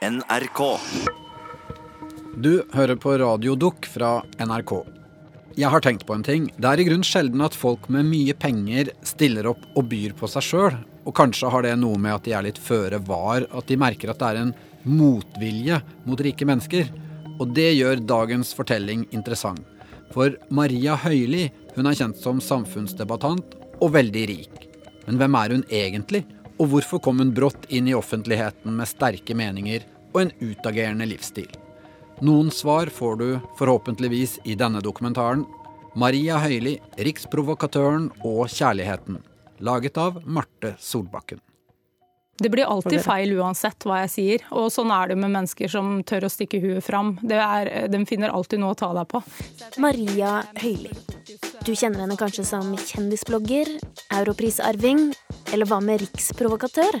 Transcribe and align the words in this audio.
NRK. 0.00 0.78
Du 2.40 2.62
hører 2.72 2.96
på 2.96 3.12
Radio 3.20 3.52
Dukk 3.52 3.84
fra 3.84 4.22
NRK. 4.40 4.72
Jeg 5.60 5.68
har 5.68 5.84
tenkt 5.84 6.06
på 6.08 6.14
en 6.16 6.24
ting. 6.24 6.46
Det 6.56 6.70
er 6.70 6.80
i 6.80 6.86
grunn 6.88 7.04
sjelden 7.04 7.44
at 7.44 7.58
folk 7.58 7.84
med 7.92 8.08
mye 8.08 8.32
penger 8.32 8.94
stiller 9.04 9.50
opp 9.50 9.60
og 9.76 9.90
byr 9.90 10.14
på 10.16 10.30
seg 10.32 10.46
sjøl. 10.46 10.78
Og 11.04 11.12
kanskje 11.20 11.52
har 11.52 11.66
det 11.68 11.74
noe 11.82 12.00
med 12.00 12.16
at 12.16 12.24
de 12.24 12.32
er 12.32 12.48
litt 12.48 12.62
føre 12.64 13.02
var, 13.04 13.44
at 13.44 13.68
de 13.68 13.76
merker 13.76 14.14
at 14.14 14.22
det 14.22 14.30
er 14.30 14.40
en 14.40 14.56
motvilje 14.88 15.82
mot 16.08 16.24
rike 16.24 16.48
mennesker. 16.48 16.88
Og 17.36 17.52
det 17.52 17.68
gjør 17.74 18.00
dagens 18.00 18.56
fortelling 18.56 19.04
interessant. 19.12 19.60
For 20.16 20.32
Maria 20.48 20.96
Høili 20.96 21.50
hun 21.76 21.92
er 21.92 22.00
kjent 22.00 22.24
som 22.24 22.40
samfunnsdebattant 22.40 23.52
og 23.84 23.92
veldig 24.00 24.28
rik. 24.32 24.68
Men 25.04 25.20
hvem 25.20 25.42
er 25.44 25.58
hun 25.58 25.68
egentlig? 25.68 26.24
Og 26.60 26.68
hvorfor 26.68 27.00
kom 27.00 27.22
hun 27.22 27.32
brått 27.32 27.64
inn 27.72 27.88
i 27.88 27.96
offentligheten 27.96 28.74
med 28.76 28.88
sterke 28.88 29.34
meninger 29.36 29.86
og 30.12 30.20
en 30.26 30.32
utagerende 30.42 31.08
livsstil? 31.08 31.48
Noen 32.20 32.50
svar 32.52 32.90
får 32.92 33.16
du 33.16 33.28
forhåpentligvis 33.56 34.42
i 34.44 34.58
denne 34.60 34.82
dokumentaren. 34.84 35.46
Maria 35.96 36.36
Høili, 36.42 36.76
riksprovokatøren 37.00 38.10
og 38.20 38.42
kjærligheten. 38.52 39.22
Laget 39.64 39.96
av 40.00 40.20
Marte 40.28 40.74
Solbakken. 40.78 41.40
Det 42.40 42.48
blir 42.48 42.68
alltid 42.68 43.02
feil 43.04 43.34
uansett 43.36 43.84
hva 43.84 43.98
jeg 44.02 44.12
sier, 44.12 44.44
og 44.56 44.70
sånn 44.72 44.92
er 44.96 45.10
det 45.10 45.16
med 45.20 45.32
mennesker 45.32 45.68
som 45.68 45.98
tør 46.08 46.24
å 46.24 46.32
stikke 46.32 46.60
huet 46.62 46.84
fram. 46.84 47.14
Er, 47.28 47.88
de 47.92 48.00
finner 48.08 48.32
alltid 48.32 48.62
noe 48.62 48.72
å 48.72 48.78
ta 48.80 48.92
deg 48.96 49.08
på. 49.12 49.20
Maria 49.80 50.38
Høili. 50.60 50.92
Du 51.60 51.74
kjenner 51.76 52.00
henne 52.00 52.16
kanskje 52.16 52.46
som 52.48 52.70
kjendisblogger, 52.72 53.68
europrisarving, 54.16 55.10
eller 55.52 55.68
hva 55.68 55.76
med 55.84 56.00
riksprovokatør? 56.00 56.96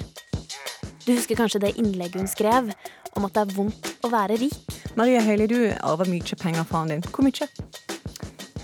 Du 1.06 1.14
husker 1.14 1.38
kanskje 1.38 1.62
det 1.64 1.70
innlegget 1.80 2.20
hun 2.20 2.28
skrev 2.28 2.68
om 3.16 3.24
at 3.24 3.34
det 3.38 3.46
er 3.46 3.54
vondt 3.56 3.88
å 4.04 4.10
være 4.12 4.36
rik? 4.42 4.76
Maria 5.00 5.22
Høili, 5.24 5.48
du 5.48 5.58
arver 5.80 6.10
mye 6.12 6.36
penger 6.42 6.60
fra 6.60 6.68
faren 6.74 6.92
din. 6.92 7.06
Hvor 7.08 7.24
mye? 7.24 7.48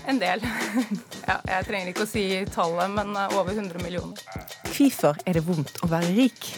En 0.07 0.21
del. 0.21 0.45
Ja, 1.27 1.41
jeg 1.43 1.65
trenger 1.67 1.89
ikke 1.91 2.05
å 2.05 2.07
si 2.07 2.21
tallet, 2.53 2.93
men 2.93 3.09
eh, 3.19 3.33
over 3.35 3.51
100 3.51 3.81
millioner. 3.83 4.21
Hvorfor 4.69 5.17
er 5.27 5.35
det 5.35 5.43
vondt 5.43 5.81
å 5.83 5.89
være 5.91 6.13
rik? 6.15 6.53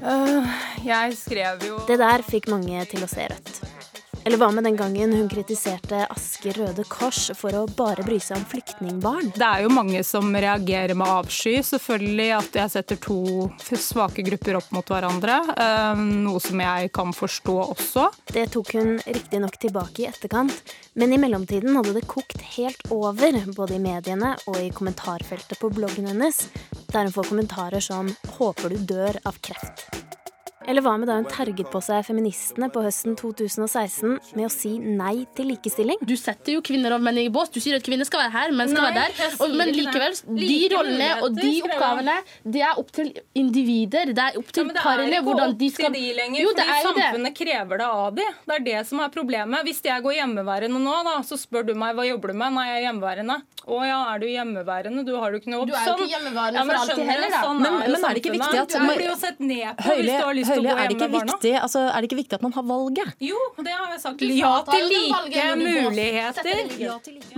Uh, 0.00 0.46
jeg 0.84 1.16
skrev 1.20 1.66
jo 1.66 1.82
Det 1.88 1.98
der 2.00 2.24
fikk 2.24 2.48
mange 2.52 2.86
til 2.88 3.04
å 3.04 3.10
se 3.10 3.28
rødt. 3.28 3.65
Eller 4.26 4.40
hva 4.42 4.48
med 4.50 4.64
den 4.66 4.74
gangen 4.76 5.12
hun 5.14 5.28
kritiserte 5.30 6.00
Asker 6.10 6.56
Røde 6.58 6.82
Kors 6.90 7.28
for 7.38 7.54
å 7.54 7.60
bare 7.78 8.02
bry 8.02 8.16
seg 8.18 8.40
om 8.40 8.46
flyktningbarn? 8.50 9.28
Det 9.36 9.46
er 9.46 9.62
jo 9.62 9.68
mange 9.70 10.00
som 10.02 10.34
reagerer 10.34 10.98
med 10.98 11.06
avsky. 11.06 11.60
Selvfølgelig 11.62 12.26
at 12.34 12.58
jeg 12.58 12.72
setter 12.72 12.98
to 13.04 13.20
svake 13.78 14.24
grupper 14.26 14.58
opp 14.58 14.72
mot 14.74 14.90
hverandre. 14.90 15.36
Eh, 15.54 16.02
noe 16.26 16.42
som 16.42 16.58
jeg 16.64 16.90
kan 16.98 17.14
forstå 17.14 17.54
også. 17.68 18.08
Det 18.34 18.48
tok 18.56 18.72
hun 18.74 18.96
riktignok 19.06 19.60
tilbake 19.62 20.02
i 20.02 20.08
etterkant, 20.10 20.74
men 20.98 21.14
i 21.14 21.20
mellomtiden 21.22 21.78
hadde 21.78 21.94
det 21.94 22.08
kokt 22.10 22.42
helt 22.56 22.82
over, 22.90 23.38
både 23.54 23.78
i 23.78 23.84
mediene 23.84 24.32
og 24.50 24.58
i 24.58 24.72
kommentarfeltet 24.74 25.62
på 25.62 25.70
bloggen 25.70 26.10
hennes, 26.10 26.48
der 26.90 27.06
hun 27.06 27.14
får 27.14 27.30
kommentarer 27.30 27.78
som 27.78 28.10
'håper 28.10 28.74
du 28.74 28.78
dør 28.90 29.22
av 29.22 29.38
kreft'. 29.38 30.05
Eller 30.66 30.82
hva 30.82 30.96
med 30.98 31.06
da 31.06 31.16
hun 31.20 31.26
terget 31.30 31.68
på 31.70 31.80
seg 31.84 32.02
feministene 32.06 32.68
på 32.74 32.82
høsten 32.82 33.14
2016 33.18 34.16
med 34.34 34.46
å 34.48 34.50
si 34.50 34.72
nei 34.82 35.24
til 35.38 35.52
likestilling? 35.52 36.00
Du 36.02 36.16
setter 36.18 36.56
jo 36.56 36.62
kvinner 36.66 36.96
og 36.96 37.04
menn 37.06 37.20
i 37.22 37.28
bås. 37.32 37.52
Du 37.54 37.60
sier 37.62 37.78
at 37.78 37.86
kvinner 37.86 38.08
skal 38.08 38.24
være 38.24 38.34
her, 38.34 38.54
menn 38.56 38.72
skal 38.72 38.88
nei, 38.88 38.92
være 38.96 39.14
der. 39.20 39.36
Og, 39.44 39.54
men 39.60 39.72
likevel, 39.76 40.16
de 40.40 40.58
rollene 40.74 41.10
og 41.22 41.38
de 41.38 41.52
oppgavene, 41.68 42.16
det 42.56 42.64
er 42.66 42.80
opp 42.82 42.90
til 42.98 43.12
individer. 43.38 44.10
Det 44.16 44.24
er 44.24 44.40
opp 44.40 44.50
til 44.56 44.72
ja, 44.72 44.82
parene 44.82 45.22
hvordan 45.26 45.54
de 45.60 45.70
skal 45.72 45.94
Det 45.94 46.02
er 46.02 46.10
ikke 46.10 46.16
opp 46.16 46.16
til 46.16 46.16
de 46.16 46.20
lenger, 46.20 46.40
jo, 46.42 46.54
fordi 46.56 46.80
samfunnet 46.88 47.30
det. 47.30 47.34
krever 47.38 47.82
det 47.82 47.90
av 48.02 48.18
de. 48.18 48.26
Det 48.46 48.58
er 48.58 48.66
det 48.70 48.80
som 48.90 49.04
er 49.06 49.14
problemet. 49.14 49.66
Hvis 49.68 49.82
jeg 49.86 50.06
går 50.06 50.18
hjemmeværende 50.18 50.82
nå, 50.82 50.98
da, 51.06 51.20
så 51.26 51.38
spør 51.40 51.70
du 51.70 51.76
meg 51.78 51.94
hva 51.94 52.08
jobber 52.10 52.34
du 52.34 52.40
med? 52.42 52.56
Nei, 52.58 52.66
jeg 52.72 52.82
er 52.82 52.88
hjemmeværende. 52.88 53.38
Å 53.66 53.76
ja, 53.82 53.96
er 54.12 54.20
du 54.22 54.26
hjemmeværende? 54.30 55.02
Du 55.02 55.16
har 55.18 55.32
jo 55.34 55.40
ikke 55.40 55.50
noe 55.50 55.64
jobb. 55.64 55.70
Du 55.72 55.74
er 55.74 55.86
jo 55.88 55.94
ikke 55.96 56.04
sånn. 56.04 56.10
hjemmeværende 56.12 56.60
ja, 56.60 56.64
for 56.68 56.78
alltid 56.78 57.08
heller, 57.10 57.32
da. 57.32 57.40
Sånn 57.42 57.62
men, 57.64 57.78
men, 57.82 57.96
er 57.98 58.14
det 58.14 58.20
ikke 58.22 58.34
viktig 58.36 58.60
at 58.60 58.74
Du 58.76 58.84
blir 58.86 59.02
jo 59.08 59.16
sett 59.18 59.40
ned 59.42 59.80
på 59.80 59.86
Høylig, 59.88 60.04
hvis 60.04 60.12
du 60.12 60.26
har 60.26 60.36
lyst 60.38 60.52
Høylig, 60.52 60.70
er, 60.70 60.82
det 60.86 60.96
ikke 60.96 61.08
viktig, 61.16 61.52
altså, 61.58 61.82
er 61.90 61.96
det 61.96 62.10
ikke 62.10 62.18
viktig 62.20 62.38
at 62.38 62.44
man 62.46 62.54
har 62.54 62.66
valget? 62.68 63.24
Jo, 63.26 63.40
det 63.66 63.74
har 63.74 63.90
jeg 63.90 64.02
sagt. 64.04 64.22
Ja 64.36 64.52
til 64.70 64.86
like 64.92 65.48
muligheter. 65.58 66.62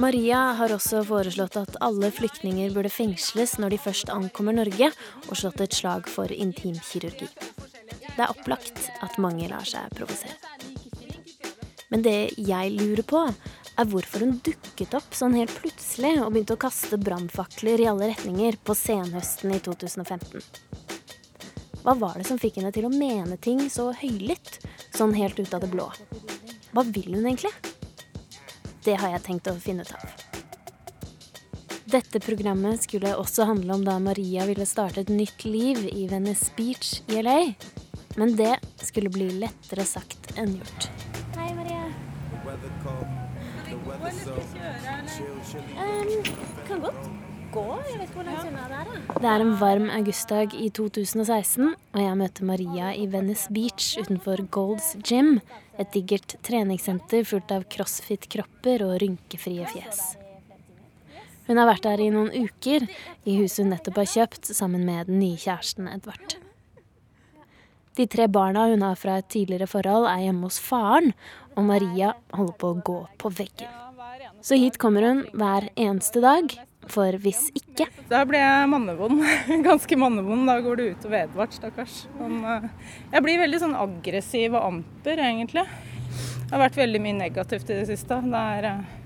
Maria 0.04 0.42
har 0.60 0.76
også 0.76 1.00
foreslått 1.08 1.56
at 1.62 1.80
alle 1.88 2.12
flyktninger 2.12 2.76
burde 2.76 2.92
fengsles 2.92 3.56
når 3.62 3.76
de 3.76 3.82
først 3.88 4.12
ankommer 4.12 4.60
Norge, 4.60 4.92
og 5.31 5.32
slått 5.32 5.64
et 5.64 5.81
slag 5.81 6.12
for 6.12 6.28
intimkirurgi. 6.28 7.31
Det 8.19 8.20
er 8.20 8.28
opplagt 8.28 8.91
at 9.00 9.16
mange 9.22 9.48
lar 9.48 9.64
seg 9.64 9.88
provosere. 9.97 10.36
Men 11.88 12.04
det 12.04 12.19
jeg 12.36 12.75
lurer 12.76 13.04
på, 13.08 13.22
er 13.78 13.86
hvorfor 13.86 14.24
hun 14.24 14.38
dukket 14.44 14.96
opp 14.98 15.14
sånn 15.14 15.36
helt 15.38 15.54
plutselig 15.60 16.16
og 16.22 16.32
begynte 16.34 16.56
å 16.56 16.60
kaste 16.60 16.98
brannfakler 16.98 17.82
i 17.82 17.88
alle 17.90 18.10
retninger 18.10 18.58
på 18.66 18.74
senhøsten 18.74 19.54
i 19.54 19.60
2015. 19.62 20.42
Hva 21.84 21.94
var 21.96 22.18
det 22.18 22.26
som 22.28 22.40
fikk 22.40 22.58
henne 22.58 22.72
til 22.74 22.88
å 22.88 22.92
mene 22.92 23.38
ting 23.40 23.62
så 23.70 23.92
høylytt, 23.96 24.58
sånn 24.96 25.14
helt 25.16 25.38
ut 25.38 25.54
av 25.54 25.62
det 25.62 25.70
blå? 25.72 25.86
Hva 26.74 26.84
vil 26.84 27.14
hun 27.14 27.24
egentlig? 27.24 27.54
Det 28.84 28.98
har 28.98 29.14
jeg 29.14 29.24
tenkt 29.28 29.50
å 29.50 29.56
finne 29.62 29.86
ut 29.86 29.94
av. 29.94 30.26
Dette 31.88 32.20
programmet 32.20 32.82
skulle 32.84 33.14
også 33.16 33.46
handle 33.48 33.78
om 33.78 33.86
da 33.86 33.94
Maria 34.02 34.44
ville 34.48 34.66
starte 34.68 35.06
et 35.06 35.12
nytt 35.12 35.46
liv 35.48 35.86
i 35.88 36.04
Venice 36.10 36.50
Beach 36.58 36.98
i 37.08 37.22
LA. 37.22 37.38
Men 38.20 38.36
det 38.36 38.58
skulle 38.82 39.12
bli 39.14 39.30
lettere 39.40 39.86
sagt 39.88 40.34
enn 40.36 40.58
gjort. 40.58 40.88
Um, 45.18 46.10
kan 46.68 46.82
godt 46.82 47.08
gå. 47.52 47.64
Jeg 47.88 47.98
vet 47.98 48.04
ikke 48.04 48.20
hvor 48.20 48.28
langt 48.28 48.50
unna 48.50 48.66
det 48.68 48.78
er. 48.78 49.18
Det 49.18 49.30
er 49.32 49.42
en 49.42 49.54
varm 49.58 49.88
augustdag 49.90 50.54
i 50.54 50.68
2016, 50.74 51.72
og 51.74 52.00
jeg 52.04 52.18
møter 52.20 52.46
Maria 52.46 52.92
i 52.94 53.08
Venice 53.10 53.50
Beach 53.54 53.96
utenfor 53.98 54.44
Golds 54.54 54.92
Gym. 55.02 55.40
Et 55.78 55.90
digert 55.94 56.36
treningssenter 56.46 57.26
fullt 57.26 57.50
av 57.54 57.66
crossfit-kropper 57.72 58.84
og 58.86 58.98
rynkefrie 59.02 59.66
fjes. 59.72 60.02
Hun 61.48 61.56
har 61.56 61.70
vært 61.70 61.86
der 61.88 62.04
i 62.04 62.10
noen 62.12 62.28
uker, 62.34 62.84
i 63.24 63.38
huset 63.40 63.64
hun 63.64 63.72
nettopp 63.72 64.02
har 64.02 64.12
kjøpt 64.12 64.52
sammen 64.52 64.84
med 64.84 65.08
den 65.08 65.18
nye 65.22 65.40
kjæresten 65.40 65.88
Edvard. 65.88 66.36
De 67.98 68.06
tre 68.06 68.28
barna 68.30 68.68
hun 68.70 68.84
har 68.86 69.00
fra 69.00 69.16
et 69.18 69.32
tidligere 69.32 69.66
forhold, 69.66 70.06
er 70.06 70.28
hjemme 70.28 70.46
hos 70.46 70.60
faren, 70.62 71.10
og 71.56 71.66
Maria 71.72 72.14
holder 72.36 72.58
på 72.60 72.70
å 72.70 72.80
gå 72.92 73.02
på 73.18 73.36
veggen. 73.40 73.88
Så 74.41 74.59
hit 74.59 74.78
kommer 74.78 75.03
hun 75.03 75.25
hver 75.34 75.69
eneste 75.75 76.22
dag, 76.22 76.53
for 76.88 77.16
hvis 77.21 77.49
ikke 77.59 77.88
Da 78.09 78.22
blir 78.28 78.41
jeg 78.41 78.69
mannevond. 78.71 79.21
Ganske 79.69 79.99
mannevond. 80.00 80.47
Da 80.49 80.59
går 80.65 80.78
det 80.78 80.87
utover 80.94 81.25
Edvard, 81.25 81.53
stakkars. 81.53 81.97
Eh, 82.22 82.69
jeg 83.12 83.25
blir 83.26 83.43
veldig 83.43 83.60
sånn 83.65 83.76
aggressiv 83.76 84.54
og 84.54 84.71
amper, 84.71 85.21
egentlig. 85.26 85.66
Det 86.49 86.54
har 86.54 86.62
vært 86.62 86.78
veldig 86.81 87.03
mye 87.04 87.19
negativt 87.19 87.69
i 87.69 87.81
det 87.81 87.88
siste. 87.91 88.21
Det 88.25 88.44
er 88.54 88.71
eh, 88.71 88.97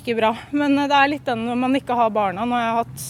ikke 0.00 0.18
bra. 0.18 0.34
Men 0.52 0.76
eh, 0.76 0.90
det 0.90 0.98
er 0.98 1.14
litt 1.14 1.30
den 1.30 1.46
når 1.48 1.62
man 1.64 1.78
ikke 1.80 1.96
har 1.96 2.12
barna. 2.12 2.44
Nå 2.44 2.58
har 2.58 2.66
jeg 2.66 2.78
hatt 2.82 3.08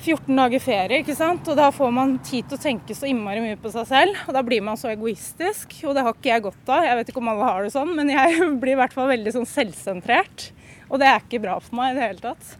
14 0.00 0.36
dager 0.36 0.62
ferie, 0.64 1.00
ikke 1.02 1.16
sant. 1.16 1.48
Og 1.50 1.58
da 1.58 1.68
får 1.74 1.92
man 1.94 2.16
tid 2.24 2.48
til 2.48 2.58
å 2.58 2.62
tenke 2.62 2.96
så 2.96 3.08
innmari 3.10 3.42
mye 3.44 3.58
på 3.60 3.72
seg 3.74 3.88
selv. 3.90 4.22
Og 4.26 4.36
da 4.36 4.42
blir 4.46 4.64
man 4.64 4.78
så 4.80 4.90
egoistisk, 4.92 5.76
og 5.84 5.96
det 5.96 6.04
har 6.06 6.16
ikke 6.16 6.32
jeg 6.32 6.46
godt 6.48 6.72
av. 6.72 6.86
Jeg 6.88 6.98
vet 6.98 7.12
ikke 7.12 7.22
om 7.22 7.30
alle 7.32 7.50
har 7.50 7.66
det 7.66 7.74
sånn, 7.74 7.94
men 7.98 8.12
jeg 8.12 8.48
blir 8.62 8.76
i 8.76 8.80
hvert 8.80 8.96
fall 8.96 9.10
veldig 9.12 9.36
sånn 9.36 9.48
selvsentrert. 9.48 10.50
Og 10.90 10.98
det 11.02 11.10
er 11.10 11.22
ikke 11.22 11.42
bra 11.44 11.58
for 11.62 11.78
meg 11.78 11.92
i 11.92 11.98
det 11.98 12.06
hele 12.08 12.24
tatt. 12.24 12.54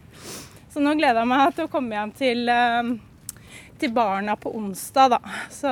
Så 0.71 0.83
nå 0.83 0.93
gleder 0.95 1.19
jeg 1.19 1.31
meg 1.33 1.55
til 1.57 1.67
å 1.67 1.71
komme 1.71 1.97
hjem 1.97 2.13
til, 2.15 2.51
eh, 2.51 2.91
til 3.81 3.91
barna 3.95 4.37
på 4.39 4.53
onsdag, 4.55 5.17
da. 5.17 5.19
Så 5.51 5.71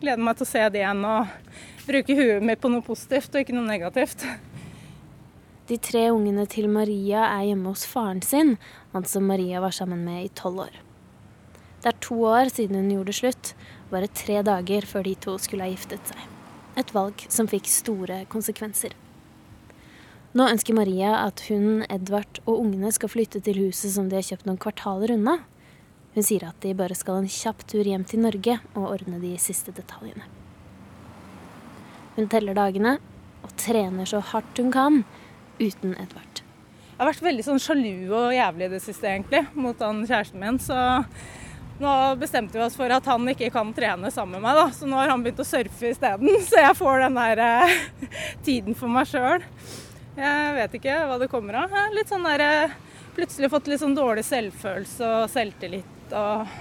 gleder 0.00 0.18
jeg 0.18 0.26
meg 0.26 0.40
til 0.40 0.48
å 0.48 0.52
se 0.56 0.64
det 0.66 0.82
igjen 0.82 1.04
og 1.06 1.36
bruke 1.86 2.16
huet 2.18 2.46
mitt 2.46 2.62
på 2.62 2.70
noe 2.72 2.86
positivt 2.86 3.34
og 3.34 3.44
ikke 3.44 3.54
noe 3.54 3.68
negativt. 3.68 4.26
De 5.70 5.78
tre 5.78 6.08
ungene 6.10 6.48
til 6.50 6.66
Maria 6.66 7.28
er 7.28 7.52
hjemme 7.52 7.70
hos 7.70 7.86
faren 7.86 8.24
sin, 8.26 8.56
han 8.90 9.06
som 9.06 9.28
Maria 9.30 9.62
var 9.62 9.74
sammen 9.76 10.02
med 10.02 10.24
i 10.24 10.32
tolv 10.34 10.64
år. 10.66 10.80
Det 11.80 11.88
er 11.88 12.00
to 12.04 12.16
år 12.28 12.50
siden 12.52 12.76
hun 12.76 12.90
gjorde 12.92 13.14
slutt, 13.16 13.52
bare 13.90 14.10
tre 14.12 14.42
dager 14.44 14.84
før 14.88 15.06
de 15.06 15.14
to 15.24 15.36
skulle 15.40 15.64
ha 15.64 15.72
giftet 15.72 16.10
seg. 16.12 16.26
Et 16.80 16.92
valg 16.94 17.24
som 17.32 17.48
fikk 17.50 17.70
store 17.72 18.24
konsekvenser. 18.32 18.92
Nå 20.36 20.44
ønsker 20.46 20.76
Maria 20.76 21.16
at 21.24 21.40
hun, 21.48 21.80
Edvard 21.90 22.38
og 22.44 22.60
ungene 22.60 22.92
skal 22.94 23.10
flytte 23.10 23.40
til 23.42 23.64
huset 23.64 23.96
som 23.96 24.10
de 24.10 24.18
har 24.20 24.26
kjøpt 24.28 24.46
noen 24.46 24.60
kvartaler 24.60 25.16
unna. 25.16 25.40
Hun 26.14 26.26
sier 26.26 26.44
at 26.46 26.60
de 26.62 26.76
bare 26.76 26.94
skal 26.98 27.22
en 27.22 27.30
kjapp 27.30 27.64
tur 27.70 27.86
hjem 27.86 28.04
til 28.06 28.22
Norge 28.22 28.60
og 28.74 28.84
ordne 28.92 29.18
de 29.22 29.32
siste 29.42 29.74
detaljene. 29.74 30.28
Hun 32.14 32.28
teller 32.30 32.54
dagene 32.54 32.98
og 33.40 33.56
trener 33.58 34.06
så 34.06 34.20
hardt 34.30 34.60
hun 34.60 34.70
kan 34.74 35.02
uten 35.58 35.96
Edvard. 35.96 36.44
Jeg 37.00 37.00
har 37.00 37.08
vært 37.14 37.24
veldig 37.24 37.44
sånn 37.46 37.62
sjalu 37.62 38.10
og 38.12 38.34
jævlig 38.36 38.66
i 38.66 38.72
det 38.74 38.82
siste, 38.84 39.08
egentlig, 39.08 39.46
mot 39.56 39.78
han 39.80 40.02
kjæresten 40.04 40.42
min. 40.42 40.58
Så 40.60 40.76
nå 41.80 41.92
bestemte 42.20 42.58
vi 42.58 42.64
oss 42.64 42.76
for 42.76 42.92
at 42.92 43.06
han 43.08 43.28
ikke 43.32 43.50
kan 43.54 43.72
trene 43.76 44.10
sammen 44.12 44.38
med 44.38 44.44
meg, 44.44 44.58
da. 44.58 44.66
Så 44.76 44.88
nå 44.88 44.98
har 45.00 45.12
han 45.12 45.22
begynt 45.24 45.40
å 45.40 45.48
surfe 45.48 45.92
isteden. 45.94 46.28
Så 46.48 46.60
jeg 46.60 46.76
får 46.78 47.06
den 47.06 47.18
der 47.20 47.42
eh, 47.44 47.76
tiden 48.46 48.76
for 48.78 48.92
meg 48.92 49.08
sjøl. 49.10 49.44
Jeg 50.20 50.56
vet 50.56 50.74
ikke 50.76 50.96
hva 51.08 51.18
det 51.20 51.30
kommer 51.32 51.62
av. 51.62 51.76
Litt 51.94 52.10
sånn 52.12 52.26
der, 52.28 52.44
eh, 52.44 52.74
plutselig 53.16 53.50
fått 53.52 53.70
litt 53.70 53.82
sånn 53.82 53.96
dårlig 53.96 54.26
selvfølelse 54.28 55.14
og 55.20 55.30
selvtillit 55.32 56.16
og 56.16 56.58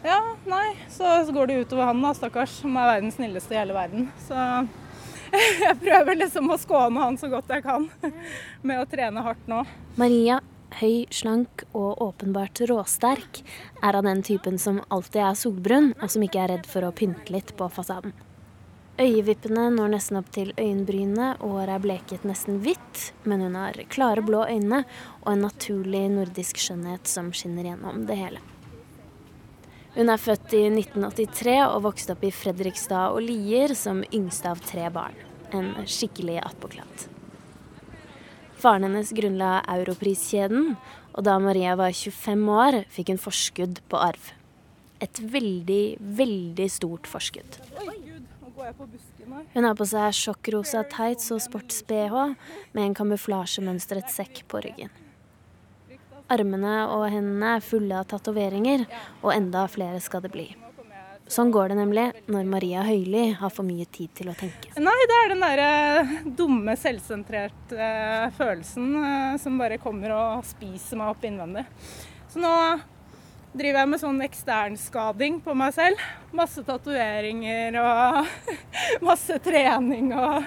Ja, 0.00 0.20
nei. 0.48 0.78
Så, 0.88 1.04
så 1.28 1.32
går 1.36 1.50
det 1.50 1.58
utover 1.66 1.90
han 1.90 2.00
da, 2.00 2.14
stakkars, 2.16 2.54
som 2.62 2.78
er 2.80 2.94
verdens 2.94 3.18
snilleste 3.18 3.52
i 3.52 3.58
hele 3.60 3.76
verden. 3.76 4.06
Så 4.24 4.36
jeg 5.66 5.76
prøver 5.82 6.16
liksom 6.22 6.48
å 6.48 6.56
skåne 6.58 7.04
han 7.04 7.20
så 7.20 7.28
godt 7.28 7.52
jeg 7.52 7.66
kan 7.66 7.84
med 8.64 8.80
å 8.80 8.88
trene 8.88 9.26
hardt 9.26 9.44
nå. 9.50 9.60
Maria 10.00 10.40
høy, 10.78 11.06
slank 11.10 11.64
og 11.74 12.00
åpenbart 12.04 12.62
råsterk, 12.70 13.42
er 13.82 13.98
av 13.98 14.06
den 14.06 14.22
typen 14.26 14.58
som 14.62 14.82
alltid 14.88 15.22
er 15.26 15.38
solbrun, 15.38 15.92
og 16.00 16.10
som 16.12 16.24
ikke 16.26 16.44
er 16.44 16.54
redd 16.54 16.68
for 16.70 16.86
å 16.86 16.94
pynte 16.94 17.34
litt 17.34 17.54
på 17.58 17.68
fasaden. 17.72 18.14
Øyevippene 19.00 19.70
når 19.72 19.94
nesten 19.94 20.18
opp 20.20 20.28
til 20.34 20.50
øyenbrynene, 20.60 21.32
og 21.40 21.54
håret 21.56 21.76
er 21.78 21.84
bleket 21.84 22.24
nesten 22.28 22.58
hvitt, 22.60 23.10
men 23.24 23.40
hun 23.46 23.56
har 23.56 23.78
klare 23.88 24.24
blå 24.24 24.42
øyne 24.44 24.82
og 25.22 25.30
en 25.32 25.44
naturlig 25.46 26.02
nordisk 26.12 26.60
skjønnhet 26.60 27.08
som 27.08 27.30
skinner 27.32 27.70
gjennom 27.70 28.04
det 28.08 28.18
hele. 28.20 28.42
Hun 29.94 30.12
er 30.12 30.20
født 30.22 30.52
i 30.54 30.66
1983 30.68 31.56
og 31.64 31.80
vokste 31.88 32.14
opp 32.14 32.26
i 32.28 32.34
Fredrikstad 32.34 33.16
og 33.16 33.24
Lier 33.24 33.74
som 33.78 34.04
yngste 34.12 34.52
av 34.52 34.60
tre 34.62 34.86
barn. 34.94 35.16
En 35.56 35.72
skikkelig 35.88 36.38
attpåklatt. 36.44 37.08
Faren 38.60 38.84
hennes 38.84 39.10
grunnla 39.16 39.62
Europriskjeden, 39.72 40.74
og 41.16 41.24
da 41.24 41.38
Maria 41.40 41.72
var 41.80 41.94
25 41.96 42.42
år, 42.52 42.76
fikk 42.92 43.14
hun 43.14 43.20
forskudd 43.22 43.80
på 43.88 44.00
arv. 44.00 44.32
Et 45.00 45.20
veldig, 45.32 45.84
veldig 46.20 46.66
stort 46.68 47.08
forskudd. 47.08 47.56
Hun 49.54 49.64
har 49.64 49.76
på 49.78 49.86
seg 49.88 50.12
sjokkrosa 50.18 50.82
tights 50.92 51.30
og 51.32 51.40
sports-BH 51.40 52.16
med 52.76 52.82
en 52.84 52.96
kamuflasjemønstret 52.98 54.12
sekk 54.12 54.42
på 54.50 54.60
ryggen. 54.66 54.92
Armene 56.30 56.74
og 56.92 57.08
hendene 57.10 57.56
er 57.56 57.64
fulle 57.64 57.96
av 57.96 58.10
tatoveringer, 58.12 58.84
og 59.24 59.32
enda 59.34 59.64
flere 59.72 60.02
skal 60.04 60.22
det 60.26 60.34
bli. 60.36 60.50
Sånn 61.30 61.52
går 61.54 61.70
det 61.70 61.76
nemlig 61.78 62.04
når 62.26 62.46
Maria 62.50 62.82
Høili 62.82 63.28
har 63.38 63.52
for 63.54 63.62
mye 63.62 63.84
tid 63.94 64.10
til 64.18 64.32
å 64.32 64.34
tenke. 64.34 64.72
Nei, 64.82 64.96
det 65.06 65.18
er 65.18 65.28
den 65.30 65.44
derre 65.44 65.66
eh, 66.00 66.14
dumme, 66.40 66.74
selvsentrerte 66.74 67.76
uh, 67.78 68.32
følelsen 68.34 68.88
uh, 68.98 69.36
som 69.38 69.60
bare 69.60 69.78
kommer 69.78 70.16
og 70.16 70.48
spiser 70.48 70.98
meg 70.98 71.12
opp 71.12 71.26
innvendig. 71.28 71.62
Så 72.32 72.42
nå 72.42 72.50
driver 73.54 73.78
jeg 73.78 73.90
med 73.92 74.02
sånn 74.02 74.18
eksternskading 74.26 75.38
på 75.46 75.54
meg 75.58 75.76
selv. 75.78 76.02
Masse 76.34 76.66
tatoveringer 76.66 77.78
og 77.78 78.34
masse 79.12 79.38
trening 79.46 80.10
og 80.18 80.42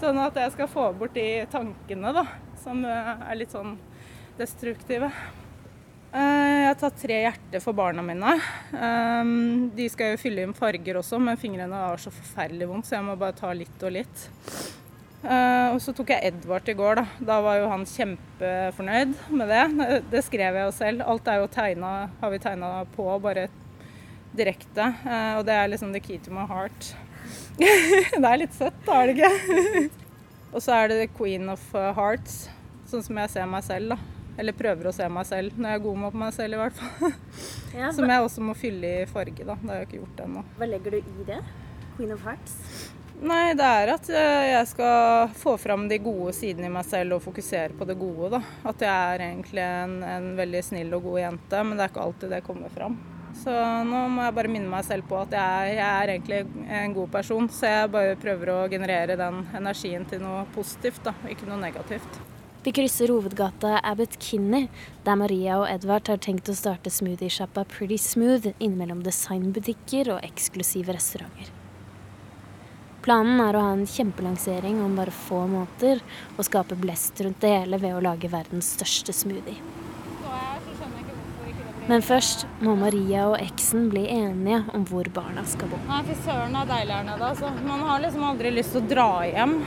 sånn 0.00 0.24
at 0.24 0.40
jeg 0.46 0.56
skal 0.56 0.72
få 0.72 0.88
bort 0.96 1.16
de 1.16 1.44
tankene 1.52 2.16
da, 2.16 2.24
som 2.64 2.80
er 2.88 3.36
litt 3.36 3.52
sånn 3.52 3.76
destruktive. 4.40 5.12
Eh, 6.12 6.58
jeg 6.60 6.66
har 6.68 6.76
tatt 6.76 6.98
tre 7.00 7.18
hjerter 7.22 7.62
for 7.64 7.76
barna 7.76 8.02
mine. 8.04 8.34
Eh, 8.76 9.30
de 9.78 9.88
skal 9.92 10.12
jo 10.12 10.20
fylle 10.20 10.44
inn 10.44 10.52
farger 10.56 10.98
også, 11.00 11.20
men 11.22 11.40
fingrene 11.40 11.78
har 11.86 12.02
så 12.02 12.12
forferdelig 12.12 12.68
vondt, 12.68 12.88
så 12.88 12.98
jeg 12.98 13.06
må 13.06 13.16
bare 13.20 13.36
ta 13.38 13.52
litt 13.56 13.86
og 13.86 13.94
litt. 13.96 14.26
Eh, 15.22 15.68
og 15.72 15.78
så 15.80 15.94
tok 15.96 16.12
jeg 16.12 16.28
Edvard 16.28 16.68
i 16.68 16.76
går, 16.76 17.00
da. 17.00 17.06
Da 17.32 17.40
var 17.44 17.62
jo 17.62 17.72
han 17.72 17.88
kjempefornøyd 17.88 19.16
med 19.32 19.52
det. 19.54 19.64
Det 20.12 20.24
skrev 20.26 20.60
jeg 20.60 20.68
jo 20.68 20.76
selv. 20.76 21.06
Alt 21.08 21.32
er 21.32 21.40
jo 21.40 21.50
tegna, 21.54 21.94
har 22.20 22.34
vi 22.34 22.42
tegna 22.44 22.74
på, 22.92 23.08
bare 23.22 23.48
direkte. 24.36 24.92
Og 25.38 25.46
det 25.48 25.56
er 25.56 25.72
liksom 25.72 25.96
the 25.96 26.00
key 26.02 26.20
to 26.20 26.32
my 26.34 26.44
heart. 26.48 26.92
det 27.56 28.20
er 28.20 28.40
litt 28.40 28.56
søtt, 28.56 28.84
da, 28.84 29.00
er 29.00 29.12
det 29.12 29.16
ikke? 29.16 29.88
og 30.52 30.60
så 30.60 30.76
er 30.76 30.90
det 30.90 31.04
the 31.06 31.12
queen 31.16 31.48
of 31.52 31.62
hearts, 31.96 32.50
sånn 32.90 33.04
som 33.06 33.22
jeg 33.22 33.32
ser 33.32 33.48
meg 33.48 33.64
selv, 33.64 33.94
da. 33.94 34.11
Eller 34.40 34.56
prøver 34.56 34.88
å 34.88 34.94
se 34.96 35.08
meg 35.12 35.28
selv 35.28 35.58
når 35.58 35.74
jeg 35.74 35.80
er 35.80 35.84
god 35.84 36.00
med 36.04 36.16
meg 36.22 36.32
selv, 36.36 36.56
i 36.56 36.62
hvert 36.62 36.80
fall. 36.80 37.12
Ja, 37.72 37.88
Som 37.96 38.10
jeg 38.10 38.20
også 38.20 38.42
må 38.44 38.52
fylle 38.52 38.88
i 39.00 39.04
farge, 39.08 39.46
da. 39.48 39.54
Det 39.56 39.70
har 39.70 39.78
jeg 39.80 39.86
ikke 39.88 40.02
gjort 40.02 40.18
ennå. 40.26 40.42
Hva 40.58 40.66
legger 40.68 40.92
du 40.92 40.98
i 41.00 41.24
det? 41.24 41.38
Queen 41.96 42.12
of 42.12 42.26
Hearts? 42.26 42.58
Nei, 43.22 43.54
det 43.54 43.64
er 43.64 43.92
at 43.92 44.08
eh, 44.10 44.48
jeg 44.50 44.68
skal 44.72 45.30
få 45.38 45.54
fram 45.60 45.86
de 45.88 45.96
gode 46.02 46.34
sidene 46.34 46.66
i 46.66 46.72
meg 46.74 46.84
selv 46.88 47.16
og 47.16 47.22
fokusere 47.24 47.76
på 47.78 47.86
det 47.88 47.96
gode, 48.00 48.32
da. 48.34 48.42
At 48.68 48.82
jeg 48.82 49.14
er 49.14 49.24
egentlig 49.28 49.62
en, 49.62 49.94
en 50.04 50.28
veldig 50.36 50.62
snill 50.66 50.92
og 50.98 51.06
god 51.06 51.20
jente, 51.22 51.62
men 51.64 51.78
det 51.78 51.86
er 51.86 51.94
ikke 51.94 52.04
alltid 52.08 52.34
det 52.34 52.42
kommer 52.48 52.74
fram. 52.74 52.98
Så 53.38 53.52
nå 53.88 54.02
må 54.12 54.26
jeg 54.26 54.36
bare 54.36 54.50
minne 54.52 54.68
meg 54.68 54.84
selv 54.84 55.06
på 55.08 55.16
at 55.22 55.32
jeg, 55.32 55.76
jeg, 55.78 55.86
er 55.86 56.12
egentlig 56.12 56.66
en 56.82 56.98
god 56.98 57.14
person. 57.14 57.48
Så 57.48 57.70
jeg 57.70 57.92
bare 57.94 58.18
prøver 58.20 58.52
å 58.52 58.58
generere 58.72 59.16
den 59.18 59.40
energien 59.56 60.04
til 60.08 60.20
noe 60.24 60.44
positivt, 60.56 61.00
da, 61.06 61.14
ikke 61.32 61.48
noe 61.48 61.62
negativt. 61.62 62.20
Vi 62.64 62.72
krysser 62.72 63.08
hovedgata 63.08 63.80
Abbot 63.82 64.18
Kinney, 64.18 64.68
der 65.02 65.16
Maria 65.18 65.56
og 65.58 65.64
Edvard 65.66 66.06
har 66.06 66.20
tenkt 66.22 66.46
å 66.46 66.54
starte 66.54 66.92
smoothiesjappa 66.94 67.64
Pretty 67.66 67.96
Smooth 67.98 68.52
innimellom 68.62 69.00
designbutikker 69.02 70.12
og 70.14 70.20
eksklusive 70.22 70.94
restauranter. 70.94 71.48
Planen 73.02 73.40
er 73.42 73.56
å 73.58 73.64
ha 73.64 73.72
en 73.74 73.82
kjempelansering 73.90 74.78
om 74.78 74.94
bare 74.94 75.10
få 75.10 75.40
måneder 75.50 76.04
og 76.36 76.46
skape 76.46 76.78
blest 76.78 77.18
rundt 77.26 77.42
det 77.42 77.50
hele 77.50 77.80
ved 77.82 77.96
å 77.96 78.04
lage 78.04 78.30
verdens 78.30 78.68
største 78.76 79.10
smoothie. 79.10 79.58
Men 81.88 82.06
først 82.06 82.46
må 82.62 82.76
Maria 82.78 83.24
og 83.32 83.40
eksen 83.40 83.88
bli 83.90 84.04
enige 84.06 84.60
om 84.70 84.84
hvor 84.86 85.10
barna 85.10 85.42
skal 85.50 85.72
bo. 85.72 85.80
Nei, 85.88 85.98
fy 86.06 86.14
søren, 86.28 86.54
det 86.54 86.62
er 86.62 86.70
deilig 86.70 86.94
her 86.94 87.10
nede. 87.10 87.32
Altså. 87.32 87.50
Man 87.66 87.82
har 87.88 88.06
liksom 88.06 88.28
aldri 88.30 88.54
lyst 88.54 88.76
til 88.76 88.84
å 88.84 88.92
dra 88.94 89.08
hjem. 89.26 89.58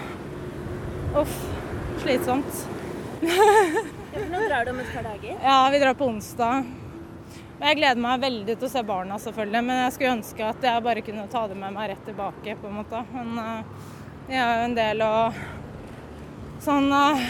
Uff, 1.25 1.35
slitsomt 2.05 2.63
nå 3.25 4.47
drar 4.47 4.65
du 4.65 4.71
om 4.71 4.79
et 4.79 4.91
par 4.93 5.03
dager? 5.03 5.37
Ja, 5.43 5.69
vi 5.71 5.79
drar 5.79 5.93
på 5.93 6.07
onsdag. 6.07 6.65
Jeg 7.55 7.77
gleder 7.79 7.99
meg 8.03 8.19
veldig 8.19 8.53
til 8.59 8.67
å 8.67 8.69
se 8.71 8.81
barna, 8.83 9.17
selvfølgelig. 9.21 9.61
Men 9.63 9.77
jeg 9.85 9.93
skulle 9.95 10.15
ønske 10.17 10.43
at 10.43 10.65
jeg 10.67 10.83
bare 10.85 11.03
kunne 11.05 11.27
ta 11.31 11.45
det 11.47 11.55
med 11.59 11.73
meg 11.75 11.91
rett 11.91 12.01
tilbake, 12.07 12.57
på 12.59 12.67
en 12.67 12.79
måte. 12.81 13.03
Men 13.13 13.37
uh, 13.39 13.85
jeg 14.27 14.41
er 14.41 14.59
jo 14.59 14.65
en 14.65 14.75
del 14.75 15.03
av 15.05 15.37
sånn 16.65 16.89
uh, 16.91 17.29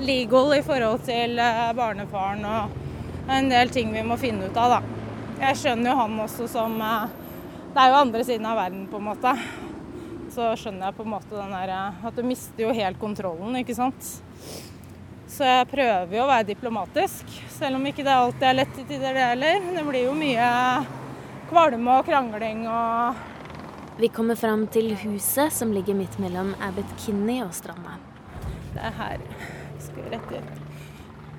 legal 0.00 0.54
i 0.56 0.62
forhold 0.64 1.04
til 1.04 1.36
uh, 1.36 1.68
barnefaren 1.76 2.44
og 2.48 3.28
en 3.28 3.50
del 3.52 3.72
ting 3.74 3.92
vi 3.92 4.04
må 4.06 4.16
finne 4.16 4.48
ut 4.48 4.56
av, 4.56 4.78
da. 4.78 5.04
Jeg 5.42 5.60
skjønner 5.60 5.92
jo 5.92 5.98
han 5.98 6.14
også 6.24 6.48
som 6.50 6.72
Det 6.80 7.78
er 7.78 7.92
jo 7.92 7.98
andre 7.98 8.22
siden 8.26 8.46
av 8.48 8.56
verden, 8.58 8.86
på 8.90 8.98
en 8.98 9.06
måte. 9.10 9.34
Så 10.32 10.48
skjønner 10.58 10.88
jeg 10.88 10.96
på 10.96 11.04
en 11.04 11.12
måte 11.12 11.36
den 11.36 11.52
der 11.54 11.74
At 12.08 12.16
du 12.16 12.24
mister 12.26 12.64
jo 12.64 12.72
helt 12.74 12.98
kontrollen, 12.98 13.60
ikke 13.60 13.76
sant. 13.76 14.16
Så 15.28 15.44
jeg 15.44 15.66
prøver 15.68 16.14
jo 16.16 16.22
å 16.24 16.28
være 16.30 16.46
diplomatisk, 16.48 17.28
selv 17.52 17.76
om 17.76 17.84
ikke 17.86 18.04
det 18.06 18.14
alltid 18.14 18.46
er 18.48 18.56
lett 18.62 18.78
i 18.80 18.84
tider, 18.88 19.12
det 19.12 19.26
heller. 19.34 19.66
Det 19.76 19.84
blir 19.84 20.06
jo 20.06 20.14
mye 20.16 20.46
kvalme 21.50 21.98
og 21.98 22.08
krangling 22.08 22.64
og 22.68 23.26
Vi 23.98 24.08
kommer 24.14 24.38
fram 24.38 24.66
til 24.70 24.92
huset 25.02 25.52
som 25.52 25.72
ligger 25.74 25.96
midt 25.98 26.20
mellom 26.22 26.52
Abbot 26.62 26.90
Kinney 27.02 27.42
og 27.42 27.50
stranda. 27.56 27.96
Det 28.72 28.84
er 28.86 28.94
her. 28.94 29.24
Vi 29.74 29.84
skal 29.88 30.08
rett 30.12 30.32
ut. 30.36 30.62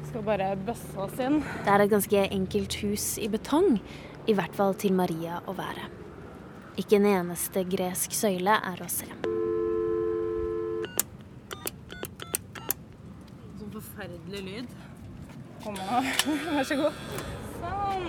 Vi 0.02 0.10
skal 0.10 0.26
bare 0.28 0.50
bøsse 0.68 1.00
oss 1.00 1.22
inn. 1.24 1.40
Det 1.64 1.72
er 1.72 1.86
et 1.86 1.94
ganske 1.94 2.26
enkelt 2.36 2.78
hus 2.84 3.14
i 3.18 3.30
betong, 3.32 3.80
i 4.28 4.36
hvert 4.36 4.60
fall 4.60 4.76
til 4.76 4.94
Maria 4.98 5.40
å 5.48 5.56
være. 5.56 5.88
Ikke 6.78 7.00
en 7.00 7.08
eneste 7.10 7.64
gresk 7.68 8.14
søyle 8.16 8.60
er 8.60 8.84
å 8.84 8.92
se. 8.92 9.08
Forferdelig 14.30 14.56
lyd. 14.56 14.68
Kom 15.64 15.74
nå. 15.74 16.04
Vær 16.56 16.64
så 16.64 16.76
god. 16.76 16.94
Sånn. 17.60 18.04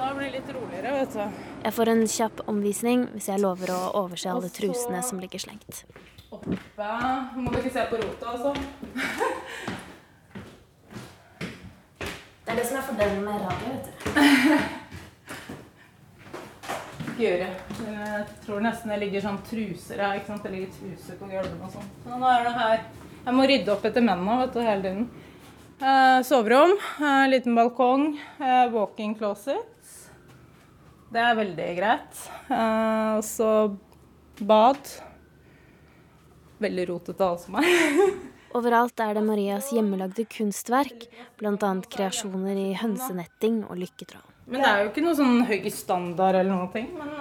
Da 0.00 0.14
blir 0.16 0.30
det 0.30 0.38
litt 0.38 0.50
roligere, 0.54 0.92
vet 0.96 1.12
du. 1.14 1.42
Jeg 1.64 1.72
får 1.76 1.88
en 1.92 2.06
kjapp 2.08 2.40
omvisning 2.48 3.02
hvis 3.12 3.28
jeg 3.28 3.40
lover 3.42 3.70
å 3.74 3.80
overse 4.00 4.30
alle 4.32 4.48
trusene 4.48 5.02
som 5.04 5.20
ligger 5.20 5.42
slengt. 5.42 5.84
Oppe 6.30 6.56
Må 7.36 7.50
du 7.50 7.58
ikke 7.60 7.74
se 7.74 7.84
på 7.90 8.00
rota, 8.00 8.26
altså. 8.32 8.54
Det 12.40 12.56
er 12.56 12.58
det 12.58 12.66
som 12.66 12.78
er 12.80 12.86
fordelen 12.88 13.20
med 13.22 13.34
radio, 13.46 13.66
vet 13.70 13.86
du. 13.86 13.94
Gjøre. 17.20 17.48
Jeg 17.84 18.24
tror 18.42 18.64
nesten 18.64 18.90
det 18.90 18.98
ligger 19.04 19.22
sånn 19.22 19.42
truser 19.46 20.00
her. 20.00 20.16
ikke 20.18 20.32
sant? 20.32 20.42
Det 20.42 20.50
ligger 20.56 20.70
truser 20.80 21.14
på 21.20 21.28
gulvene 21.30 21.66
og 21.68 21.70
sånn. 21.76 21.90
Så 22.02 22.18
nå 22.18 22.26
er 22.32 22.48
det 22.48 22.54
her. 22.56 22.78
Jeg 23.20 23.36
må 23.36 23.42
rydde 23.46 23.74
opp 23.74 23.84
etter 23.86 24.02
mennene 24.02 24.40
vet 24.40 24.56
du, 24.56 24.60
hele 24.64 24.82
tiden. 24.82 25.04
Eh, 25.80 26.22
soverom, 26.22 26.78
eh, 27.00 27.28
liten 27.28 27.54
balkong, 27.54 28.20
eh, 28.38 28.72
walking 28.72 29.14
closet. 29.14 29.66
Det 31.12 31.20
er 31.20 31.34
veldig 31.34 31.76
greit. 31.76 32.18
Og 33.16 33.24
så 33.24 33.78
bad. 34.40 34.76
Veldig 36.60 36.84
rotete 36.88 37.24
alt 37.24 37.40
som 37.40 37.56
er. 37.56 37.64
Overalt 38.54 39.00
er 39.00 39.14
det 39.14 39.24
Marias 39.24 39.72
hjemmelagde 39.72 40.26
kunstverk, 40.28 41.08
bl.a. 41.38 41.72
kreasjoner 41.88 42.60
i 42.60 42.74
hønsenetting 42.76 43.64
og 43.64 43.80
lykketråd. 43.80 44.28
Men 44.46 44.60
det 44.60 44.68
er 44.68 44.84
jo 44.84 44.90
ikke 44.90 45.06
noe 45.06 45.16
sånn 45.16 45.44
høy 45.48 45.70
standard 45.72 46.36
eller 46.42 46.52
noen 46.52 46.72
ting. 46.74 46.90
Men 46.98 47.16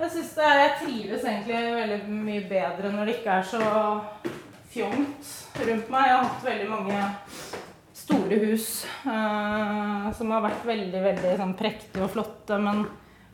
jeg 0.00 0.14
syns 0.16 0.36
er 0.38 0.60
Jeg 0.64 0.76
trives 0.80 1.24
egentlig 1.28 1.64
veldig 1.76 2.04
mye 2.08 2.44
bedre 2.48 2.92
når 2.94 3.10
det 3.10 3.20
ikke 3.20 3.36
er 3.36 3.50
så 3.52 4.38
fjongt 4.70 5.60
rundt 5.66 5.90
meg. 5.90 6.06
Jeg 6.08 6.16
har 6.16 6.24
hatt 6.28 6.46
veldig 6.46 6.70
mange 6.70 7.02
store 8.00 8.40
hus 8.44 8.66
eh, 9.04 10.08
som 10.16 10.34
har 10.34 10.44
vært 10.46 10.66
veldig, 10.66 11.04
veldig 11.04 11.36
sånn 11.42 11.54
prektige 11.58 12.06
og 12.06 12.12
flotte. 12.14 12.58
Men 12.62 12.84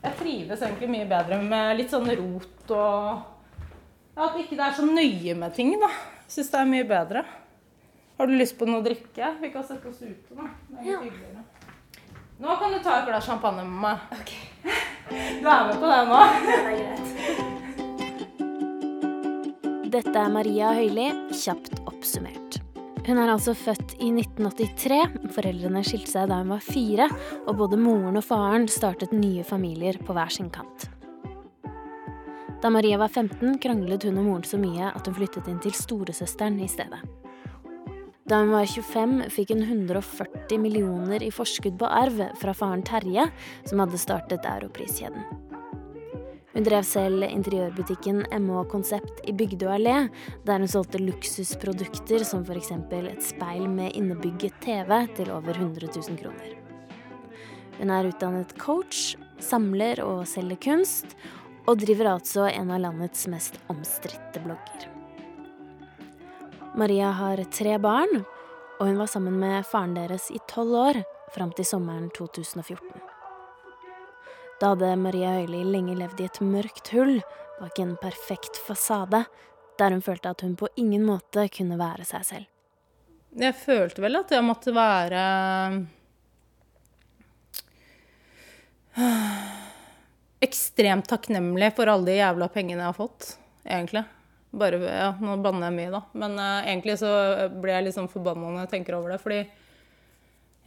jeg 0.03 0.19
trives 0.19 0.63
egentlig 0.63 0.91
mye 0.93 1.09
bedre 1.09 1.41
med 1.41 1.73
litt 1.79 1.93
sånn 1.93 2.09
rot 2.19 2.71
og 2.75 3.33
ja, 4.17 4.25
At 4.25 4.37
ikke 4.41 4.57
det 4.57 4.63
er 4.65 4.73
så 4.73 4.85
nøye 4.85 5.35
med 5.37 5.53
ting, 5.53 5.75
da. 5.77 5.91
Syns 6.27 6.49
det 6.49 6.57
er 6.57 6.71
mye 6.71 6.85
bedre. 6.89 7.21
Har 8.17 8.25
du 8.25 8.33
lyst 8.33 8.55
på 8.57 8.65
noe 8.65 8.81
å 8.81 8.85
drikke? 8.85 9.35
Vi 9.43 9.51
kan 9.53 9.65
sette 9.65 9.91
oss 9.91 10.01
ute, 10.01 10.33
da. 10.33 10.47
Det 10.71 10.79
er 10.79 10.87
litt 10.87 11.05
hyggeligere. 11.05 11.45
Nå 12.41 12.55
kan 12.57 12.73
du 12.73 12.81
ta 12.81 12.99
et 12.99 13.07
glass 13.09 13.29
champagne 13.29 13.65
med 13.65 13.83
meg. 13.85 14.17
Ok. 14.17 14.33
Du 15.07 15.45
er 15.47 15.69
med 15.69 15.77
på 15.79 15.87
det 15.87 15.99
nå? 16.09 16.23
Det 16.43 16.55
er 16.57 16.65
greit. 16.67 17.46
Dette 19.87 20.19
er 20.19 20.27
Maria 20.27 20.73
Høili, 20.75 21.05
kjapt 21.31 21.77
oppsummert. 21.87 22.57
Hun 23.05 23.21
er 23.21 23.29
altså 23.31 23.53
født 23.55 23.93
i 24.03 24.09
1983. 24.11 24.97
Foreldrene 25.31 25.83
skilte 25.87 26.11
seg 26.11 26.27
da 26.27 26.41
hun 26.41 26.51
var 26.51 26.65
fire, 26.65 27.07
og 27.45 27.55
både 27.61 27.79
moren 27.79 28.19
og 28.19 28.25
faren 28.27 28.67
startet 28.67 29.15
nye 29.15 29.45
familier 29.47 29.95
på 30.03 30.17
hver 30.17 30.33
sin 30.33 30.51
kant. 30.51 30.89
Da 32.59 32.73
Maria 32.73 32.99
var 32.99 33.13
15, 33.13 33.61
kranglet 33.63 34.09
hun 34.09 34.19
og 34.19 34.27
moren 34.27 34.43
så 34.49 34.59
mye 34.59 34.91
at 34.91 35.07
hun 35.07 35.15
flyttet 35.21 35.47
inn 35.47 35.63
til 35.63 35.77
storesøsteren 35.77 36.59
i 36.59 36.67
stedet. 36.67 36.99
Da 38.27 38.43
hun 38.43 38.51
var 38.57 38.67
25, 38.67 39.21
fikk 39.31 39.55
hun 39.55 39.63
140 39.69 40.59
millioner 40.59 41.23
i 41.23 41.31
forskudd 41.31 41.79
på 41.79 41.87
arv 41.87 42.25
fra 42.41 42.59
faren 42.59 42.83
Terje, 42.83 43.29
som 43.63 43.85
hadde 43.85 44.03
startet 44.03 44.51
Europriskjeden. 44.57 45.46
Hun 46.57 46.65
drev 46.65 46.81
selv 46.89 47.21
interiørbutikken 47.21 48.23
MH 48.33 48.63
Konsept 48.71 49.19
i 49.29 49.33
Bygdø 49.37 49.67
allé, 49.69 50.07
der 50.41 50.57
hun 50.57 50.69
solgte 50.71 50.97
luksusprodukter 50.97 52.23
som 52.25 52.41
f.eks. 52.41 52.71
et 52.97 53.21
speil 53.21 53.67
med 53.69 53.93
innebygget 53.93 54.55
TV 54.63 54.89
til 55.19 55.29
over 55.35 55.53
100 55.53 55.85
000 55.85 56.17
kroner. 56.17 56.55
Hun 57.77 57.91
er 57.93 58.09
utdannet 58.09 58.55
coach, 58.57 59.13
samler 59.37 60.01
og 60.01 60.23
selger 60.25 60.57
kunst, 60.57 61.13
og 61.69 61.77
driver 61.83 62.09
altså 62.15 62.47
en 62.49 62.73
av 62.73 62.81
landets 62.87 63.27
mest 63.29 63.59
omstridte 63.69 64.41
blogger. 64.41 64.87
Maria 66.73 67.11
har 67.19 67.43
tre 67.53 67.77
barn, 67.77 68.23
og 68.79 68.89
hun 68.89 68.97
var 68.97 69.13
sammen 69.13 69.37
med 69.37 69.61
faren 69.69 69.93
deres 69.93 70.31
i 70.33 70.41
tolv 70.49 70.73
år, 70.73 71.03
fram 71.37 71.53
til 71.53 71.69
sommeren 71.69 72.09
2014. 72.17 73.16
Da 74.57 74.71
hadde 74.73 74.95
Maria 74.97 75.35
Høili 75.35 75.59
lenge 75.69 75.93
levd 75.99 76.21
i 76.23 76.25
et 76.25 76.39
mørkt 76.41 76.89
hull 76.95 77.19
bak 77.59 77.77
en 77.81 77.93
perfekt 78.01 78.57
fasade, 78.57 79.23
der 79.77 79.93
hun 79.93 80.01
følte 80.01 80.31
at 80.33 80.41
hun 80.41 80.55
på 80.57 80.69
ingen 80.81 81.03
måte 81.05 81.45
kunne 81.53 81.77
være 81.77 82.05
seg 82.09 82.25
selv. 82.25 82.47
Jeg 83.37 83.53
følte 83.59 84.01
vel 84.01 84.17
at 84.17 84.33
jeg 84.33 84.45
måtte 84.45 84.73
være 84.73 85.21
ekstremt 90.47 91.05
takknemlig 91.09 91.69
for 91.77 91.93
alle 91.93 92.09
de 92.09 92.17
jævla 92.17 92.49
pengene 92.49 92.81
jeg 92.81 92.89
har 92.89 92.97
fått, 92.97 93.35
egentlig. 93.61 94.03
Bare, 94.57 94.79
ja, 94.81 95.11
Nå 95.21 95.37
banner 95.43 95.69
jeg 95.69 95.77
mye, 95.77 95.93
da. 95.93 96.01
Men 96.17 96.33
uh, 96.39 96.65
egentlig 96.65 96.97
så 97.03 97.11
blir 97.53 97.75
jeg 97.75 97.85
litt 97.89 97.97
sånn 97.99 98.09
forbanna 98.09 98.49
når 98.49 98.63
jeg 98.63 98.73
tenker 98.73 98.97
over 98.97 99.13
det. 99.13 99.21
Fordi 99.21 99.43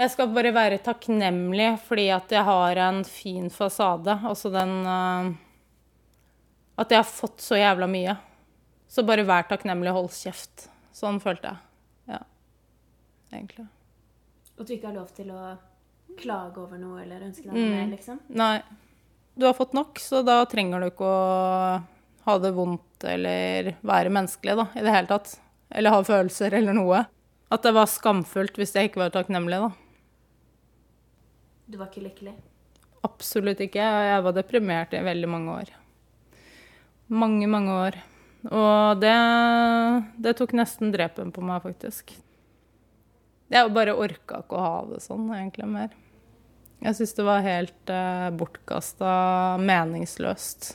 jeg 0.00 0.10
skal 0.14 0.30
bare 0.32 0.52
være 0.56 0.78
takknemlig 0.84 1.68
fordi 1.84 2.06
at 2.14 2.32
jeg 2.32 2.44
har 2.46 2.80
en 2.88 3.02
fin 3.04 3.50
fasade. 3.52 4.14
Altså 4.24 4.50
den 4.54 4.72
uh, 4.88 5.30
At 6.80 6.90
jeg 6.94 7.02
har 7.02 7.08
fått 7.08 7.42
så 7.44 7.58
jævla 7.60 7.88
mye. 7.90 8.14
Så 8.90 9.04
bare 9.06 9.26
vær 9.28 9.44
takknemlig 9.50 9.92
og 9.92 9.98
hold 10.00 10.14
kjeft. 10.16 10.68
Sånn 10.96 11.20
følte 11.22 11.52
jeg. 11.52 11.58
Ja. 12.16 12.22
Egentlig. 13.32 13.66
Og 14.58 14.66
du 14.66 14.72
ikke 14.74 14.88
har 14.90 14.96
lov 14.96 15.12
til 15.16 15.28
å 15.32 15.52
klage 16.20 16.58
over 16.60 16.80
noe 16.80 17.02
eller 17.04 17.22
ønske 17.28 17.44
deg 17.46 17.52
noe 17.54 17.60
Mm. 17.68 17.74
mer, 17.76 17.86
liksom? 17.92 18.18
Nei. 18.28 18.62
Du 19.38 19.46
har 19.46 19.54
fått 19.54 19.72
nok, 19.76 20.00
så 20.02 20.24
da 20.26 20.40
trenger 20.50 20.80
du 20.82 20.88
ikke 20.90 21.06
å 21.06 21.82
ha 22.26 22.38
det 22.42 22.50
vondt 22.56 23.04
eller 23.08 23.70
være 23.86 24.10
menneskelig, 24.12 24.56
da, 24.58 24.66
i 24.74 24.82
det 24.84 24.92
hele 24.96 25.06
tatt. 25.12 25.36
Eller 25.70 25.94
ha 25.94 26.02
følelser 26.04 26.52
eller 26.58 26.74
noe. 26.76 27.04
At 27.50 27.62
det 27.62 27.72
var 27.76 27.86
skamfullt 27.86 28.58
hvis 28.58 28.74
jeg 28.74 28.90
ikke 28.90 29.04
var 29.04 29.14
takknemlig, 29.14 29.60
da. 29.62 29.70
Du 31.70 31.76
var 31.78 31.86
ikke 31.86 32.02
lykkelig? 32.02 32.32
Absolutt 33.06 33.60
ikke. 33.62 33.78
Jeg 33.78 34.22
var 34.26 34.34
deprimert 34.34 34.94
i 34.96 35.02
veldig 35.06 35.28
mange 35.30 35.52
år. 35.60 35.68
Mange, 37.14 37.46
mange 37.50 37.76
år. 37.86 37.98
Og 38.50 38.98
det, 38.98 39.14
det 40.18 40.34
tok 40.38 40.56
nesten 40.58 40.90
drepen 40.90 41.30
på 41.30 41.44
meg, 41.46 41.62
faktisk. 41.62 42.10
Jeg 43.54 43.70
bare 43.76 43.94
orka 43.94 44.42
ikke 44.42 44.58
å 44.58 44.64
ha 44.64 44.74
det 44.90 45.00
sånn, 45.04 45.30
egentlig, 45.36 45.68
mer. 45.70 45.94
Jeg 46.82 46.98
syns 46.98 47.14
det 47.20 47.28
var 47.28 47.46
helt 47.46 47.94
eh, 47.94 48.26
bortkasta, 48.40 49.14
meningsløst. 49.62 50.72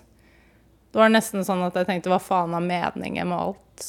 Det 0.95 1.01
var 1.01 1.11
nesten 1.11 1.43
sånn 1.43 1.67
at 1.67 1.75
jeg 1.75 1.89
tenkte 1.89 2.13
hva 2.13 2.23
faen 2.23 2.55
er 2.55 2.63
meningen 2.71 3.33
med 3.33 3.39
alt? 3.41 3.87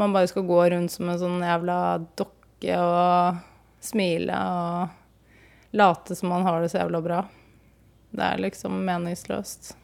Man 0.00 0.12
bare 0.12 0.28
skal 0.28 0.48
gå 0.48 0.62
rundt 0.74 0.92
som 0.92 1.08
en 1.08 1.20
sånn 1.20 1.44
jævla 1.44 1.82
dokke 2.20 2.80
og 2.84 3.44
smile 3.80 4.40
og 4.44 4.99
late 5.70 6.16
som 6.16 6.28
man 6.28 6.46
har 6.46 6.60
det 6.60 6.72
så 6.72 6.82
jævla 6.82 7.00
bra. 7.04 7.20
Det 8.10 8.26
er 8.26 8.42
liksom 8.42 8.80
meningsløst. 8.84 9.76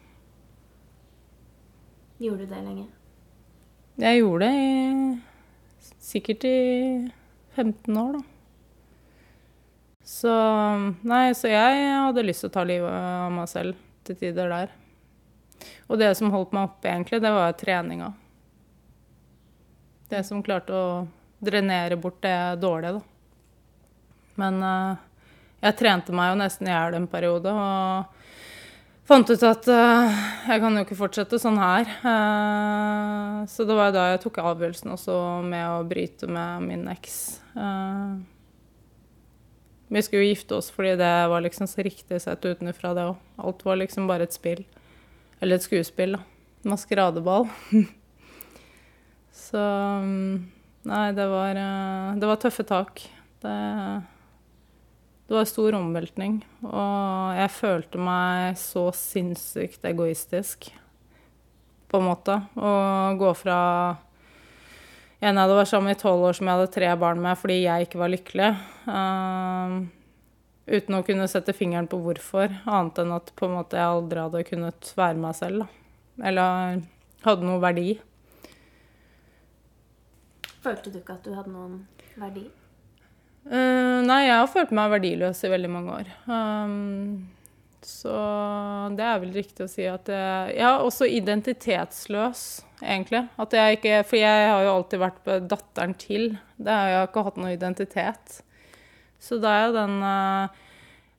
Gjorde 2.17 2.45
du 2.45 2.53
det 2.53 2.61
lenge? 2.61 2.87
Jeg 3.97 4.19
gjorde 4.19 4.45
det 4.45 4.55
i 4.61 5.19
sikkert 6.07 6.43
i 6.45 7.11
15 7.55 7.97
år, 7.97 8.17
da. 8.17 8.23
Så 10.07 10.33
Nei, 11.03 11.33
så 11.35 11.49
jeg 11.51 11.87
hadde 11.91 12.23
lyst 12.23 12.45
til 12.45 12.51
å 12.51 12.55
ta 12.55 12.63
livet 12.67 12.91
av 12.93 13.31
meg 13.33 13.49
selv 13.51 13.79
til 14.07 14.15
tider 14.19 14.51
der. 14.53 14.71
Og 15.87 15.99
det 15.99 16.13
som 16.19 16.31
holdt 16.31 16.53
meg 16.55 16.69
oppe, 16.69 16.87
egentlig, 16.87 17.19
det 17.23 17.33
var 17.33 17.57
treninga. 17.59 18.13
Det 20.07 20.23
som 20.23 20.43
klarte 20.43 20.75
å 20.75 20.87
drenere 21.43 21.97
bort 21.99 22.21
det 22.23 22.37
dårlige, 22.61 22.99
da. 22.99 23.03
Men 24.37 24.63
eh, 24.63 25.06
jeg 25.57 25.77
trente 25.79 26.13
meg 26.13 26.31
jo 26.31 26.37
nesten 26.43 26.69
i 26.69 26.73
hjel 26.73 26.97
en 26.99 27.09
periode, 27.09 27.49
og 27.49 29.09
fant 29.09 29.29
ut 29.31 29.43
at 29.47 29.69
uh, 29.71 30.17
jeg 30.45 30.61
kan 30.61 30.77
jo 30.77 30.85
ikke 30.85 30.99
fortsette 30.99 31.39
sånn 31.41 31.57
her. 31.61 31.89
Uh, 32.03 33.41
så 33.49 33.65
det 33.67 33.77
var 33.77 33.93
da 33.95 34.11
jeg 34.11 34.21
tok 34.25 34.41
avgjørelsen 34.43 34.93
også 34.93 35.17
med 35.47 35.65
å 35.65 35.85
bryte 35.87 36.29
med 36.29 36.65
min 36.67 36.87
eks. 36.93 37.19
Uh, 37.57 38.19
vi 39.87 40.03
skulle 40.03 40.25
jo 40.25 40.33
gifte 40.33 40.57
oss 40.59 40.67
fordi 40.73 40.97
det 40.99 41.13
var 41.31 41.45
liksom 41.45 41.69
så 41.71 41.85
riktig 41.85 42.19
sett 42.21 42.43
utenfra, 42.45 42.93
det 42.93 43.07
òg. 43.13 43.21
Alt 43.39 43.63
var 43.65 43.79
liksom 43.79 44.09
bare 44.09 44.27
et 44.27 44.35
spill. 44.35 44.65
Eller 45.39 45.57
et 45.57 45.65
skuespill, 45.65 46.17
da. 46.17 46.21
Maskeradeball. 46.67 47.47
så 49.47 49.63
um, 50.03 50.51
Nei, 50.87 51.09
det 51.15 51.25
var, 51.27 51.57
det 52.15 52.27
var 52.29 52.37
tøffe 52.39 52.63
tak. 52.67 53.01
Det, 53.43 53.55
det 55.27 55.35
var 55.35 55.47
stor 55.49 55.75
omveltning. 55.75 56.39
Og 56.63 57.35
jeg 57.35 57.51
følte 57.51 57.99
meg 57.99 58.57
så 58.59 58.87
sinnssykt 58.95 59.85
egoistisk, 59.87 60.69
på 61.87 61.99
en 61.99 62.07
måte. 62.07 62.39
Å 62.55 62.71
gå 63.19 63.31
fra 63.35 63.59
en 65.17 65.33
jeg 65.33 65.41
hadde 65.41 65.57
vært 65.57 65.71
sammen 65.71 65.89
med 65.89 65.97
i 65.97 66.01
tolv 66.01 66.27
år, 66.29 66.37
som 66.37 66.47
jeg 66.47 66.59
hadde 66.59 66.73
tre 66.75 66.89
barn 67.01 67.21
med 67.23 67.39
fordi 67.41 67.61
jeg 67.63 67.87
ikke 67.87 68.01
var 68.03 68.11
lykkelig. 68.13 68.49
uh, 68.87 69.77
uten 70.67 70.97
å 70.97 71.03
kunne 71.07 71.29
sette 71.31 71.55
fingeren 71.55 71.87
på 71.89 71.99
hvorfor, 72.03 72.51
annet 72.67 73.01
enn 73.01 73.15
at 73.15 73.31
en 73.47 73.55
måte 73.55 73.79
jeg 73.79 73.87
aldri 73.87 74.21
hadde 74.21 74.45
kunnet 74.49 74.91
være 74.99 75.19
meg 75.23 75.35
selv. 75.39 75.63
Da. 75.63 76.27
Eller 76.29 76.79
hadde 77.23 77.47
noe 77.47 77.63
verdi. 77.63 77.97
Følte 80.63 80.91
du 80.91 80.99
ikke 80.99 81.17
at 81.17 81.25
du 81.25 81.33
hadde 81.35 81.53
noen 81.53 81.81
verdi? 82.19 82.47
Eh, 83.47 83.97
nei, 84.03 84.21
jeg 84.27 84.35
har 84.35 84.49
følt 84.51 84.73
meg 84.75 84.91
verdiløs 84.97 85.39
i 85.47 85.51
veldig 85.51 85.69
mange 85.71 85.97
år. 86.01 86.09
Um, 86.27 87.27
så 87.85 88.15
det 88.97 89.05
er 89.07 89.21
vel 89.21 89.31
riktig 89.37 89.63
å 89.63 89.71
si 89.71 89.85
at 89.87 90.09
jeg 90.11 90.57
Ja, 90.57 90.73
også 90.83 91.07
identitetsløs, 91.07 92.41
egentlig. 92.81 93.23
Jeg 93.53 93.77
ikke 93.77 94.01
For 94.09 94.19
jeg 94.19 94.49
har 94.51 94.65
jo 94.65 94.73
alltid 94.73 95.03
vært 95.05 95.31
datteren 95.47 95.95
til. 95.95 96.33
Det 96.57 96.73
har 96.73 96.91
jeg 96.91 97.07
ikke 97.07 97.25
hatt 97.29 97.39
noe 97.39 97.53
identitet. 97.55 98.41
Så 99.23 99.39
det 99.41 99.53
er 99.53 99.69
jo 99.69 99.77
den 99.77 99.95
uh, 100.03 100.65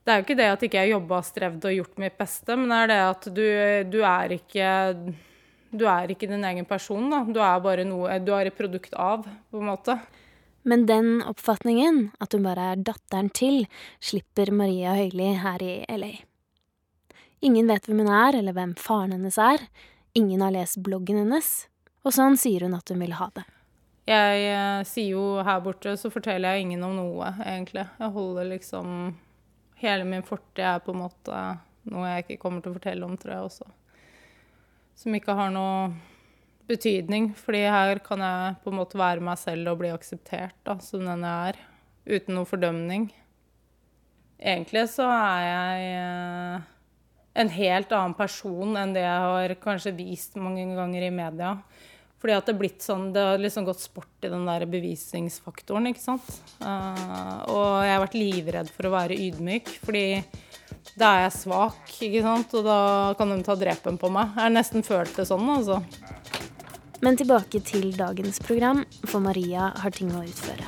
Det 0.05 0.13
er 0.13 0.21
jo 0.21 0.27
ikke 0.27 0.39
det 0.39 0.51
at 0.51 0.67
ikke 0.67 0.83
jeg 0.83 0.93
jobba 0.93 1.17
og 1.23 1.27
strevd 1.31 1.65
og 1.65 1.75
gjort 1.79 1.99
mitt 2.05 2.21
beste, 2.21 2.55
men 2.55 2.69
det 2.69 2.77
er 2.83 2.93
det 2.93 3.01
at 3.07 3.27
du, 3.33 3.45
du 3.97 3.99
er 4.05 4.37
ikke 4.37 4.69
du 5.69 5.83
er 5.85 6.09
ikke 6.09 6.29
din 6.29 6.45
egen 6.45 6.65
person, 6.65 7.11
da. 7.11 7.19
Du 7.25 7.37
er 7.41 7.59
bare 7.61 7.85
noe 7.85 8.17
Du 8.21 8.31
er 8.33 8.49
et 8.49 8.57
produkt 8.57 8.93
av, 8.97 9.25
på 9.25 9.61
en 9.61 9.69
måte. 9.69 9.97
Men 10.67 10.85
den 10.89 11.21
oppfatningen, 11.23 12.09
at 12.19 12.33
hun 12.35 12.43
bare 12.43 12.73
er 12.73 12.81
datteren 12.83 13.29
til, 13.31 13.63
slipper 14.03 14.51
Maria 14.51 14.95
Høili 14.97 15.31
her 15.39 15.63
i 15.63 15.75
LA. 15.87 16.11
Ingen 17.45 17.71
vet 17.71 17.87
hvem 17.87 18.03
hun 18.03 18.11
er, 18.11 18.35
eller 18.41 18.55
hvem 18.57 18.73
faren 18.79 19.15
hennes 19.15 19.37
er. 19.39 19.63
Ingen 20.19 20.41
har 20.43 20.51
lest 20.51 20.81
bloggen 20.83 21.21
hennes. 21.21 21.69
Og 22.03 22.15
sånn 22.15 22.35
sier 22.39 22.65
hun 22.67 22.75
at 22.75 22.91
hun 22.91 22.99
vil 23.03 23.15
ha 23.15 23.29
det. 23.35 23.45
Jeg 24.09 24.45
eh, 24.49 24.83
sier 24.89 25.13
jo 25.13 25.23
her 25.45 25.59
borte, 25.63 25.93
så 25.99 26.11
forteller 26.11 26.55
jeg 26.55 26.65
ingen 26.65 26.83
om 26.87 26.95
noe, 26.97 27.31
egentlig. 27.45 27.85
Jeg 27.99 28.15
holder 28.15 28.53
liksom 28.55 28.93
Hele 29.79 30.03
min 30.03 30.25
fortid 30.27 30.59
er 30.59 30.81
på 30.83 30.91
en 30.91 31.05
måte 31.05 31.35
noe 31.87 32.07
jeg 32.09 32.25
ikke 32.25 32.41
kommer 32.41 32.59
til 32.59 32.73
å 32.73 32.75
fortelle 32.75 33.05
om, 33.07 33.13
tror 33.15 33.31
jeg 33.31 33.45
også. 33.45 33.67
Som 34.99 35.15
ikke 35.15 35.35
har 35.37 35.53
noe 35.55 35.93
betydning. 36.69 37.31
fordi 37.35 37.65
her 37.65 37.99
kan 38.05 38.21
jeg 38.23 38.55
på 38.63 38.71
en 38.71 38.79
måte 38.79 38.99
være 38.99 39.25
meg 39.25 39.39
selv 39.41 39.73
og 39.73 39.81
bli 39.81 39.91
akseptert 39.93 40.55
da, 40.63 40.77
som 40.83 41.05
den 41.05 41.25
jeg 41.25 41.53
er. 41.53 41.63
Uten 42.09 42.37
noe 42.37 42.47
fordømning. 42.49 43.09
Egentlig 44.39 44.85
så 44.93 45.05
er 45.11 45.41
jeg 45.43 45.87
eh, 45.99 46.67
en 47.43 47.51
helt 47.53 47.91
annen 47.91 48.15
person 48.17 48.77
enn 48.79 48.95
det 48.95 49.03
jeg 49.03 49.25
har 49.25 49.55
kanskje 49.61 49.97
vist 49.97 50.37
mange 50.39 50.63
ganger 50.77 51.05
i 51.05 51.13
media. 51.13 51.57
Fordi 52.19 52.35
at 52.35 52.47
Det 52.47 52.53
er 52.53 52.59
blitt 52.59 52.83
sånn, 52.83 53.11
det 53.15 53.21
har 53.23 53.39
liksom 53.39 53.67
gått 53.67 53.79
sport 53.79 54.25
i 54.27 54.31
den 54.31 54.43
der 54.47 54.65
bevisningsfaktoren. 54.67 55.87
ikke 55.87 56.03
sant? 56.03 56.27
Uh, 56.59 57.39
og 57.47 57.67
jeg 57.85 57.93
har 57.93 58.03
vært 58.03 58.17
livredd 58.19 58.71
for 58.75 58.89
å 58.89 58.95
være 58.97 59.15
ydmyk, 59.15 59.71
fordi 59.85 60.03
da 60.99 61.13
er 61.13 61.23
jeg 61.27 61.37
svak. 61.37 61.79
ikke 61.95 62.23
sant? 62.25 62.55
Og 62.59 62.67
da 62.67 62.79
kan 63.19 63.31
de 63.31 63.39
ta 63.47 63.55
drepen 63.55 63.99
på 64.01 64.11
meg. 64.11 64.33
Jeg 64.35 64.43
har 64.43 64.51
nesten 64.51 64.83
følt 64.83 65.15
det 65.15 65.29
sånn. 65.29 65.47
altså. 65.47 65.79
Men 66.99 67.15
tilbake 67.15 67.61
til 67.63 67.93
dagens 67.95 68.41
program, 68.43 68.83
for 69.07 69.23
Maria 69.23 69.69
har 69.79 69.95
ting 69.95 70.11
å 70.11 70.23
utføre. 70.27 70.67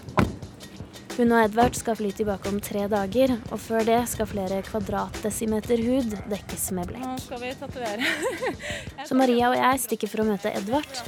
Hun 1.18 1.34
og 1.36 1.42
Edvard 1.44 1.76
skal 1.76 1.98
fly 2.00 2.14
tilbake 2.16 2.48
om 2.48 2.62
tre 2.64 2.86
dager, 2.90 3.34
og 3.52 3.60
før 3.60 3.84
det 3.86 4.00
skal 4.08 4.30
flere 4.32 4.62
kvadratdesimeter 4.64 5.84
hud 5.84 6.16
dekkes 6.32 6.70
med 6.78 6.88
blekk. 6.94 7.04
Nå 7.04 7.18
skal 7.20 7.44
vi 7.44 7.52
tatovere. 7.60 8.14
Så 9.10 9.20
Maria 9.20 9.52
og 9.52 9.60
jeg 9.60 9.84
stikker 9.84 10.12
for 10.12 10.24
å 10.24 10.30
møte 10.32 10.54
Edvard. 10.56 11.04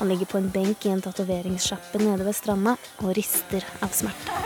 Han 0.00 0.10
ligger 0.10 0.26
på 0.32 0.40
en 0.40 0.50
benk 0.50 0.84
i 0.88 0.90
en 0.90 1.02
tatoveringssjappe 1.04 2.02
nede 2.02 2.26
ved 2.26 2.34
stranda 2.34 2.74
og 3.04 3.14
rister 3.14 3.66
av 3.84 3.94
smerte. 3.94 4.38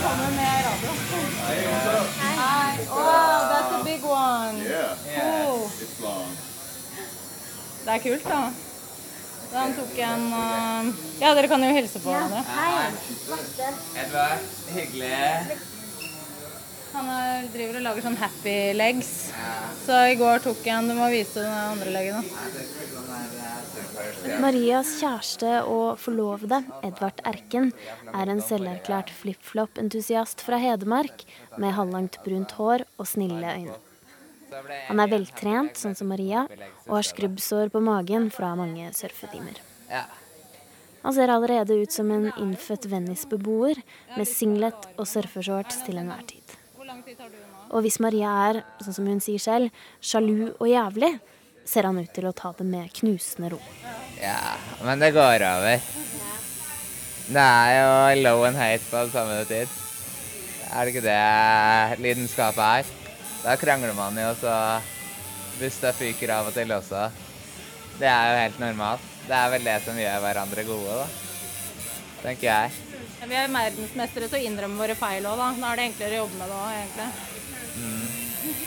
Sammen 0.00 0.38
med 0.38 0.62
radio. 0.66 0.98
Hei. 2.40 2.76
Oh, 2.88 3.50
that's 3.50 3.74
a 3.76 3.82
big 3.84 4.06
one. 4.06 4.62
Cool. 5.12 6.49
Det 7.90 7.96
er 7.96 8.02
kult, 8.04 8.26
da. 8.30 8.40
Han 9.50 9.72
tok 9.74 9.96
en 10.06 10.26
uh... 10.30 10.90
Ja, 11.18 11.32
dere 11.34 11.48
kan 11.50 11.64
jo 11.66 11.72
hilse 11.74 11.98
på 11.98 12.12
hverandre. 12.12 12.44
Hei. 12.46 12.84
Edvard, 13.98 14.44
hyggelig. 14.76 15.56
Han 16.92 17.10
er, 17.10 17.48
driver 17.50 17.80
og 17.80 17.84
lager 17.88 18.06
sånn 18.06 18.20
happy 18.20 18.54
legs. 18.78 19.10
Så 19.82 19.98
i 20.12 20.14
går 20.22 20.46
tok 20.46 20.62
jeg 20.62 20.76
en 20.76 20.92
Du 20.92 20.94
må 21.00 21.10
vise 21.10 21.42
den 21.42 21.50
andre 21.50 21.96
leggen. 21.96 22.30
Marias 24.46 24.94
kjæreste 25.02 25.58
og 25.66 25.98
forlovede, 25.98 26.62
Edvard 26.86 27.26
Erken, 27.26 27.72
er 28.14 28.30
en 28.30 28.46
selverklært 28.46 29.10
flip-flop-entusiast 29.18 30.46
fra 30.46 30.62
Hedmark 30.62 31.26
med 31.58 31.74
halvlangt 31.74 32.22
brunt 32.22 32.54
hår 32.54 32.86
og 33.02 33.16
snille 33.18 33.58
øyne. 33.58 33.80
Han 34.88 35.02
er 35.02 35.10
veltrent, 35.12 35.78
sånn 35.78 35.96
som 35.98 36.10
Maria, 36.10 36.46
og 36.88 36.96
har 36.98 37.06
skrubbsår 37.06 37.70
på 37.72 37.82
magen 37.84 38.30
fra 38.34 38.52
mange 38.58 38.90
surfetimer. 38.96 39.60
Han 41.00 41.16
ser 41.16 41.32
allerede 41.32 41.78
ut 41.80 41.92
som 41.92 42.10
en 42.12 42.28
innfødt 42.36 42.88
Venice-beboer 42.90 43.80
med 44.18 44.28
singlet 44.28 44.90
og 44.96 45.06
surfeshorts 45.08 45.80
til 45.86 46.00
enhver 46.02 46.26
tid. 46.28 46.56
Og 47.70 47.84
hvis 47.86 48.00
Maria 48.02 48.32
er, 48.50 48.62
sånn 48.82 48.96
som 48.98 49.08
hun 49.08 49.22
sier 49.22 49.40
selv, 49.40 49.82
sjalu 50.02 50.50
og 50.50 50.66
jævlig, 50.68 51.14
ser 51.64 51.86
han 51.86 52.00
ut 52.02 52.10
til 52.12 52.26
å 52.26 52.34
ta 52.36 52.50
det 52.58 52.66
med 52.66 52.90
knusende 52.98 53.52
ro. 53.54 53.60
Ja, 54.20 54.56
men 54.84 55.00
det 55.00 55.12
går 55.16 55.44
over. 55.46 55.84
Det 57.30 57.44
er 57.46 57.76
jo 57.78 58.22
low 58.24 58.42
and 58.48 58.58
hate 58.58 58.82
på 58.90 59.04
samme 59.14 59.44
tid. 59.48 59.70
Er 60.70 60.86
det 60.86 60.94
ikke 60.94 61.06
det 61.06 62.00
lidenskapet 62.02 62.64
er? 62.66 62.99
Da 63.40 63.56
krangler 63.56 63.92
man 63.96 64.18
jo, 64.20 64.30
så 64.40 64.54
busta 65.60 65.92
fyker 65.96 66.32
av 66.34 66.50
og 66.50 66.56
til 66.56 66.72
også. 66.76 67.08
Det 68.00 68.08
er 68.08 68.30
jo 68.30 68.38
helt 68.42 68.60
normalt. 68.60 69.08
Det 69.26 69.36
er 69.36 69.50
vel 69.52 69.66
det 69.68 69.76
som 69.84 69.98
gjør 70.00 70.22
hverandre 70.24 70.64
gode, 70.68 71.00
da. 71.02 71.06
Tenker 72.20 72.46
jeg. 72.48 72.78
Ja, 73.20 73.28
vi 73.28 73.36
er 73.36 73.52
verdensmestere 73.52 74.28
til 74.28 74.38
å 74.40 74.44
innrømme 74.48 74.80
våre 74.80 74.96
feil 74.98 75.28
òg, 75.28 75.40
da. 75.40 75.50
Da 75.60 75.72
er 75.72 75.80
det 75.80 75.86
enklere 75.90 76.18
å 76.18 76.22
jobbe 76.24 76.40
med 76.40 76.52
det 76.52 76.58
òg, 76.60 76.70
egentlig. 76.80 77.08
Mm. 77.80 78.06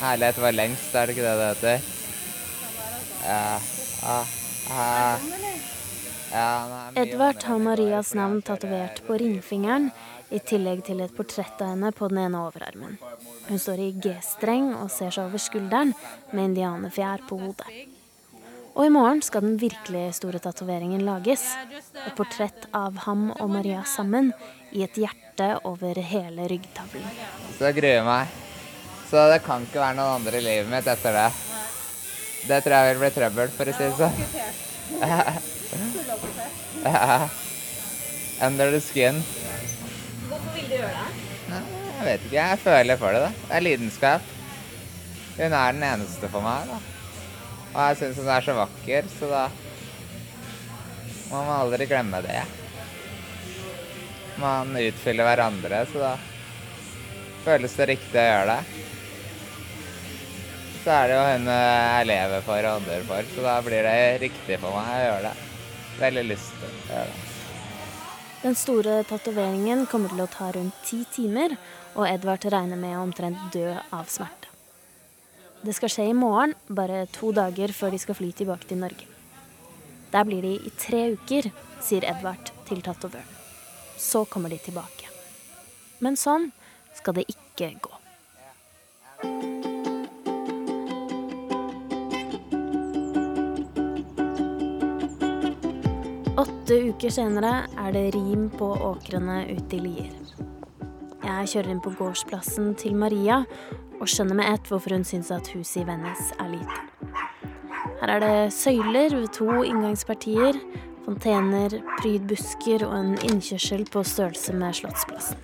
Ærlighet 0.10 0.42
var 0.46 0.58
lengst, 0.58 0.96
er 0.96 1.10
det 1.10 1.16
ikke 1.16 1.28
det 1.28 1.38
det 1.40 1.50
heter? 1.54 1.90
Ja. 3.24 3.44
Ah, 4.04 4.26
ah. 4.74 5.20
Ja, 6.34 6.48
Edvard 6.98 7.44
har 7.46 7.60
Marias 7.62 8.16
navn 8.18 8.42
tatovert 8.42 9.04
på 9.06 9.18
ringfingeren, 9.22 9.92
i 10.34 10.40
tillegg 10.42 10.84
til 10.88 11.02
et 11.04 11.14
portrett 11.16 11.62
av 11.62 11.74
henne 11.74 11.92
på 11.96 12.10
den 12.12 12.24
ene 12.26 12.42
overarmen. 12.48 12.98
Hun 13.48 13.60
står 13.60 13.82
i 13.84 13.92
G-streng 14.04 14.72
og 14.76 14.92
ser 14.92 15.14
seg 15.14 15.28
over 15.30 15.42
skulderen 15.42 15.94
med 16.32 16.52
indianerfjær 16.52 17.26
på 17.30 17.38
hodet. 17.42 17.70
Og 18.74 18.88
i 18.88 18.94
morgen 18.94 19.22
skal 19.22 19.44
den 19.46 19.60
virkelig 19.62 20.16
store 20.18 20.40
tatoveringen 20.42 21.04
lages. 21.06 21.44
Et 22.08 22.16
portrett 22.18 22.66
av 22.74 22.98
ham 23.06 23.28
og 23.36 23.50
Maria 23.54 23.84
sammen 23.86 24.32
i 24.74 24.82
et 24.86 24.98
hjerte 24.98 25.50
over 25.70 26.00
hele 26.02 26.48
ryggtavlen. 26.50 27.06
Så 27.58 27.70
jeg 27.70 27.78
gruer 27.78 28.04
meg. 28.08 28.34
Så 29.12 29.28
det 29.30 29.44
kan 29.46 29.62
ikke 29.62 29.78
være 29.84 30.00
noen 30.00 30.16
andre 30.18 30.40
i 30.40 30.46
livet 30.48 30.70
mitt 30.72 30.88
etter 30.90 31.14
det. 31.20 31.30
Det 32.48 32.64
tror 32.66 32.74
jeg 32.80 32.90
vil 32.90 33.02
bli 33.04 33.12
trøbbel, 33.14 33.48
for 33.54 33.70
å 33.70 33.74
si 33.78 33.84
det 33.86 33.96
sånn. 34.02 34.18
Under 38.44 38.72
the 38.72 38.82
skin. 38.82 39.22
Vil 40.64 40.72
du 40.72 40.78
gjøre 40.80 40.96
det? 40.96 41.62
Jeg 41.94 42.06
vet 42.08 42.22
ikke. 42.24 42.36
Jeg 42.38 42.60
føler 42.64 43.00
for 43.00 43.16
det. 43.16 43.22
da. 43.26 43.32
Det 43.48 43.56
er 43.58 43.64
lidenskap. 43.66 44.30
Hun 45.36 45.56
er 45.60 45.74
den 45.76 45.84
eneste 45.84 46.30
for 46.32 46.46
meg. 46.46 46.70
da. 46.72 46.78
Og 47.74 47.80
jeg 47.82 47.98
syns 48.00 48.22
hun 48.22 48.30
er 48.32 48.46
så 48.46 48.56
vakker, 48.56 49.10
så 49.18 49.30
da 49.32 49.42
må 51.32 51.42
man 51.42 51.56
aldri 51.58 51.88
glemme 51.90 52.22
det. 52.24 52.44
Man 54.40 54.72
utfyller 54.78 55.28
hverandre, 55.28 55.84
så 55.92 56.04
da 56.06 56.14
føles 57.44 57.76
det 57.82 57.90
riktig 57.92 58.22
å 58.22 58.26
gjøre 58.30 58.56
det. 58.56 58.80
Så 60.84 60.96
er 60.96 61.10
det 61.10 61.18
jo 61.18 61.28
hun 61.28 61.52
jeg 61.52 62.10
lever 62.14 62.48
for 62.48 62.70
og 62.70 62.80
ånder 62.80 63.06
for, 63.10 63.34
så 63.36 63.46
da 63.50 63.60
blir 63.68 63.90
det 63.90 64.00
riktig 64.24 64.62
for 64.64 64.80
meg 64.80 64.96
å 64.96 65.06
gjøre 65.10 65.30
det. 65.30 65.36
Veldig 66.00 66.28
lyst 66.32 66.56
til 66.62 66.72
å 66.72 66.74
gjøre 66.94 67.12
det. 67.12 67.23
Den 68.44 68.58
store 68.60 68.98
tatoveringen 69.08 69.86
kommer 69.88 70.12
til 70.12 70.20
å 70.20 70.28
ta 70.28 70.50
rundt 70.52 70.82
ti 70.84 71.06
timer, 71.16 71.54
og 71.96 72.10
Edvard 72.10 72.44
regner 72.52 72.76
med 72.76 72.98
å 72.98 73.06
omtrent 73.06 73.40
dø 73.56 73.70
av 73.72 74.10
smerte. 74.12 74.52
Det 75.64 75.72
skal 75.78 75.94
skje 75.94 76.10
i 76.10 76.18
morgen, 76.18 76.52
bare 76.68 77.06
to 77.16 77.32
dager 77.32 77.72
før 77.72 77.96
de 77.96 78.02
skal 78.04 78.20
fly 78.20 78.34
tilbake 78.36 78.68
til 78.68 78.84
Norge. 78.84 79.08
Der 80.12 80.28
blir 80.28 80.44
de 80.44 80.58
i 80.60 80.76
tre 80.76 81.06
uker, 81.16 81.54
sier 81.80 82.04
Edvard 82.04 82.52
til 82.68 82.84
tatovøren. 82.84 83.32
Så 83.96 84.26
kommer 84.28 84.52
de 84.52 84.60
tilbake. 84.60 85.08
Men 86.04 86.20
sånn 86.20 86.52
skal 87.00 87.22
det 87.22 87.30
ikke 87.32 87.78
gå. 87.80 87.96
Åtte 96.44 96.76
uker 96.90 97.12
senere 97.14 97.52
er 97.80 97.94
det 97.96 98.10
rim 98.18 98.50
på 98.52 98.68
åkrene 98.76 99.46
ute 99.48 99.78
i 99.78 99.80
Lier. 99.80 100.16
Jeg 101.24 101.52
kjører 101.54 101.70
inn 101.72 101.80
på 101.84 101.94
gårdsplassen 101.96 102.74
til 102.82 102.98
Maria 103.00 103.38
og 104.02 104.10
skjønner 104.12 104.36
med 104.36 104.50
ett 104.50 104.68
hvorfor 104.68 104.92
hun 104.98 105.06
syns 105.08 105.30
at 105.32 105.48
huset 105.54 105.84
i 105.84 105.86
Venice 105.88 106.36
er 106.44 106.50
lite. 106.52 106.80
Her 108.02 108.12
er 108.18 108.24
det 108.26 108.52
søyler 108.52 109.16
ved 109.16 109.30
to 109.38 109.62
inngangspartier, 109.64 110.60
fontener, 111.06 111.78
prydbusker 112.02 112.84
og 112.90 112.98
en 112.98 113.14
innkjørsel 113.24 113.86
på 113.94 114.04
størrelse 114.04 114.58
med 114.60 114.76
Slottsplassen. 114.82 115.40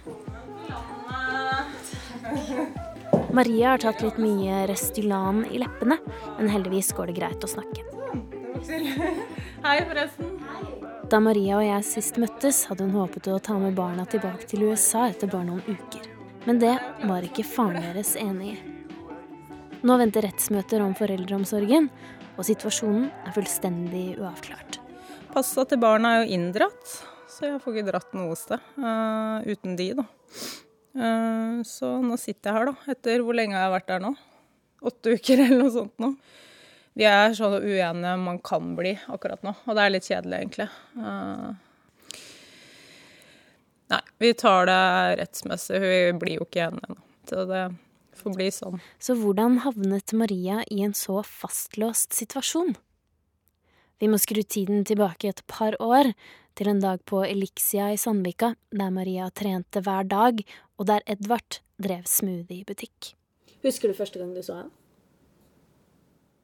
Maria 3.32 3.78
har 3.78 3.86
tatt 3.86 4.04
litt 4.04 4.20
mye 4.20 4.66
Restylan 4.68 5.46
i 5.48 5.64
leppene, 5.64 6.02
men 6.36 6.52
heldigvis 6.52 6.92
går 6.98 7.14
det 7.14 7.22
greit 7.22 7.48
å 7.48 7.54
snakke. 7.56 7.88
Hei, 9.64 9.80
forresten. 9.88 10.39
Da 11.10 11.18
Maria 11.18 11.56
og 11.58 11.64
jeg 11.66 11.86
sist 11.88 12.18
møttes, 12.22 12.68
hadde 12.70 12.86
hun 12.86 13.00
håpet 13.00 13.26
å 13.34 13.40
ta 13.42 13.56
med 13.58 13.74
barna 13.74 14.04
tilbake 14.06 14.46
til 14.46 14.68
USA 14.70 15.08
etter 15.10 15.30
bare 15.32 15.48
noen 15.48 15.64
uker. 15.66 16.04
Men 16.46 16.60
det 16.62 16.76
var 17.10 17.26
ikke 17.26 17.48
faren 17.50 17.82
deres 17.82 18.12
enig 18.20 18.52
i. 18.52 18.58
Nå 19.90 19.96
venter 19.98 20.28
rettsmøter 20.28 20.84
om 20.86 20.94
foreldreomsorgen, 20.94 21.88
og 22.38 22.46
situasjonen 22.46 23.08
er 23.26 23.34
fullstendig 23.34 24.04
uavklart. 24.20 24.78
Passa 25.34 25.66
til 25.66 25.82
barna 25.82 26.12
er 26.14 26.22
jo 26.28 26.38
inndratt, 26.38 26.94
så 27.26 27.48
jeg 27.48 27.64
får 27.64 27.80
ikke 27.80 27.90
dratt 27.90 28.14
noe 28.20 28.38
sted 28.38 28.70
uh, 28.78 29.42
uten 29.50 29.80
de, 29.82 29.88
da. 29.98 30.06
Uh, 30.94 31.58
så 31.66 31.96
nå 32.06 32.20
sitter 32.22 32.52
jeg 32.52 32.60
her, 32.60 32.70
da, 32.70 32.94
etter 32.94 33.26
hvor 33.26 33.40
lenge 33.40 33.58
jeg 33.58 33.66
har 33.66 33.74
vært 33.74 33.90
der 33.90 34.06
nå. 34.06 34.14
Åtte 34.86 35.18
uker 35.18 35.42
eller 35.48 35.64
noe 35.64 35.74
sånt 35.74 36.06
nå. 36.06 36.14
Vi 37.00 37.06
er 37.08 37.32
så 37.32 37.48
uenige 37.56 38.16
man 38.20 38.42
kan 38.44 38.74
bli 38.76 38.92
akkurat 39.08 39.44
nå, 39.46 39.54
og 39.64 39.78
det 39.78 39.84
er 39.84 39.92
litt 39.94 40.08
kjedelig, 40.10 40.40
egentlig. 40.42 40.66
Uh, 41.00 41.54
nei, 43.94 44.02
vi 44.20 44.32
tar 44.36 44.68
det 44.68 44.82
rettsmessig. 45.22 45.80
Vi 45.80 45.94
blir 46.20 46.42
jo 46.42 46.48
ikke 46.50 46.66
enige 46.66 46.92
nå. 46.92 46.98
Så 47.30 47.46
det 47.48 47.62
får 48.20 48.36
bli 48.36 48.50
sånn. 48.52 48.84
Så 49.00 49.16
hvordan 49.16 49.62
havnet 49.64 50.12
Maria 50.18 50.60
i 50.68 50.82
en 50.84 50.96
så 50.98 51.22
fastlåst 51.24 52.18
situasjon? 52.18 52.76
Vi 54.00 54.12
må 54.12 54.20
skru 54.20 54.42
tiden 54.44 54.84
tilbake 54.88 55.32
et 55.32 55.40
par 55.48 55.80
år, 55.80 56.12
til 56.60 56.68
en 56.74 56.84
dag 56.84 57.00
på 57.08 57.22
Elixia 57.24 57.94
i 57.94 58.00
Sandvika, 58.00 58.52
der 58.76 58.92
Maria 58.92 59.30
trente 59.32 59.80
hver 59.86 60.04
dag, 60.12 60.44
og 60.76 60.92
der 60.92 61.08
Edvard 61.08 61.62
drev 61.80 62.04
smoothiebutikk. 62.12 63.14
Husker 63.64 63.88
du 63.88 63.96
første 63.96 64.20
gang 64.20 64.36
du 64.36 64.44
så 64.44 64.66
ham? 64.66 64.76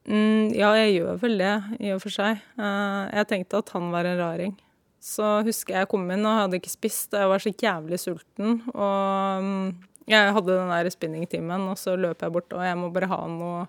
Mm, 0.06 0.54
ja, 0.54 0.70
jeg 0.78 1.00
gjør 1.00 1.18
vel 1.24 1.40
det, 1.42 1.56
i 1.82 1.90
og 1.96 2.02
for 2.04 2.14
seg. 2.14 2.42
Uh, 2.60 3.10
jeg 3.10 3.30
tenkte 3.32 3.62
at 3.64 3.74
han 3.74 3.90
var 3.94 4.08
en 4.10 4.20
raring. 4.22 4.54
Så 5.02 5.26
husker 5.46 5.80
jeg 5.80 5.90
kom 5.90 6.06
inn 6.14 6.26
og 6.26 6.40
hadde 6.44 6.60
ikke 6.60 6.74
spist, 6.74 7.12
og 7.14 7.22
jeg 7.22 7.32
var 7.32 7.44
så 7.44 7.54
jævlig 7.54 8.00
sulten. 8.02 8.60
Og 8.74 9.42
um, 9.42 9.76
jeg 10.10 10.34
hadde 10.38 10.54
den 10.54 10.74
der 10.74 10.90
spinningtimen, 10.94 11.68
og 11.72 11.78
så 11.82 11.96
løp 11.98 12.22
jeg 12.22 12.34
bort, 12.34 12.54
og 12.54 12.66
jeg 12.66 12.78
må 12.78 12.92
bare 12.94 13.10
ha 13.10 13.20
noe 13.30 13.66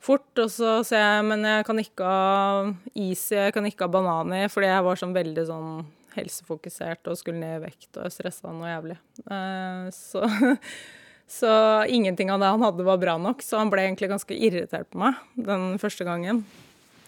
fort. 0.00 0.28
Og 0.40 0.52
så 0.52 0.78
sier 0.86 1.04
jeg 1.04 1.26
men 1.28 1.44
jeg 1.48 1.66
kan 1.68 1.82
ikke 1.82 2.08
ha 2.08 2.70
is 2.94 3.26
i, 3.32 3.40
jeg 3.40 3.56
kan 3.56 3.68
ikke 3.68 3.88
ha 3.88 3.92
banan 3.92 4.36
i, 4.36 4.46
fordi 4.52 4.72
jeg 4.72 4.86
var 4.88 5.00
sånn 5.00 5.16
veldig 5.16 5.46
sånn 5.48 5.74
helsefokusert 6.16 7.06
og 7.06 7.18
skulle 7.20 7.38
ned 7.38 7.60
i 7.60 7.64
vekt 7.68 8.00
og 8.00 8.12
stressa 8.12 8.52
noe 8.52 8.72
jævlig. 8.72 8.96
Uh, 9.28 9.92
så 9.92 10.24
Så 11.30 11.50
ingenting 11.86 12.32
av 12.34 12.40
det 12.42 12.48
han 12.50 12.62
hadde, 12.62 12.82
var 12.82 12.98
bra 12.98 13.14
nok. 13.18 13.42
Så 13.46 13.60
han 13.60 13.70
ble 13.70 13.84
egentlig 13.86 14.10
ganske 14.10 14.34
irritert 14.34 14.88
på 14.90 14.98
meg 14.98 15.18
den 15.38 15.76
første 15.78 16.06
gangen. 16.06 16.42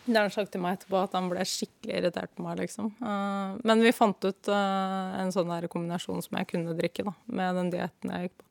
Det 0.05 0.15
har 0.15 0.27
han 0.27 0.35
sagt 0.35 0.53
til 0.55 0.63
meg 0.63 0.77
etterpå, 0.77 0.99
at 0.99 1.13
han 1.15 1.29
ble 1.31 1.43
skikkelig 1.47 1.97
irritert 1.99 2.31
på 2.35 2.43
meg, 2.43 2.59
liksom. 2.59 2.91
Uh, 3.03 3.59
men 3.67 3.83
vi 3.83 3.95
fant 3.95 4.19
ut 4.27 4.51
uh, 4.51 5.19
en 5.19 5.31
sånn 5.35 5.51
der 5.51 5.69
kombinasjon 5.71 6.23
som 6.23 6.39
jeg 6.39 6.49
kunne 6.51 6.75
drikke, 6.79 7.05
da, 7.07 7.15
med 7.31 7.59
den 7.59 7.71
dietten 7.75 8.15
jeg 8.15 8.29
gikk 8.29 8.37
på. 8.41 8.47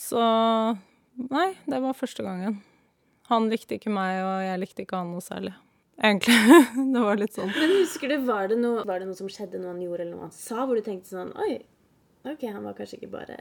Så 0.00 0.22
nei, 1.34 1.48
det 1.70 1.82
var 1.82 1.98
første 1.98 2.26
gangen. 2.26 2.60
Han 3.30 3.50
likte 3.50 3.78
ikke 3.78 3.92
meg, 3.94 4.22
og 4.22 4.46
jeg 4.46 4.62
likte 4.62 4.86
ikke 4.86 5.02
han 5.02 5.12
noe 5.14 5.22
særlig. 5.22 5.54
Egentlig. 6.00 6.34
det 6.94 7.04
var 7.04 7.18
litt 7.20 7.34
sånn. 7.36 7.50
Men 7.54 7.76
husker 7.82 8.10
du, 8.10 8.18
var 8.26 8.50
det, 8.50 8.58
noe, 8.62 8.86
var 8.88 9.02
det 9.02 9.10
noe 9.10 9.18
som 9.18 9.30
skjedde, 9.30 9.60
noe 9.62 9.74
han 9.74 9.82
gjorde, 9.82 10.06
eller 10.06 10.16
noe 10.16 10.28
han 10.30 10.34
sa, 10.34 10.64
hvor 10.64 10.78
du 10.78 10.82
tenkte 10.86 11.12
sånn 11.12 11.34
Oi, 11.42 11.60
OK, 12.26 12.46
han 12.46 12.62
var 12.66 12.78
kanskje 12.78 12.98
ikke 12.98 13.12
bare 13.18 13.38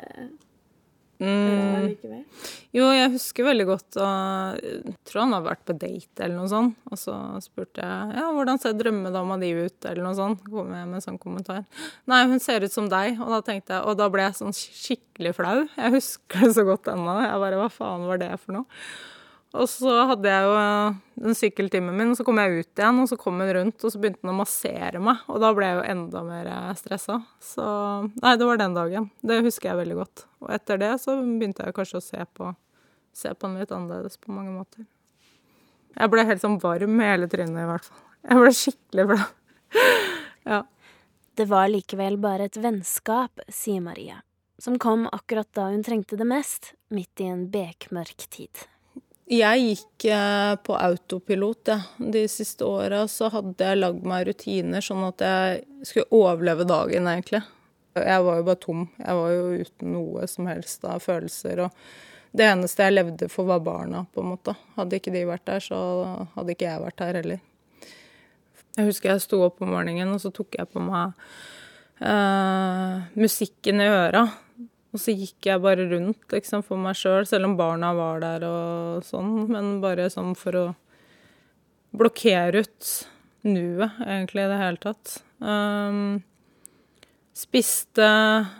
Mm. 1.19 2.23
Jo, 2.71 2.86
jeg 2.95 3.12
husker 3.12 3.43
veldig 3.43 3.65
godt 3.67 3.97
og 3.99 4.60
Jeg 4.63 4.93
tror 5.10 5.19
han 5.25 5.34
har 5.36 5.43
vært 5.43 5.65
på 5.67 5.75
date 5.75 6.23
eller 6.23 6.38
noe 6.38 6.51
sånt. 6.51 6.77
Og 6.88 7.01
så 7.01 7.15
spurte 7.43 7.84
jeg 7.84 8.15
ja, 8.15 8.29
hvordan 8.36 8.62
ser 8.62 8.77
drømmedama 8.79 9.39
di 9.41 9.51
ut, 9.58 9.77
eller 9.84 10.05
noe 10.05 10.15
sånt. 10.17 10.45
Kom 10.47 10.71
jeg 10.75 10.88
med 10.88 11.01
en 11.01 11.05
sånn 11.05 11.19
kommentar. 11.21 11.65
Nei, 12.10 12.23
hun 12.29 12.39
ser 12.43 12.63
ut 12.63 12.75
som 12.75 12.88
deg. 12.91 13.19
Og 13.19 13.34
da 13.36 13.41
tenkte 13.45 13.75
jeg, 13.75 13.84
og 13.84 13.99
da 13.99 14.10
ble 14.13 14.27
jeg 14.29 14.39
sånn 14.39 14.55
skikkelig 14.55 15.36
flau. 15.38 15.55
Jeg 15.75 15.95
husker 15.97 16.47
det 16.47 16.53
så 16.55 16.67
godt 16.67 16.91
ennå. 16.93 17.19
Jeg 17.25 17.45
bare 17.45 17.63
hva 17.63 17.71
faen 17.73 18.08
var 18.08 18.21
det 18.21 18.34
for 18.39 18.60
noe? 18.60 18.82
Og 19.57 19.65
så 19.65 19.89
hadde 20.12 20.29
jeg 20.29 20.45
jo 20.45 20.57
eh, 20.59 20.97
den 21.23 21.38
sykkeltimen 21.38 21.95
min, 21.97 22.12
så 22.13 22.21
kom 22.25 22.38
jeg 22.38 22.59
ut 22.59 22.81
igjen, 22.81 22.99
og 23.01 23.09
så 23.09 23.17
kom 23.17 23.39
hun 23.41 23.49
rundt, 23.57 23.81
og 23.81 23.93
så 23.93 24.01
begynte 24.01 24.21
hun 24.21 24.35
å 24.35 24.38
massere 24.43 25.01
meg. 25.01 25.23
Og 25.25 25.41
da 25.41 25.49
ble 25.57 25.71
jeg 25.71 25.79
jo 25.79 25.88
enda 25.95 26.21
mer 26.27 26.49
eh, 26.51 26.69
stressa. 26.77 27.17
Så 27.41 27.65
Nei, 28.19 28.35
det 28.38 28.45
var 28.45 28.62
den 28.62 28.77
dagen. 28.77 29.09
Det 29.25 29.39
husker 29.47 29.71
jeg 29.71 29.81
veldig 29.81 29.97
godt. 30.03 30.25
Og 30.45 30.53
etter 30.53 30.81
det 30.83 30.93
så 31.01 31.17
begynte 31.17 31.65
jeg 31.65 31.77
kanskje 31.79 31.97
å 31.97 32.05
se 32.12 32.29
på, 32.38 32.53
se 33.17 33.33
på 33.33 33.47
den 33.47 33.57
litt 33.63 33.73
annerledes 33.73 34.21
på 34.21 34.38
mange 34.38 34.53
måter. 34.53 34.85
Jeg 35.97 36.13
ble 36.13 36.29
helt 36.29 36.45
sånn 36.45 36.62
varm 36.62 37.01
i 37.01 37.09
hele 37.09 37.29
trynet, 37.31 37.57
i 37.57 37.69
hvert 37.73 37.89
fall. 37.89 38.07
Jeg 38.29 38.43
ble 38.43 38.55
skikkelig 38.62 39.09
flau. 39.09 39.29
ja. 40.53 40.63
Det 41.39 41.47
var 41.49 41.69
likevel 41.71 42.19
bare 42.21 42.51
et 42.51 42.57
vennskap, 42.62 43.41
sier 43.49 43.81
Maria, 43.81 44.21
som 44.62 44.77
kom 44.77 45.07
akkurat 45.09 45.49
da 45.57 45.71
hun 45.73 45.81
trengte 45.88 46.19
det 46.19 46.27
mest, 46.29 46.75
midt 46.93 47.23
i 47.23 47.31
en 47.31 47.47
bekmørk 47.49 48.29
tid. 48.29 48.69
Jeg 49.30 49.62
gikk 49.62 50.06
eh, 50.10 50.56
på 50.65 50.74
autopilot, 50.74 51.70
ja. 51.70 51.78
De 52.02 52.24
siste 52.32 52.65
åra 52.65 53.04
så 53.08 53.28
hadde 53.30 53.68
jeg 53.68 53.78
lagd 53.78 54.08
meg 54.10 54.26
rutiner 54.26 54.82
sånn 54.82 55.04
at 55.06 55.22
jeg 55.22 55.86
skulle 55.86 56.10
overleve 56.18 56.65
dagen, 56.65 57.06
egentlig. 57.12 57.44
Jeg 57.94 58.24
var 58.26 58.39
jo 58.39 58.48
bare 58.48 58.62
tom. 58.63 58.88
Jeg 58.98 59.20
var 59.20 59.36
jo 59.36 59.68
uten 59.68 59.94
noe 59.94 60.26
som 60.32 60.50
helst 60.50 60.88
av 60.89 61.04
følelser. 61.04 61.62
Og 61.68 62.34
det 62.42 62.48
eneste 62.50 62.88
jeg 62.88 62.96
levde 62.96 63.30
for, 63.30 63.46
var 63.50 63.62
barna, 63.65 64.02
på 64.10 64.24
en 64.24 64.32
måte. 64.32 64.58
Hadde 64.80 64.98
ikke 64.98 65.13
de 65.13 65.24
vært 65.30 65.46
der, 65.50 65.62
så 65.62 65.78
hadde 66.34 66.56
ikke 66.56 66.70
jeg 66.72 66.86
vært 66.88 67.06
her 67.06 67.22
heller. 67.22 67.46
Jeg 68.80 68.89
husker 68.89 69.13
jeg 69.13 69.26
sto 69.28 69.44
opp 69.46 69.62
om 69.62 69.74
morgenen, 69.76 70.13
og 70.15 70.22
så 70.26 70.34
tok 70.34 70.58
jeg 70.58 70.74
på 70.74 70.82
meg 70.82 71.13
eh, 72.02 73.10
musikken 73.13 73.86
i 73.86 73.89
øra. 73.94 74.26
Og 74.89 75.02
så 75.02 75.13
gikk 75.13 75.45
jeg 75.45 75.62
bare 75.62 75.86
rundt 75.91 76.34
liksom, 76.34 76.63
for 76.65 76.82
meg 76.82 76.97
sjøl, 76.97 77.21
selv, 77.21 77.30
selv 77.34 77.52
om 77.52 77.58
barna 77.60 77.91
var 77.97 78.23
der 78.23 78.45
og 78.47 79.06
sånn. 79.06 79.45
Men 79.52 79.78
bare 79.84 80.10
sånn 80.10 80.34
for 80.38 80.58
å 80.58 80.65
blokkere 81.95 82.63
ut 82.63 82.89
nuet, 83.45 84.02
egentlig, 84.06 84.43
i 84.43 84.49
det 84.52 84.58
hele 84.60 84.82
tatt. 84.82 85.13
Um, 85.38 86.19
spiste, 87.38 88.10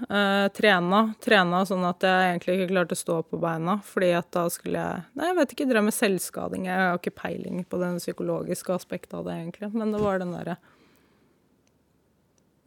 uh, 0.06 0.46
trena. 0.56 1.02
Trena 1.24 1.64
sånn 1.68 1.84
at 1.90 2.06
jeg 2.06 2.30
egentlig 2.30 2.56
ikke 2.58 2.72
klarte 2.76 2.96
å 2.96 3.02
stå 3.02 3.18
på 3.28 3.42
beina. 3.42 3.80
Fordi 3.86 4.14
at 4.22 4.30
da 4.36 4.46
skulle 4.54 4.86
jeg 4.86 5.06
Nei, 5.20 5.32
jeg 5.32 5.40
vet 5.42 5.56
ikke, 5.56 5.70
drev 5.74 5.88
med 5.90 5.98
selvskading. 5.98 6.70
Jeg 6.70 6.86
har 6.86 7.02
ikke 7.02 7.18
peiling 7.26 7.66
på 7.66 7.82
den 7.82 8.00
psykologiske 8.02 8.78
aspektet 8.78 9.18
av 9.18 9.28
det, 9.28 9.40
egentlig. 9.42 9.74
Men 9.76 9.96
det 9.96 10.04
var 10.06 10.22
den 10.22 10.36
derre 10.38 10.60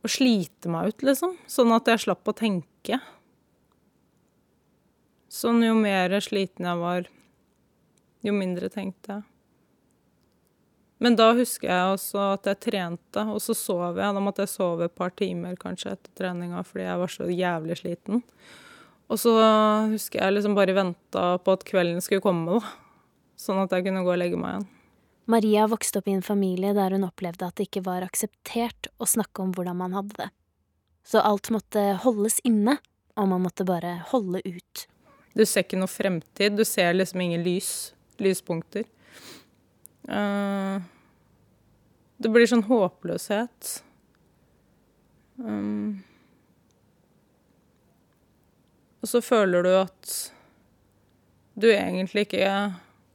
Å 0.03 0.11
slite 0.11 0.67
meg 0.67 0.91
ut, 0.91 1.05
liksom. 1.07 1.37
Sånn 1.47 1.73
at 1.77 1.87
jeg 1.87 2.09
slapp 2.09 2.27
å 2.27 2.35
tenke. 2.35 2.99
Sånn 5.33 5.63
jo 5.65 5.73
mer 5.79 6.13
sliten 6.21 6.67
jeg 6.69 6.81
var, 6.81 7.07
jo 8.21 8.33
mindre 8.37 8.69
tenkte 8.73 9.15
jeg. 9.15 9.29
Men 11.03 11.17
da 11.19 11.33
husker 11.35 11.67
jeg 11.67 11.95
også 11.97 12.19
at 12.37 12.47
jeg 12.47 12.61
trente, 12.69 13.25
og 13.27 13.41
så 13.43 13.57
sov 13.59 13.97
jeg. 13.99 14.15
Da 14.15 14.21
måtte 14.23 14.45
jeg 14.45 14.53
sove 14.53 14.87
et 14.87 14.95
par 14.95 15.11
timer 15.19 15.57
kanskje 15.59 15.97
etter 15.97 16.13
treninga 16.21 16.61
fordi 16.69 16.85
jeg 16.85 17.01
var 17.01 17.15
så 17.15 17.27
jævlig 17.27 17.79
sliten. 17.81 18.23
Og 19.11 19.19
så 19.19 19.33
husker 19.91 20.23
jeg 20.23 20.37
liksom 20.37 20.55
bare 20.55 20.77
venta 20.77 21.25
på 21.43 21.57
at 21.57 21.67
kvelden 21.67 21.99
skulle 22.05 22.23
komme, 22.23 22.61
da. 22.61 22.77
Sånn 23.41 23.59
at 23.65 23.75
jeg 23.75 23.89
kunne 23.89 24.05
gå 24.07 24.13
og 24.15 24.21
legge 24.21 24.39
meg 24.39 24.55
igjen. 24.55 24.69
Maria 25.33 25.67
vokste 25.71 26.03
opp 26.03 26.13
i 26.13 26.15
en 26.15 26.23
familie 26.23 26.71
der 26.77 26.95
hun 26.95 27.09
opplevde 27.09 27.49
at 27.49 27.59
det 27.59 27.71
ikke 27.71 27.87
var 27.89 28.05
akseptert 28.07 28.93
å 29.03 29.09
snakke 29.09 29.43
om 29.43 29.57
hvordan 29.57 29.81
man 29.81 29.97
hadde 29.97 30.21
det. 30.21 30.31
Så 31.09 31.25
alt 31.25 31.51
måtte 31.51 31.97
holdes 32.05 32.39
inne, 32.47 32.77
og 33.19 33.33
man 33.33 33.43
måtte 33.43 33.67
bare 33.67 33.99
holde 34.13 34.45
ut. 34.47 34.87
Du 35.33 35.45
ser 35.47 35.65
ikke 35.65 35.81
noe 35.81 35.91
fremtid. 35.91 36.57
Du 36.59 36.65
ser 36.69 36.93
liksom 36.95 37.23
ingen 37.25 37.45
lys. 37.45 37.93
Lyspunkter. 38.23 38.85
Uh, 40.09 40.83
det 42.23 42.31
blir 42.31 42.47
sånn 42.47 42.67
håpløshet. 42.69 43.73
Um, 45.43 46.03
og 49.03 49.11
så 49.11 49.23
føler 49.25 49.67
du 49.67 49.73
at 49.81 50.15
du 51.59 51.69
egentlig 51.73 52.29
ikke 52.29 52.47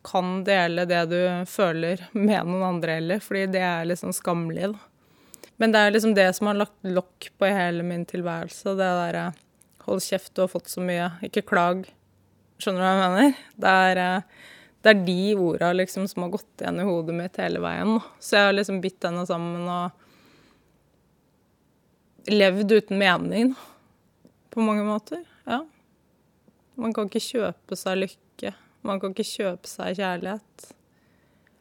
kan 0.07 0.41
dele 0.47 0.85
det 0.87 1.05
du 1.11 1.19
føler 1.49 2.03
med 2.15 2.47
noen 2.47 2.65
andre 2.73 2.99
heller, 2.99 3.23
fordi 3.23 3.45
det 3.55 3.63
er 3.63 3.87
liksom 3.87 4.13
skammelig. 4.15 4.73
Da. 4.73 5.47
Men 5.57 5.73
det 5.73 5.81
er 5.81 5.93
liksom 5.93 6.15
det 6.17 6.27
som 6.37 6.51
har 6.51 6.59
lagt 6.59 6.87
lokk 6.87 7.29
på 7.39 7.49
hele 7.51 7.85
min 7.87 8.05
tilværelse. 8.07 8.75
Det 8.77 8.89
derre 9.01 9.29
hold 9.87 10.03
kjeft, 10.03 10.33
du 10.35 10.43
har 10.43 10.51
fått 10.51 10.69
så 10.71 10.83
mye, 10.83 11.09
ikke 11.25 11.45
klag. 11.47 11.87
Skjønner 12.57 12.81
du 12.81 12.85
hva 12.85 12.91
jeg 12.91 13.13
mener? 13.13 13.39
Det 13.61 13.71
er, 13.87 14.01
eh, 14.01 14.21
det 14.81 14.91
er 14.93 15.05
de 15.05 15.21
orda 15.35 15.71
liksom 15.75 16.07
som 16.09 16.25
har 16.25 16.33
gått 16.33 16.61
igjen 16.61 16.81
i 16.81 16.87
hodet 16.87 17.15
mitt 17.17 17.37
hele 17.41 17.61
veien. 17.61 17.97
Så 18.19 18.37
jeg 18.37 18.49
har 18.49 18.55
liksom 18.57 18.81
bitt 18.81 18.99
denne 19.05 19.25
sammen 19.29 19.67
og 19.69 20.05
levd 22.27 22.71
uten 22.71 22.97
mening, 22.99 23.53
på 24.49 24.63
mange 24.63 24.83
måter. 24.83 25.21
Ja. 25.45 25.61
Man 26.75 26.93
kan 26.93 27.07
ikke 27.09 27.23
kjøpe 27.23 27.77
seg 27.77 28.01
lykke. 28.01 28.53
Man 28.85 28.99
kan 29.01 29.13
ikke 29.13 29.27
kjøpe 29.27 29.69
seg 29.69 29.97
kjærlighet. 29.99 30.71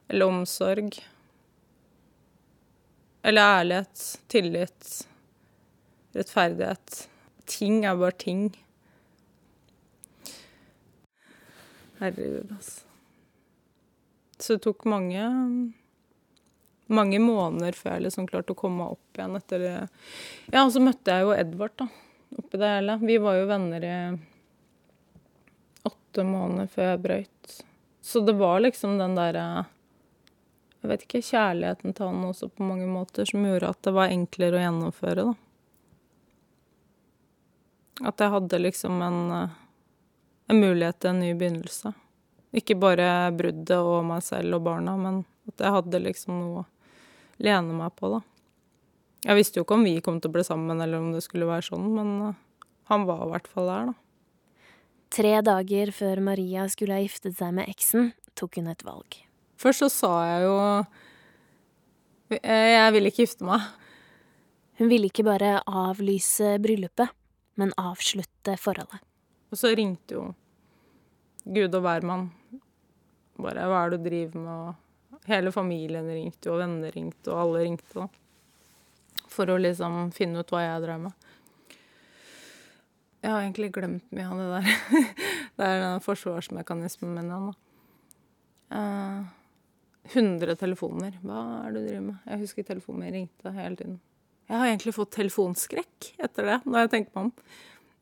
Eller 0.08 0.32
omsorg. 0.32 0.96
Eller 3.26 3.42
ærlighet, 3.60 4.02
tillit, 4.30 4.90
rettferdighet. 6.14 7.06
Ting 7.46 7.84
er 7.84 7.98
bare 7.98 8.14
ting. 8.16 8.44
Herregud, 12.00 12.52
altså. 12.52 12.82
Så 14.38 14.56
det 14.56 14.66
tok 14.66 14.84
mange 14.84 15.24
mange 16.86 17.18
måneder 17.18 17.74
før 17.74 17.96
jeg 17.96 18.06
liksom 18.06 18.28
klarte 18.30 18.54
å 18.54 18.58
komme 18.58 18.86
opp 18.94 19.18
igjen 19.18 19.36
etter 19.38 19.62
det. 19.62 19.76
Ja, 20.52 20.62
og 20.62 20.72
så 20.74 20.82
møtte 20.82 21.14
jeg 21.14 21.26
jo 21.26 21.34
Edvard, 21.34 21.74
da, 21.80 21.88
oppi 22.38 22.60
det 22.60 22.72
hele. 22.76 22.98
Vi 23.02 23.16
var 23.22 23.38
jo 23.40 23.48
venner 23.50 23.86
i 23.86 23.96
åtte 25.86 26.26
måneder 26.26 26.70
før 26.72 26.92
jeg 26.92 27.02
brøyt. 27.06 27.56
Så 28.06 28.22
det 28.22 28.36
var 28.38 28.60
liksom 28.62 29.00
den 29.00 29.16
derre 29.18 29.46
Jeg 30.82 30.90
vet 30.92 31.02
ikke, 31.02 31.24
kjærligheten 31.26 31.94
til 31.96 32.06
han 32.06 32.28
også 32.28 32.46
på 32.54 32.62
mange 32.62 32.86
måter 32.86 33.26
som 33.26 33.42
gjorde 33.42 33.72
at 33.72 33.80
det 33.82 33.92
var 33.96 34.12
enklere 34.12 34.60
å 34.60 34.62
gjennomføre, 34.62 35.24
da. 35.26 35.34
At 38.06 38.22
jeg 38.22 38.30
hadde 38.30 38.60
liksom 38.60 39.00
en, 39.02 39.18
en 40.50 40.60
mulighet 40.62 40.98
til 41.00 41.12
en 41.12 41.22
ny 41.22 41.32
begynnelse. 41.38 41.92
Ikke 42.56 42.76
bare 42.78 43.32
bruddet 43.36 43.76
og 43.76 44.04
meg 44.08 44.24
selv 44.24 44.58
og 44.58 44.64
barna, 44.68 44.96
men 45.00 45.24
at 45.50 45.62
jeg 45.62 45.74
hadde 45.76 46.02
liksom 46.06 46.38
noe 46.40 46.62
å 46.62 46.66
lene 47.42 47.76
meg 47.76 47.94
på, 47.98 48.10
da. 48.14 48.22
Jeg 49.26 49.38
visste 49.40 49.58
jo 49.58 49.66
ikke 49.66 49.76
om 49.76 49.86
vi 49.86 49.96
kom 50.04 50.20
til 50.22 50.30
å 50.30 50.36
bli 50.36 50.44
sammen, 50.46 50.80
eller 50.80 51.02
om 51.02 51.10
det 51.14 51.24
skulle 51.24 51.48
være 51.48 51.66
sånn, 51.66 51.86
men 51.96 52.12
uh, 52.22 52.36
han 52.92 53.06
var 53.08 53.24
i 53.24 53.30
hvert 53.34 53.48
fall 53.50 53.70
der, 53.70 53.90
da. 53.90 53.96
Tre 55.16 55.34
dager 55.46 55.92
før 55.94 56.20
Maria 56.24 56.66
skulle 56.70 56.96
ha 56.96 57.02
giftet 57.02 57.36
seg 57.38 57.54
med 57.56 57.70
eksen, 57.70 58.12
tok 58.38 58.58
hun 58.58 58.70
et 58.70 58.84
valg. 58.86 59.18
Først 59.60 59.84
så 59.84 59.88
sa 59.92 60.12
jeg 60.26 60.40
jo 60.44 60.56
Jeg 62.42 62.92
vil 62.92 63.08
ikke 63.08 63.22
gifte 63.22 63.46
meg. 63.46 63.62
Hun 64.76 64.90
ville 64.90 65.08
ikke 65.08 65.24
bare 65.24 65.60
avlyse 65.64 66.56
bryllupet, 66.60 67.14
men 67.56 67.72
avslutte 67.80 68.58
forholdet. 68.60 69.00
Og 69.50 69.60
så 69.60 69.72
ringte 69.76 70.16
jo 70.18 70.26
Gud 71.46 71.74
og 71.74 71.82
hvermann. 71.84 72.30
Bare 73.38 73.68
'hva 73.68 73.84
er 73.84 73.90
det 73.90 74.02
du 74.02 74.08
driver 74.08 74.40
med', 74.40 74.68
og 74.68 75.26
hele 75.26 75.52
familien 75.52 76.08
ringte, 76.08 76.50
og 76.50 76.58
venner 76.58 76.90
ringte, 76.90 77.30
og 77.30 77.40
alle 77.42 77.64
ringte, 77.64 77.94
da. 77.94 78.08
For 79.28 79.46
å 79.46 79.58
liksom 79.60 80.10
finne 80.12 80.40
ut 80.40 80.50
hva 80.50 80.62
jeg 80.64 80.82
drev 80.82 81.00
med. 81.00 81.12
Jeg 83.22 83.30
har 83.30 83.40
egentlig 83.42 83.72
glemt 83.74 84.12
mye 84.14 84.26
av 84.26 84.38
det 84.38 84.48
der. 84.54 84.66
det 85.56 85.66
er 85.66 85.80
den 85.82 86.00
forsvarsmekanismen 86.00 87.14
min 87.14 87.30
igjen, 87.30 87.48
da. 87.50 87.54
Uh, 88.76 89.24
100 90.14 90.56
telefoner. 90.60 91.16
Hva 91.22 91.40
er 91.66 91.72
det 91.74 91.80
du 91.80 91.88
driver 91.88 92.04
med? 92.10 92.18
Jeg 92.26 92.42
husker 92.44 92.66
telefonen 92.66 93.04
min 93.04 93.16
ringte 93.20 93.54
hele 93.56 93.78
tiden. 93.78 93.96
Jeg 94.46 94.60
har 94.60 94.68
egentlig 94.70 94.94
fått 94.94 95.16
telefonskrekk 95.16 96.12
etter 96.22 96.46
det, 96.46 96.60
når 96.64 96.84
jeg 96.84 96.92
tenker 96.92 97.16
meg 97.16 97.24
om. 97.24 97.32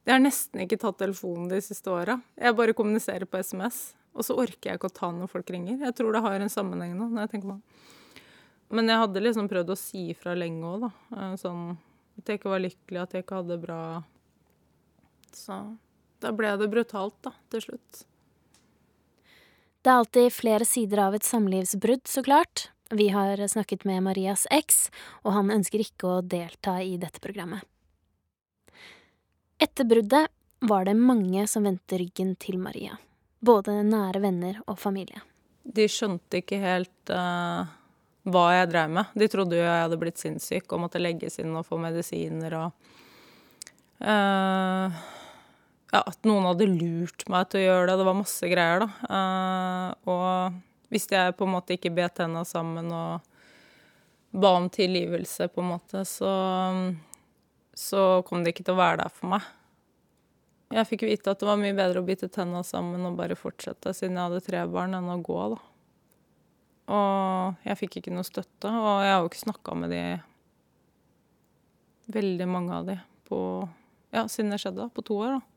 Jeg 0.05 0.13
har 0.13 0.21
nesten 0.21 0.65
ikke 0.65 0.79
tatt 0.81 0.99
telefonen 1.01 1.49
de 1.49 1.61
siste 1.65 1.89
åra. 1.93 2.19
Jeg 2.37 2.57
bare 2.57 2.77
kommuniserer 2.77 3.25
på 3.29 3.41
SMS. 3.41 3.95
Og 4.15 4.23
så 4.27 4.37
orker 4.39 4.71
jeg 4.71 4.79
ikke 4.79 4.91
å 4.93 4.95
ta 4.95 5.11
når 5.11 5.31
folk 5.33 5.49
ringer. 5.51 5.81
Jeg 5.83 5.97
tror 5.99 6.15
det 6.15 6.23
har 6.23 6.39
en 6.39 6.53
sammenheng 6.53 6.95
nå, 6.95 7.09
når 7.11 7.25
jeg 7.25 7.33
tenker 7.33 7.51
på 7.51 7.57
det. 7.57 7.81
Men 8.75 8.91
jeg 8.91 9.01
hadde 9.03 9.23
liksom 9.23 9.49
prøvd 9.51 9.73
å 9.75 9.79
si 9.79 10.05
ifra 10.13 10.35
lenge 10.39 10.69
òg, 10.69 10.87
da. 10.87 10.91
Eh, 11.19 11.35
sånn 11.41 11.65
at 12.19 12.31
jeg 12.31 12.39
ikke 12.41 12.53
var 12.53 12.63
lykkelig, 12.63 13.01
at 13.03 13.15
jeg 13.15 13.25
ikke 13.25 13.41
hadde 13.41 13.55
det 13.57 13.63
bra 13.65 13.81
Så 15.35 15.57
da 16.23 16.31
ble 16.33 16.53
det 16.61 16.71
brutalt, 16.71 17.17
da, 17.27 17.35
til 17.53 17.65
slutt. 17.67 18.05
Det 19.85 19.91
er 19.91 19.99
alltid 19.99 20.33
flere 20.33 20.65
sider 20.65 21.03
av 21.09 21.17
et 21.19 21.27
samlivsbrudd, 21.27 22.07
så 22.09 22.23
klart. 22.25 22.69
Vi 22.95 23.11
har 23.13 23.43
snakket 23.51 23.85
med 23.85 24.05
Marias 24.07 24.47
eks, 24.55 24.87
og 25.27 25.35
han 25.37 25.53
ønsker 25.53 25.83
ikke 25.83 26.09
å 26.09 26.23
delta 26.23 26.79
i 26.81 26.95
dette 27.03 27.21
programmet. 27.21 27.67
Etter 29.65 29.85
bruddet 29.85 30.29
var 30.59 30.85
det 30.85 30.95
mange 30.95 31.47
som 31.49 31.65
vendte 31.65 31.97
ryggen 31.97 32.35
til 32.37 32.59
Maria. 32.61 32.99
Både 33.41 33.79
nære 33.87 34.21
venner 34.21 34.59
og 34.69 34.77
familie. 34.81 35.23
De 35.65 35.87
skjønte 35.89 36.43
ikke 36.43 36.59
helt 36.61 37.13
uh, 37.13 37.65
hva 38.29 38.45
jeg 38.59 38.69
drev 38.75 38.93
med. 38.93 39.15
De 39.17 39.29
trodde 39.33 39.57
jo 39.57 39.65
jeg 39.65 39.87
hadde 39.87 39.99
blitt 40.03 40.21
sinnssyk 40.21 40.69
og 40.69 40.83
måtte 40.85 41.01
legges 41.01 41.41
inn 41.41 41.57
og 41.57 41.65
få 41.65 41.79
medisiner 41.81 42.59
og 42.61 42.93
uh, 44.05 45.01
Ja, 45.95 46.03
at 46.03 46.21
noen 46.29 46.51
hadde 46.51 46.69
lurt 46.69 47.25
meg 47.33 47.49
til 47.49 47.63
å 47.63 47.65
gjøre 47.65 47.89
det. 47.89 47.97
Det 48.03 48.09
var 48.11 48.21
masse 48.21 48.51
greier, 48.51 48.85
da. 48.85 48.89
Uh, 49.09 50.13
og 50.13 50.93
hvis 50.93 51.09
jeg 51.09 51.39
på 51.39 51.49
en 51.49 51.55
måte 51.55 51.79
ikke 51.79 51.95
bet 51.95 52.19
tenna 52.21 52.45
sammen 52.45 52.93
og 52.93 53.33
ba 54.35 54.57
om 54.59 54.69
tilgivelse, 54.69 55.49
på 55.55 55.65
en 55.65 55.73
måte, 55.73 56.05
så, 56.05 56.35
så 57.79 58.23
kom 58.27 58.43
det 58.45 58.55
ikke 58.55 58.67
til 58.69 58.77
å 58.77 58.81
være 58.81 59.03
der 59.03 59.13
for 59.13 59.35
meg. 59.35 59.47
Jeg 60.75 60.89
fikk 60.89 61.05
vite 61.07 61.31
at 61.31 61.39
det 61.39 61.47
var 61.47 61.61
mye 61.61 61.77
bedre 61.77 62.01
å 62.01 62.07
bite 62.07 62.31
tenna 62.33 62.65
sammen 62.67 63.05
og 63.07 63.19
bare 63.19 63.37
fortsette, 63.39 63.93
siden 63.95 64.19
jeg 64.19 64.27
hadde 64.27 64.45
tre 64.47 64.65
barn, 64.71 64.97
enn 64.97 65.11
å 65.13 65.21
gå, 65.23 65.41
da. 65.55 65.61
Og 66.95 67.65
jeg 67.65 67.81
fikk 67.81 67.99
ikke 68.01 68.15
noe 68.15 68.27
støtte, 68.27 68.69
og 68.69 69.05
jeg 69.05 69.13
har 69.15 69.23
jo 69.23 69.31
ikke 69.31 69.47
snakka 69.47 69.77
med 69.81 69.95
de 69.95 70.05
Veldig 72.13 72.45
mange 72.45 72.75
av 72.77 72.85
de 72.85 72.99
på 73.25 73.39
Ja, 74.13 74.27
siden 74.29 74.51
det 74.53 74.59
skjedde, 74.61 74.91
på 74.93 75.03
to 75.09 75.17
år, 75.25 75.39
da. 75.39 75.55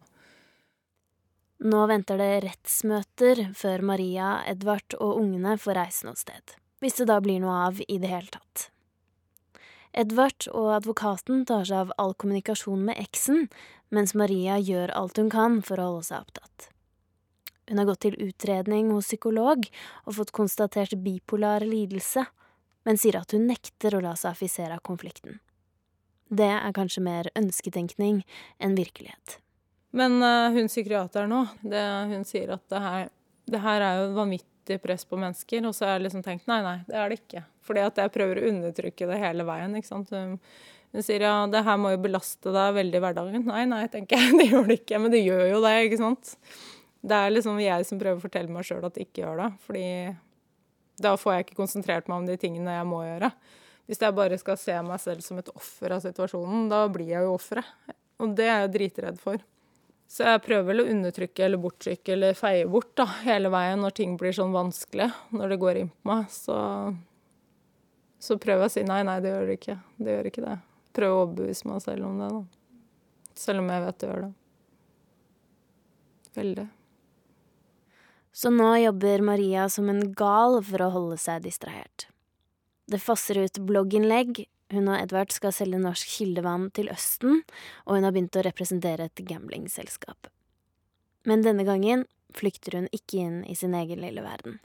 Nå 1.67 1.81
venter 1.89 2.19
det 2.21 2.43
rettsmøter 2.45 3.41
før 3.57 3.83
Maria, 3.89 4.29
Edvard 4.47 4.95
og 5.01 5.19
ungene 5.19 5.57
får 5.59 5.75
reise 5.79 6.07
noe 6.07 6.15
sted. 6.15 6.55
Hvis 6.79 6.99
det 7.01 7.09
da 7.09 7.17
blir 7.21 7.41
noe 7.41 7.57
av 7.67 7.81
i 7.81 7.97
det 7.97 8.11
hele 8.11 8.29
tatt. 8.31 8.69
Edvard 9.97 10.45
og 10.53 10.69
advokaten 10.75 11.41
tar 11.49 11.65
seg 11.65 11.87
av 11.87 11.93
all 11.97 12.13
kommunikasjon 12.13 12.83
med 12.85 12.99
eksen, 13.01 13.47
mens 13.89 14.13
Maria 14.13 14.59
gjør 14.61 14.93
alt 14.93 15.17
hun 15.17 15.31
kan 15.33 15.61
for 15.65 15.81
å 15.81 15.87
holde 15.91 16.09
seg 16.11 16.27
opptatt. 16.27 16.67
Hun 17.67 17.81
har 17.81 17.87
gått 17.89 18.05
til 18.05 18.19
utredning 18.21 18.91
hos 18.93 19.09
psykolog 19.09 19.65
og 20.05 20.15
fått 20.19 20.35
konstatert 20.35 20.93
bipolar 21.03 21.65
lidelse, 21.65 22.27
men 22.87 23.01
sier 23.01 23.17
at 23.19 23.33
hun 23.35 23.49
nekter 23.49 23.97
å 23.97 24.03
la 24.05 24.13
seg 24.15 24.35
affisere 24.35 24.77
av 24.77 24.85
konflikten. 24.85 25.41
Det 26.29 26.47
er 26.53 26.75
kanskje 26.75 27.03
mer 27.03 27.31
ønsketenkning 27.39 28.21
enn 28.63 28.77
virkelighet. 28.77 29.39
Men 29.97 30.19
uh, 30.21 30.53
hun 30.53 30.69
psykiateren 30.69 31.31
nå, 31.31 31.43
hun 32.11 32.25
sier 32.27 32.53
at 32.55 32.63
det 32.69 32.81
her, 32.83 33.11
det 33.47 33.61
her 33.63 33.83
er 33.83 34.01
jo 34.03 34.15
vanvittig 34.19 34.79
press 34.83 35.07
på 35.07 35.19
mennesker. 35.19 35.63
Og 35.67 35.75
så 35.75 35.87
har 35.87 35.97
jeg 35.97 36.07
liksom 36.07 36.25
tenkt 36.25 36.49
nei, 36.51 36.59
nei, 36.63 36.79
det 36.87 36.99
er 36.99 37.09
det 37.09 37.21
ikke. 37.23 37.43
Fordi 37.67 37.83
at 37.83 37.99
jeg 38.01 38.13
prøver 38.15 38.39
å 38.39 38.49
undertrykke 38.51 39.09
det 39.09 39.19
hele 39.21 39.45
veien. 39.47 39.75
ikke 39.77 39.89
sant? 39.89 40.13
Hun, 40.13 40.37
sier 41.03 41.27
ja, 41.27 41.35
det 41.51 41.65
her 41.67 41.77
må 41.81 41.91
jo 41.93 42.01
belaste 42.07 42.53
deg 42.55 42.77
veldig 42.79 42.99
i 42.99 43.03
hverdagen. 43.03 43.45
Nei, 43.49 43.65
nei, 43.69 43.83
tenker 43.91 44.19
jeg. 44.19 44.35
Det 44.41 44.47
gjør 44.49 44.71
det 44.71 44.79
ikke. 44.81 45.01
Men 45.03 45.13
det 45.13 45.23
gjør 45.25 45.45
jo 45.51 45.61
det, 45.65 45.75
ikke 45.89 46.01
sant. 46.01 46.33
Det 47.07 47.19
er 47.19 47.35
liksom 47.35 47.59
jeg 47.61 47.85
som 47.87 47.99
prøver 48.01 48.17
å 48.17 48.23
fortelle 48.23 48.51
meg 48.51 48.65
sjøl 48.67 48.87
at 48.87 48.95
det 48.95 49.05
ikke 49.07 49.25
gjør 49.25 49.43
det. 49.43 49.51
Fordi 49.67 49.85
da 51.03 51.13
får 51.19 51.35
jeg 51.35 51.45
ikke 51.45 51.59
konsentrert 51.59 52.09
meg 52.09 52.23
om 52.23 52.27
de 52.27 52.39
tingene 52.41 52.79
jeg 52.79 52.87
må 52.89 53.03
gjøre. 53.05 53.29
Hvis 53.87 54.01
jeg 54.03 54.15
bare 54.17 54.39
skal 54.41 54.57
se 54.59 54.79
meg 54.83 54.99
selv 54.99 55.23
som 55.23 55.37
et 55.39 55.51
offer 55.53 55.93
av 55.95 56.01
situasjonen, 56.03 56.65
da 56.71 56.81
blir 56.91 57.13
jeg 57.13 57.27
jo 57.27 57.35
offeret. 57.37 57.69
Og 58.19 58.33
det 58.35 58.47
er 58.49 58.65
jeg 58.65 58.73
dritredd 58.73 59.21
for. 59.21 59.43
Så 60.07 60.23
jeg 60.23 60.43
prøver 60.45 60.69
vel 60.69 60.81
å 60.83 60.87
undertrykke 60.87 61.43
eller 61.45 61.59
borttrykke 61.59 62.13
eller 62.15 62.37
feie 62.37 62.67
bort 62.71 62.93
da, 62.99 63.05
hele 63.25 63.51
veien 63.51 63.81
når 63.83 63.95
ting 63.97 64.15
blir 64.19 64.35
sånn 64.35 64.55
vanskelig, 64.55 65.09
når 65.35 65.53
det 65.53 65.59
går 65.61 65.79
inn 65.81 65.89
på 65.91 66.11
meg. 66.11 66.29
Så, 66.31 66.55
så 68.19 68.37
prøver 68.41 68.65
jeg 68.65 68.71
å 68.71 68.73
si 68.73 68.83
nei, 68.87 69.03
nei, 69.05 69.19
det 69.21 69.31
gjør 69.33 69.47
det 69.47 69.59
ikke. 69.59 69.77
Det 70.01 70.15
gjør 70.15 70.29
ikke 70.31 70.45
det. 70.45 70.57
Prøver 70.97 71.13
å 71.13 71.21
overbevise 71.25 71.69
meg 71.69 71.83
selv 71.85 72.07
om 72.07 72.19
det, 72.21 72.31
da. 72.33 72.41
Selv 73.37 73.61
om 73.61 73.69
jeg 73.69 73.85
vet 73.85 73.99
det 74.01 74.09
gjør 74.09 74.25
det. 74.25 74.33
Veldig. 76.37 76.67
Så 78.37 78.51
nå 78.53 78.69
jobber 78.77 79.25
Maria 79.25 79.69
som 79.73 79.89
en 79.89 80.03
gal 80.17 80.59
for 80.65 80.83
å 80.85 80.91
holde 80.93 81.17
seg 81.21 81.45
distrahert. 81.45 82.05
Det 82.87 83.01
fosser 83.01 83.39
ut 83.41 83.57
blogginnlegg, 83.67 84.43
hun 84.73 84.89
og 84.91 84.99
Edvard 84.99 85.31
skal 85.33 85.53
selge 85.55 85.79
norsk 85.81 86.11
kildevann 86.17 86.67
til 86.77 86.91
Østen, 86.93 87.41
og 87.87 87.97
hun 87.97 88.05
har 88.05 88.13
begynt 88.15 88.37
å 88.37 88.43
representere 88.45 89.07
et 89.07 89.23
gamblingselskap. 89.27 90.29
Men 91.27 91.43
denne 91.43 91.65
gangen 91.67 92.05
flykter 92.37 92.77
hun 92.77 92.89
ikke 92.95 93.23
inn 93.23 93.41
i 93.49 93.55
sin 93.57 93.75
egen 93.75 94.03
lille 94.03 94.23
verden. 94.23 94.59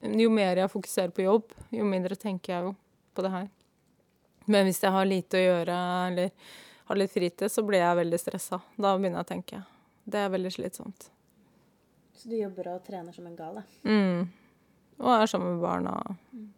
Jo 0.00 0.30
mer 0.30 0.60
jeg 0.60 0.70
fokuserer 0.70 1.12
på 1.14 1.24
jobb, 1.24 1.54
jo 1.72 1.86
mindre 1.88 2.18
tenker 2.20 2.52
jeg 2.52 2.66
jo 2.68 2.72
på 3.16 3.24
det 3.24 3.32
her. 3.32 3.46
Men 4.46 4.68
hvis 4.68 4.82
jeg 4.84 4.92
har 4.94 5.08
lite 5.08 5.38
å 5.38 5.44
gjøre 5.44 5.76
eller 6.06 6.50
har 6.86 6.98
litt 7.00 7.12
fritid, 7.12 7.50
så 7.50 7.64
blir 7.66 7.82
jeg 7.82 7.98
veldig 7.98 8.18
stressa. 8.20 8.60
Da 8.76 8.92
begynner 8.94 9.22
jeg 9.22 9.26
å 9.26 9.30
tenke. 9.30 9.62
Det 10.06 10.20
er 10.22 10.30
veldig 10.30 10.52
slitsomt. 10.54 11.08
Så 12.16 12.30
du 12.30 12.36
jobber 12.38 12.70
og 12.76 12.84
trener 12.86 13.16
som 13.16 13.26
en 13.26 13.34
gal, 13.36 13.58
da? 13.58 13.64
Mm. 13.88 14.28
Og 15.02 15.10
er 15.16 15.32
sammen 15.32 15.56
med 15.56 15.64
barna. 15.64 15.96
Mm. 16.30 16.52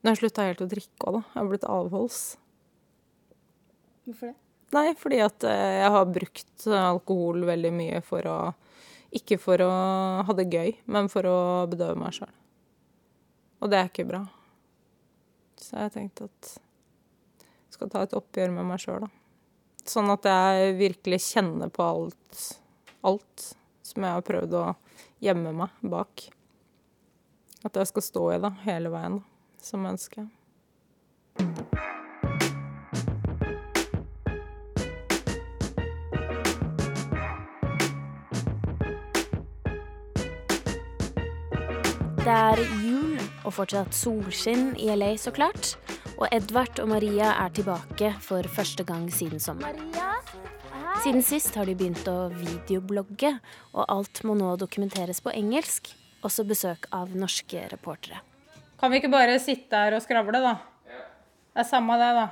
Nå 0.00 0.08
har 0.08 0.14
jeg 0.14 0.22
slutta 0.22 0.46
helt 0.46 0.62
å 0.64 0.68
drikke 0.70 1.08
òg, 1.08 1.18
da. 1.18 1.24
Jeg 1.32 1.40
har 1.40 1.50
blitt 1.50 1.66
avholds. 1.68 2.20
Hvorfor 4.06 4.30
det? 4.30 4.36
Nei, 4.70 4.86
fordi 4.94 5.18
at 5.24 5.44
eh, 5.50 5.76
jeg 5.80 5.90
har 5.96 6.12
brukt 6.14 6.66
alkohol 6.78 7.42
veldig 7.48 7.72
mye 7.74 8.00
for 8.06 8.26
å 8.30 8.38
Ikke 9.16 9.40
for 9.42 9.62
å 9.64 9.70
ha 10.26 10.36
det 10.38 10.48
gøy, 10.52 10.74
men 10.86 11.08
for 11.10 11.26
å 11.26 11.38
bedøve 11.70 11.98
meg 11.98 12.14
sjøl. 12.14 12.32
Og 13.60 13.72
det 13.72 13.80
er 13.80 13.88
ikke 13.90 14.06
bra. 14.08 14.24
Så 15.60 15.80
jeg 15.82 15.94
tenkte 15.96 16.28
at 16.30 16.52
jeg 17.40 17.76
skal 17.76 17.90
ta 17.92 18.04
et 18.06 18.14
oppgjør 18.16 18.54
med 18.54 18.68
meg 18.70 18.82
sjøl, 18.82 19.06
da. 19.06 19.10
Sånn 19.90 20.12
at 20.12 20.26
jeg 20.28 20.76
virkelig 20.78 21.18
kjenner 21.24 21.72
på 21.72 21.82
alt, 21.82 22.44
alt 23.06 23.46
som 23.86 24.04
jeg 24.06 24.14
har 24.14 24.26
prøvd 24.26 24.54
å 24.60 24.64
gjemme 25.24 25.54
meg 25.56 25.82
bak. 25.82 26.28
At 27.66 27.76
jeg 27.76 27.90
skal 27.90 28.06
stå 28.06 28.24
i 28.36 28.40
det 28.44 28.54
hele 28.68 28.92
veien. 28.92 29.18
da 29.18 29.30
som 29.62 29.86
ønske. 29.86 30.26
Det 42.30 42.36
er 42.38 42.60
jul 42.78 43.16
og 43.42 43.50
fortsatt 43.56 43.96
solskinn 43.96 44.68
i 44.78 44.84
LA, 44.94 45.08
så 45.18 45.32
klart. 45.34 45.72
Og 46.14 46.28
Edvard 46.30 46.78
og 46.78 46.86
Maria 46.92 47.32
er 47.42 47.50
tilbake 47.56 48.12
for 48.22 48.46
første 48.46 48.84
gang 48.86 49.08
siden 49.10 49.42
sommer. 49.42 49.74
Siden 51.02 51.24
sist 51.26 51.58
har 51.58 51.66
de 51.66 51.74
begynt 51.74 52.06
å 52.06 52.28
videoblogge, 52.30 53.32
og 53.74 53.82
alt 53.96 54.22
må 54.22 54.36
nå 54.38 54.52
dokumenteres 54.62 55.18
på 55.26 55.34
engelsk. 55.34 55.90
Også 56.22 56.46
besøk 56.46 56.86
av 56.94 57.18
norske 57.18 57.64
reportere. 57.74 58.22
Kan 58.78 58.94
vi 58.94 59.02
ikke 59.02 59.10
bare 59.10 59.34
sitte 59.42 59.82
her 59.82 59.98
og 59.98 60.06
skravle, 60.06 60.38
da? 60.46 60.54
Det 60.86 61.64
er 61.64 61.70
samme 61.72 61.98
det, 61.98 62.14
da. 62.14 62.28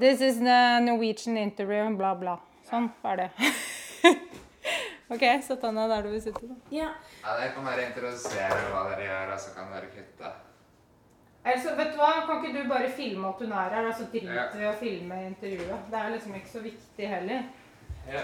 This 0.00 0.24
is 0.24 0.40
the 0.40 0.80
Norwegian 0.88 1.36
interview, 1.36 1.92
bla, 2.00 2.16
bla. 2.16 2.40
Sånn, 2.70 2.88
ferdig. 3.04 3.28
OK, 5.14 5.24
sett 5.46 5.62
deg 5.62 5.74
ned 5.76 5.90
der 5.94 6.02
du 6.06 6.10
vil 6.14 6.22
sitte, 6.24 6.48
da. 6.50 6.56
Ja. 6.74 6.88
Ja, 7.22 7.36
Dere 7.38 7.52
kan 7.54 7.64
bare 7.68 7.86
introdusere 7.88 8.58
hva 8.72 8.82
dere 8.90 9.06
gjør, 9.08 9.32
og 9.36 9.40
så 9.44 9.54
kan 9.56 9.72
dere 9.74 9.90
kutte. 9.94 10.32
Altså, 11.44 11.74
vet 11.76 11.90
du 11.92 11.98
hva? 12.00 12.12
Kan 12.26 12.40
ikke 12.44 12.54
du 12.62 12.68
bare 12.70 12.90
filme 12.96 13.28
at 13.28 13.42
hun 13.44 13.52
er 13.52 13.74
her, 13.76 13.88
og 13.90 13.94
så 13.98 14.06
Ja. 14.06 14.12
driter 14.12 14.58
vi 14.58 14.64
i 14.64 14.70
å 14.70 14.76
filme 14.80 15.18
intervjuet? 15.28 15.90
Det 15.90 15.98
er 16.00 16.10
liksom 16.14 16.34
ikke 16.38 16.52
så 16.52 16.62
viktig 16.64 17.08
heller. 17.08 17.42
Ja. 18.08 18.22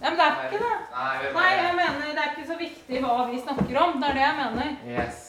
Nei, 0.00 0.10
men 0.10 0.18
det 0.18 0.26
er 0.26 0.44
ikke 0.48 0.58
det. 0.62 0.74
Nei, 0.94 1.14
bare... 1.22 1.32
Nei, 1.34 1.54
jeg 1.58 1.74
mener 1.78 2.12
det 2.14 2.22
er 2.24 2.34
ikke 2.34 2.46
så 2.52 2.58
viktig 2.58 3.00
hva 3.02 3.14
vi 3.30 3.40
snakker 3.42 3.78
om. 3.82 4.00
Det 4.00 4.08
er 4.08 4.14
det 4.18 4.22
jeg 4.26 4.36
mener. 4.42 4.76
Yes. 4.86 5.24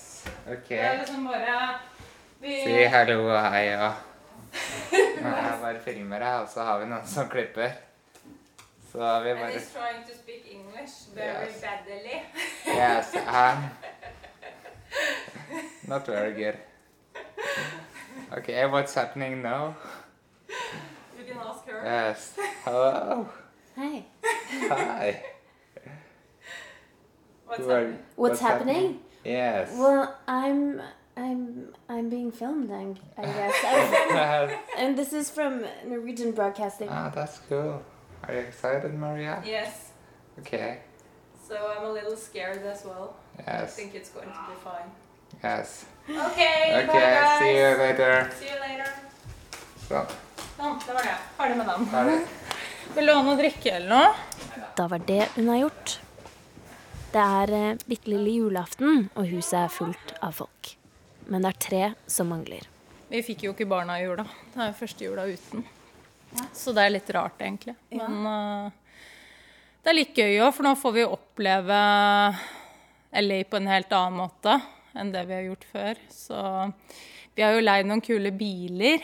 OK. 0.45 0.67
Det 0.69 0.79
er 0.85 0.97
liksom 0.99 1.25
bare 1.29 1.55
vi... 2.41 2.57
Si 2.65 2.83
hallo 2.93 3.17
og 3.29 3.51
hei 3.51 3.65
og 3.75 4.05
Nå 4.89 5.29
Jeg 5.29 5.57
bare 5.62 5.79
filmer 5.85 6.19
det, 6.23 6.29
og 6.41 6.47
så 6.49 6.63
har 6.65 6.79
vi 6.79 6.85
noen 6.89 7.05
som 7.05 7.27
klipper. 7.29 7.73
Så 8.91 8.97
vi 9.23 9.30
And 9.30 9.54
he's 9.54 9.71
trying 9.73 10.04
to 10.08 10.13
speak 10.17 10.45
English 10.52 10.93
very 11.15 11.47
Yes. 11.47 11.62
badly. 11.62 12.21
Yes, 12.65 13.15
um, 13.15 13.63
not 15.88 16.08
very 16.08 16.34
good. 16.34 16.58
Okay, 18.38 18.65
what's 18.65 18.93
happening 18.95 19.41
now? 19.41 19.73
You 21.17 21.25
can 21.34 21.38
ask 21.38 21.65
her. 21.67 21.82
Yes. 21.86 22.38
Hello. 22.65 23.25
Hei. 23.75 24.06
Hi. 24.69 25.23
What's 27.47 27.62
are- 27.62 27.69
happening? 27.80 27.99
What's 28.15 28.39
happening? 28.41 28.99
Yes. 29.25 29.69
Well, 29.78 30.15
I'm 30.28 30.82
I'm 31.17 31.73
I'm 31.89 32.10
being 32.10 32.32
filmed, 32.32 32.71
I, 32.71 32.95
I 33.21 33.25
guess. 33.25 34.54
And 34.78 34.97
this 34.97 35.13
is 35.13 35.30
from 35.30 35.65
Norwegian 35.86 36.32
Broadcasting. 36.32 36.89
ah, 36.91 37.10
that's 37.15 37.39
cool. 37.49 37.82
Are 38.27 38.34
you 38.34 38.39
excited, 38.41 38.93
Maria? 38.93 39.41
Yes. 39.45 39.91
Okay. 40.39 40.79
So 41.47 41.55
I'm 41.55 41.86
a 41.86 41.91
little 41.91 42.15
scared 42.15 42.63
as 42.65 42.84
well. 42.86 43.15
I 43.39 43.41
Yes. 43.62 43.75
think 43.75 43.95
it's 43.95 44.10
going 44.10 44.27
to 44.29 44.41
be 44.49 44.55
fine. 44.63 44.89
Yes. 45.43 45.86
Okay, 46.10 46.73
bye 46.73 46.84
Okay, 46.84 46.99
guys. 46.99 47.39
see 47.39 47.53
you 47.58 47.77
later. 47.77 48.32
See 48.39 48.49
you 48.49 48.60
later. 48.60 48.89
Sånn. 49.88 50.08
Sånn, 50.58 50.79
det 50.86 50.93
var 50.93 51.03
det. 51.08 51.15
Ferdig 51.38 51.58
med 51.58 51.67
den. 51.67 51.86
ferdig. 51.93 52.27
Vil 52.95 53.05
du 53.08 53.13
ha 53.13 53.21
noe 53.23 53.36
å 53.36 53.39
drikke 53.39 53.71
eller 53.77 53.89
noe? 53.89 54.65
Da 54.75 54.88
var 54.88 54.99
det 55.05 55.27
hun 55.36 55.47
har 55.49 55.60
gjort. 55.63 55.95
Det 57.13 57.21
er 57.25 57.53
eh, 57.58 57.77
bitte 57.89 58.10
lille 58.12 58.29
julaften, 58.36 59.10
og 59.15 59.25
huset 59.32 59.58
er 59.63 59.71
fullt 59.73 60.13
av 60.21 60.34
folk. 60.38 60.75
Men 61.29 61.41
det 61.45 61.49
er 61.55 61.60
tre 61.65 61.84
som 62.10 62.29
mangler. 62.29 62.65
Vi 63.10 63.21
fikk 63.25 63.43
jo 63.47 63.53
ikke 63.55 63.65
barna 63.69 63.97
i 63.99 64.03
jula. 64.05 64.25
Det 64.53 64.62
er 64.67 64.73
første 64.77 65.05
jula 65.08 65.25
uten. 65.29 65.63
Så 66.53 66.73
det 66.75 66.85
er 66.85 66.93
litt 66.93 67.09
rart, 67.15 67.39
egentlig. 67.41 67.75
Men 67.95 68.17
uh, 68.25 68.71
det 69.83 69.91
er 69.91 69.97
litt 69.97 70.17
gøy 70.17 70.41
òg, 70.43 70.51
for 70.55 70.67
nå 70.67 70.75
får 70.77 70.95
vi 70.97 71.05
oppleve 71.07 71.79
LA 73.19 73.39
på 73.49 73.57
en 73.57 73.71
helt 73.71 73.93
annen 73.95 74.19
måte 74.19 74.59
enn 74.97 75.11
det 75.13 75.23
vi 75.29 75.37
har 75.37 75.47
gjort 75.47 75.65
før. 75.71 76.01
Så 76.11 76.39
vi 77.35 77.45
har 77.45 77.55
jo 77.55 77.63
leid 77.63 77.87
noen 77.89 78.03
kule 78.03 78.31
biler. 78.35 79.03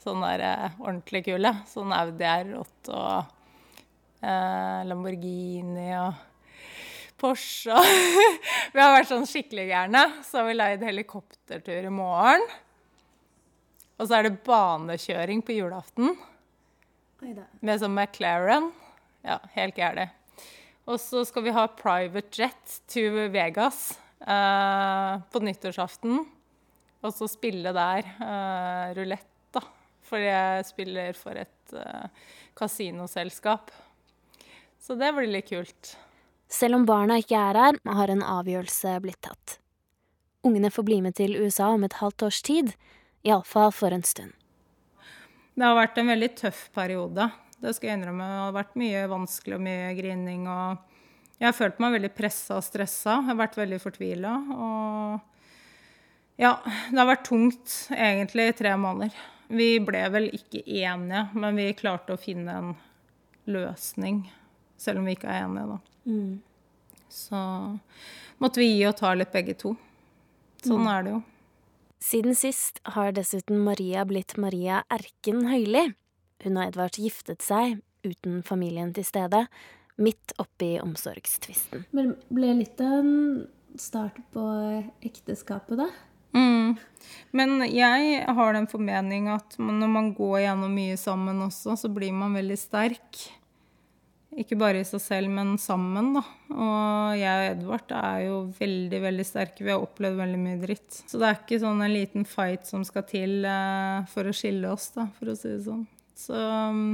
Sånn 0.00 0.24
der, 0.24 0.42
eh, 0.46 0.80
ordentlig 0.80 1.24
kule. 1.28 1.52
Sånn 1.68 1.92
Audi 1.92 2.24
R8 2.24 2.94
og 2.96 4.24
eh, 4.24 4.80
Lamborghini 4.88 5.90
og 6.00 6.26
Porsche. 7.20 7.76
vi 8.72 8.80
har 8.80 8.94
vært 8.96 9.10
sånn 9.12 9.28
skikkelig 9.28 9.68
gærne. 9.68 10.04
Så 10.24 10.40
har 10.40 10.48
vi 10.48 10.56
leid 10.56 10.84
helikoptertur 10.88 11.86
i 11.86 11.92
morgen. 11.92 12.46
Og 14.00 14.08
så 14.08 14.16
er 14.16 14.26
det 14.26 14.40
banekjøring 14.46 15.42
på 15.44 15.58
julaften 15.58 16.14
med 17.20 17.82
sånn 17.82 17.92
McLaren. 17.92 18.70
Ja, 19.26 19.36
helt 19.52 19.76
gærlig. 19.76 20.08
Og 20.88 20.96
så 21.02 21.20
skal 21.28 21.44
vi 21.44 21.52
ha 21.52 21.66
private 21.76 22.32
jet 22.32 22.78
to 22.88 23.02
Vegas 23.34 23.98
eh, 24.24 25.20
på 25.20 25.42
nyttårsaften. 25.44 26.22
Og 27.04 27.12
så 27.12 27.28
spille 27.28 27.74
der 27.76 28.08
eh, 28.08 28.86
rulett, 28.96 29.28
da. 29.52 29.62
For 30.08 30.24
jeg 30.24 30.64
spiller 30.68 31.16
for 31.16 31.36
et 31.36 31.76
eh, 31.76 32.30
kasinoselskap. 32.56 33.68
Så 34.80 34.96
det 34.96 35.12
blir 35.16 35.28
litt 35.28 35.52
kult. 35.52 35.92
Selv 36.50 36.80
om 36.80 36.86
barna 36.88 37.20
ikke 37.20 37.38
er 37.38 37.60
her, 37.60 37.78
har 38.00 38.10
en 38.10 38.24
avgjørelse 38.26 38.96
blitt 39.04 39.20
tatt. 39.28 39.58
Ungene 40.48 40.72
får 40.72 40.88
bli 40.88 41.02
med 41.04 41.18
til 41.20 41.36
USA 41.36 41.68
om 41.76 41.84
et 41.84 42.00
halvt 42.00 42.24
års 42.26 42.40
tid, 42.42 42.72
iallfall 43.26 43.72
for 43.74 43.94
en 43.94 44.04
stund. 44.06 44.32
Det 45.54 45.66
har 45.66 45.76
vært 45.76 45.98
en 46.00 46.10
veldig 46.12 46.30
tøff 46.38 46.68
periode. 46.74 47.26
Det 47.60 47.74
skal 47.76 47.90
jeg 47.90 47.98
innrømme. 48.00 48.28
Det 48.28 48.38
har 48.40 48.54
vært 48.56 48.78
mye 48.80 49.00
vanskelig 49.10 49.56
og 49.58 49.64
mye 49.66 49.90
grining. 49.98 50.46
Og 50.48 51.40
jeg 51.40 51.48
har 51.48 51.56
følt 51.56 51.82
meg 51.82 51.96
veldig 51.98 52.12
pressa 52.16 52.56
og 52.56 52.64
stressa. 52.64 53.18
Jeg 53.18 53.28
har 53.28 53.40
vært 53.42 53.58
veldig 53.60 53.80
fortvila. 53.82 54.32
Og 54.54 56.40
ja, 56.40 56.54
det 56.88 56.96
har 56.96 57.10
vært 57.10 57.26
tungt 57.28 57.74
egentlig 57.92 58.48
i 58.48 58.56
tre 58.62 58.72
måneder. 58.80 59.18
Vi 59.50 59.72
ble 59.84 60.04
vel 60.14 60.30
ikke 60.32 60.62
enige, 60.64 61.26
men 61.34 61.58
vi 61.58 61.72
klarte 61.76 62.14
å 62.14 62.20
finne 62.20 62.54
en 62.56 62.70
løsning. 63.50 64.22
Selv 64.80 65.02
om 65.02 65.10
vi 65.10 65.16
ikke 65.18 65.28
er 65.28 65.44
enige, 65.44 65.66
da. 65.74 65.78
Så 67.10 67.40
måtte 68.40 68.62
vi 68.62 68.70
gi 68.70 68.86
og 68.88 68.96
ta 68.96 69.10
litt 69.18 69.32
begge 69.34 69.58
to. 69.58 69.74
Sånn 70.64 70.86
er 70.88 71.04
det 71.04 71.12
jo. 71.16 71.20
Siden 72.00 72.34
sist 72.36 72.80
har 72.96 73.12
dessuten 73.12 73.60
Maria 73.60 74.06
blitt 74.08 74.38
Maria 74.40 74.80
Erken 74.88 75.44
Høili. 75.50 75.90
Hun 76.40 76.56
og 76.56 76.70
Edvard 76.70 76.96
giftet 76.96 77.44
seg, 77.44 77.82
uten 78.06 78.40
familien 78.46 78.94
til 78.96 79.04
stede, 79.04 79.44
midt 80.00 80.32
oppi 80.40 80.78
omsorgstvisten. 80.80 81.84
Men 81.92 82.14
ble 82.32 82.54
litt 82.62 82.80
av 82.80 83.02
en 83.02 83.12
start 83.76 84.16
på 84.32 84.44
ekteskapet, 85.04 85.76
da? 85.82 85.90
Mm. 86.32 86.78
Men 87.36 87.66
jeg 87.68 88.24
har 88.24 88.56
den 88.56 88.68
formening 88.70 89.28
at 89.34 89.58
når 89.60 89.92
man 89.92 90.10
går 90.16 90.46
gjennom 90.46 90.72
mye 90.72 90.96
sammen 91.00 91.44
også, 91.44 91.76
så 91.84 91.92
blir 91.92 92.16
man 92.16 92.32
veldig 92.38 92.58
sterk. 92.58 93.26
Ikke 94.38 94.54
bare 94.54 94.78
i 94.78 94.86
seg 94.86 95.02
selv, 95.02 95.30
men 95.34 95.56
sammen, 95.58 96.12
da. 96.14 96.20
Og 96.54 97.18
jeg 97.18 97.38
og 97.40 97.46
Edvard 97.48 97.94
er 97.98 98.18
jo 98.28 98.34
veldig, 98.60 99.00
veldig 99.02 99.24
sterke. 99.26 99.64
Vi 99.66 99.72
har 99.72 99.82
opplevd 99.82 100.20
veldig 100.20 100.38
mye 100.38 100.60
dritt. 100.62 101.00
Så 101.10 101.18
det 101.18 101.26
er 101.26 101.40
ikke 101.40 101.58
sånn 101.62 101.82
en 101.82 101.94
liten 101.94 102.26
fight 102.28 102.68
som 102.68 102.84
skal 102.86 103.08
til 103.10 103.40
eh, 103.42 104.06
for 104.12 104.30
å 104.30 104.34
skille 104.36 104.70
oss, 104.70 104.92
da, 104.94 105.08
for 105.18 105.32
å 105.32 105.34
si 105.38 105.50
det 105.50 105.64
sånn. 105.64 105.82
Så 106.20 106.38
mm, 106.38 106.92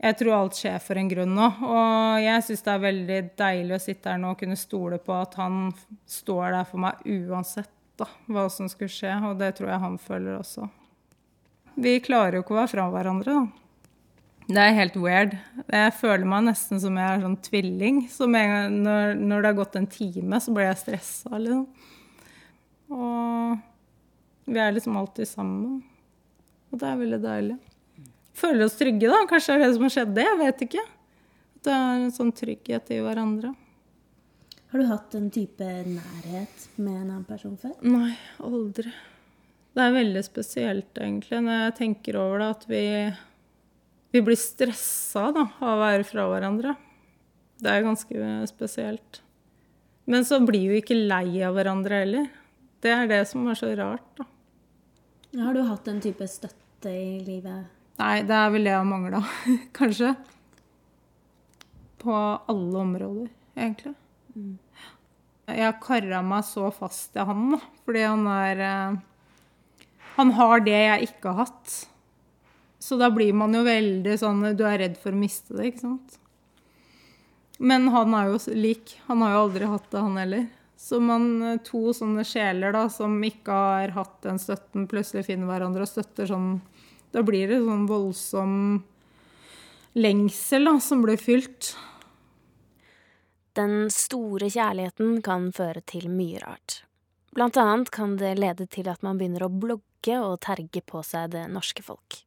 jeg 0.00 0.18
tror 0.20 0.36
alt 0.36 0.60
skjer 0.60 0.76
for 0.84 1.00
en 1.00 1.08
grunn 1.08 1.32
nå. 1.36 1.48
Og 1.70 2.20
jeg 2.24 2.44
syns 2.46 2.66
det 2.66 2.74
er 2.74 2.84
veldig 2.84 3.20
deilig 3.40 3.76
å 3.78 3.82
sitte 3.86 4.12
her 4.12 4.20
nå 4.20 4.34
og 4.34 4.42
kunne 4.42 4.60
stole 4.60 5.00
på 5.00 5.16
at 5.16 5.38
han 5.40 5.70
står 6.08 6.58
der 6.58 6.68
for 6.68 6.84
meg 6.84 7.00
uansett 7.08 7.72
da, 8.00 8.10
hva 8.28 8.44
som 8.52 8.68
skulle 8.68 8.92
skje. 8.92 9.16
Og 9.28 9.40
det 9.40 9.54
tror 9.56 9.72
jeg 9.72 9.84
han 9.86 9.96
føler 10.00 10.36
også. 10.36 10.68
Vi 11.80 11.96
klarer 12.04 12.36
jo 12.36 12.44
ikke 12.44 12.56
å 12.58 12.60
være 12.60 12.72
fra 12.74 12.86
hverandre, 12.92 13.40
da. 13.40 13.60
Det 14.50 14.58
er 14.58 14.74
helt 14.74 14.96
weird. 14.98 15.36
Jeg 15.70 15.92
føler 15.94 16.26
meg 16.26 16.48
nesten 16.48 16.80
som 16.82 16.96
jeg 16.98 17.06
er 17.06 17.22
sånn 17.22 17.36
tvilling. 17.46 18.00
Så 18.10 18.26
når, 18.26 19.14
når 19.14 19.44
det 19.44 19.50
har 19.52 19.58
gått 19.60 19.76
en 19.78 19.86
time, 19.90 20.40
så 20.42 20.54
blir 20.54 20.66
jeg 20.66 20.80
stressa, 20.80 21.38
liksom. 21.38 21.68
Og 22.90 24.50
vi 24.50 24.58
er 24.58 24.74
liksom 24.74 24.98
alltid 24.98 25.30
sammen. 25.30 25.78
Og 26.70 26.82
det 26.82 26.88
er 26.88 26.98
veldig 26.98 27.20
deilig. 27.22 27.58
Føler 28.40 28.66
oss 28.66 28.78
trygge, 28.78 29.10
da. 29.12 29.22
Kanskje 29.30 29.54
det 29.54 29.60
er 29.60 29.68
det 29.68 29.76
som 29.76 29.86
har 29.86 29.94
skjedd, 29.94 30.12
det. 30.18 30.26
Jeg 30.26 30.40
vet 30.40 30.66
ikke. 30.66 30.86
Det 31.60 31.76
er 31.76 31.94
en 32.00 32.14
sånn 32.16 32.34
trygghet 32.34 32.92
i 32.96 33.00
hverandre. 33.04 33.54
Har 34.70 34.82
du 34.82 34.86
hatt 34.86 35.14
en 35.18 35.30
type 35.34 35.66
nærhet 35.66 36.66
med 36.78 36.94
en 36.94 37.08
annen 37.08 37.24
person 37.28 37.56
før? 37.58 37.74
Nei, 37.86 38.14
aldri. 38.42 38.90
Det 39.74 39.82
er 39.82 39.94
veldig 39.94 40.22
spesielt, 40.26 40.90
egentlig, 40.98 41.40
når 41.46 41.64
jeg 41.64 41.74
tenker 41.78 42.18
over 42.18 42.42
det, 42.42 42.48
at 42.56 42.64
vi, 42.70 42.84
vi 44.10 44.22
blir 44.26 44.38
stressa 44.38 45.28
da, 45.34 45.46
av 45.60 45.74
å 45.76 45.80
være 45.82 46.06
fra 46.06 46.26
hverandre. 46.30 46.74
Det 47.60 47.70
er 47.70 47.84
ganske 47.84 48.30
spesielt. 48.50 49.20
Men 50.10 50.24
så 50.26 50.40
blir 50.42 50.72
vi 50.72 50.80
ikke 50.80 50.96
lei 50.96 51.42
av 51.46 51.54
hverandre 51.54 52.02
heller. 52.02 52.30
Det 52.80 52.90
er 52.90 53.10
det 53.10 53.20
som 53.30 53.44
er 53.50 53.58
så 53.58 53.70
rart, 53.78 54.06
da. 54.18 54.26
Har 55.38 55.54
du 55.54 55.62
hatt 55.62 55.86
en 55.86 56.00
type 56.02 56.26
støtte 56.26 56.90
i 56.90 57.20
livet? 57.22 57.68
Nei, 58.00 58.22
det 58.26 58.34
er 58.34 58.50
vel 58.50 58.66
det 58.66 58.72
jeg 58.72 58.80
har 58.80 58.88
mangla, 58.88 59.20
kanskje. 59.78 60.14
På 62.00 62.16
alle 62.50 62.80
områder, 62.80 63.28
egentlig. 63.54 63.94
Mm. 64.34 64.56
Jeg 65.50 65.66
har 65.66 65.78
kara 65.82 66.22
meg 66.24 66.46
så 66.48 66.70
fast 66.74 67.12
til 67.14 67.28
han, 67.28 67.46
da. 67.54 67.60
Fordi 67.84 68.02
han 68.06 68.26
er 68.32 68.64
eh, 68.64 68.98
Han 70.16 70.34
har 70.36 70.62
det 70.66 70.78
jeg 70.78 71.10
ikke 71.10 71.34
har 71.34 71.46
hatt. 71.46 71.76
Så 72.80 72.96
da 72.96 73.10
blir 73.12 73.34
man 73.36 73.52
jo 73.54 73.60
veldig 73.66 74.16
sånn 74.18 74.40
Du 74.56 74.64
er 74.64 74.80
redd 74.80 74.96
for 74.98 75.12
å 75.12 75.20
miste 75.20 75.52
det, 75.56 75.68
ikke 75.70 75.84
sant? 75.84 76.16
Men 77.60 77.90
han 77.92 78.14
er 78.16 78.30
jo 78.30 78.38
lik. 78.56 78.94
Han 79.10 79.20
har 79.20 79.34
jo 79.34 79.42
aldri 79.44 79.68
hatt 79.68 79.90
det, 79.92 80.00
han 80.00 80.16
heller. 80.16 80.46
Så 80.80 80.96
man, 81.04 81.42
eh, 81.42 81.58
to 81.60 81.92
sånne 81.92 82.24
sjeler 82.24 82.72
da, 82.72 82.86
som 82.88 83.18
ikke 83.20 83.52
har 83.52 83.92
hatt 83.92 84.22
den 84.24 84.40
støtten, 84.40 84.86
plutselig 84.88 85.26
finner 85.26 85.50
hverandre 85.50 85.84
og 85.84 85.92
støtter 85.92 86.30
sånn 86.30 86.60
Da 87.12 87.24
blir 87.26 87.50
det 87.50 87.58
sånn 87.58 87.88
voldsom 87.90 88.84
lengsel 89.98 90.64
da, 90.64 90.76
som 90.80 91.02
blir 91.02 91.18
fylt. 91.18 91.74
Den 93.58 93.90
store 93.90 94.46
kjærligheten 94.46 95.18
kan 95.26 95.50
føre 95.52 95.82
til 95.82 96.06
mye 96.08 96.38
rart. 96.38 96.84
Blant 97.34 97.58
annet 97.58 97.90
kan 97.90 98.14
det 98.16 98.36
lede 98.38 98.68
til 98.70 98.88
at 98.88 99.02
man 99.02 99.18
begynner 99.18 99.48
å 99.48 99.50
blogge 99.50 100.16
og 100.22 100.38
terge 100.46 100.84
på 100.86 101.02
seg 101.02 101.34
det 101.34 101.48
norske 101.50 101.82
folk. 101.82 102.22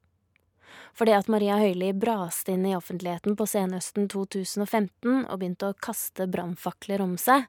For 0.94 1.10
det 1.10 1.16
at 1.18 1.30
Maria 1.32 1.58
Høili 1.62 1.90
braste 1.98 2.54
inn 2.54 2.68
i 2.70 2.76
offentligheten 2.78 3.38
på 3.40 3.48
senhøsten 3.50 4.10
2015 4.12 5.24
og 5.24 5.40
begynte 5.40 5.72
å 5.72 5.78
kaste 5.78 6.28
brannfakler 6.30 7.02
om 7.06 7.16
seg, 7.22 7.48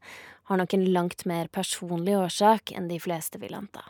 har 0.49 0.61
nok 0.61 0.77
en 0.77 0.87
langt 0.93 1.27
mer 1.29 1.51
personlig 1.53 2.17
årsak 2.19 2.73
enn 2.77 2.89
de 2.89 2.99
fleste 3.01 3.41
vil 3.43 3.57
anta. 3.57 3.85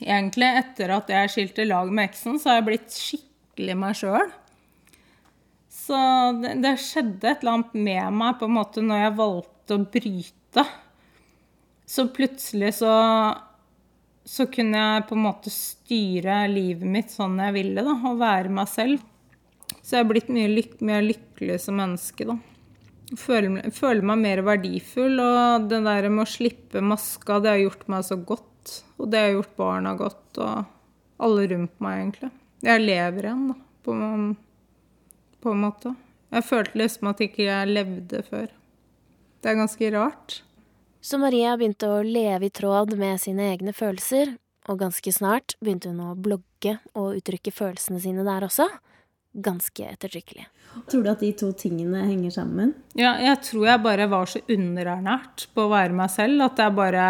Egentlig 0.00 0.48
etter 0.62 0.94
at 0.94 1.10
jeg 1.12 1.32
skilte 1.32 1.66
lag 1.68 1.90
med 1.92 2.08
eksen, 2.08 2.38
så 2.40 2.52
har 2.52 2.60
jeg 2.60 2.68
blitt 2.70 2.94
skikkelig 2.96 3.76
meg 3.78 3.98
sjøl. 3.98 4.30
Så 5.70 5.98
det, 6.40 6.56
det, 6.64 6.76
skjedde 6.82 7.28
et 7.30 7.42
eller 7.42 7.58
annet 7.58 7.74
med 7.76 8.18
meg 8.22 8.38
på 8.40 8.48
en 8.48 8.56
måte 8.56 8.84
når 8.84 9.04
jeg 9.04 9.18
valgte 9.20 9.76
å 9.76 9.84
bryte. 9.96 10.64
Så 11.90 12.06
plutselig 12.14 12.76
så 12.78 12.90
så 14.30 14.46
kunne 14.46 14.78
jeg 14.78 15.06
på 15.08 15.16
en 15.16 15.24
måte 15.24 15.50
styre 15.50 16.44
livet 16.52 16.86
mitt 16.86 17.10
sånn 17.10 17.40
jeg 17.42 17.54
ville, 17.56 17.82
da, 17.82 17.96
og 18.06 18.20
være 18.20 18.52
meg 18.60 18.68
selv. 18.70 19.02
Så 19.80 19.96
jeg 19.96 20.04
er 20.04 20.10
blitt 20.10 20.28
mye 20.30 20.50
lyk 20.52 20.76
mer 20.86 21.02
lykkelig 21.02 21.56
som 21.64 21.80
menneske, 21.80 22.26
da. 22.28 22.36
Føler, 23.18 23.72
føler 23.74 24.06
meg 24.06 24.20
mer 24.20 24.42
verdifull, 24.46 25.18
og 25.18 25.66
det 25.70 25.80
der 25.82 26.06
med 26.12 26.22
å 26.22 26.30
slippe 26.30 26.82
maska, 26.84 27.40
det 27.42 27.50
har 27.50 27.64
gjort 27.64 27.88
meg 27.90 28.06
så 28.06 28.20
godt. 28.28 28.76
Og 29.00 29.10
det 29.10 29.24
har 29.24 29.34
gjort 29.34 29.56
barna 29.58 29.96
godt, 29.98 30.38
og 30.38 31.26
alle 31.26 31.48
rundt 31.50 31.74
meg, 31.82 32.04
egentlig. 32.04 32.30
Jeg 32.68 32.84
lever 32.84 33.26
igjen, 33.26 33.44
da, 33.50 33.58
på, 33.82 33.96
på 35.42 35.56
en 35.56 35.64
måte. 35.64 35.96
Jeg 36.30 36.46
følte 36.46 36.78
liksom 36.78 37.10
at 37.10 37.24
ikke 37.26 37.48
jeg 37.48 37.74
levde 37.74 38.22
før. 38.30 38.46
Det 39.40 39.50
er 39.50 39.58
ganske 39.58 39.90
rart. 39.96 40.42
Så 41.00 41.16
Maria 41.16 41.54
begynte 41.56 41.88
å 41.88 42.02
leve 42.04 42.50
i 42.50 42.52
tråd 42.52 42.92
med 43.00 43.20
sine 43.22 43.46
egne 43.54 43.72
følelser, 43.72 44.34
og 44.68 44.82
ganske 44.82 45.12
snart 45.16 45.56
begynte 45.64 45.88
hun 45.88 46.02
å 46.04 46.12
blogge 46.12 46.76
og 46.92 47.16
uttrykke 47.16 47.52
følelsene 47.56 48.00
sine 48.02 48.24
der 48.26 48.44
også. 48.44 48.66
Ganske 49.32 49.86
ettertrykkelig. 49.86 50.44
Tror 50.90 51.06
du 51.06 51.10
at 51.10 51.22
de 51.24 51.30
to 51.38 51.48
tingene 51.56 52.04
henger 52.04 52.34
sammen? 52.34 52.74
Ja, 52.98 53.14
jeg 53.22 53.40
tror 53.46 53.64
jeg 53.70 53.82
bare 53.86 54.10
var 54.12 54.28
så 54.28 54.42
underernært 54.50 55.48
på 55.54 55.64
å 55.64 55.72
være 55.72 55.96
meg 55.96 56.12
selv 56.12 56.44
at 56.50 56.60
jeg 56.60 56.76
bare 56.76 57.04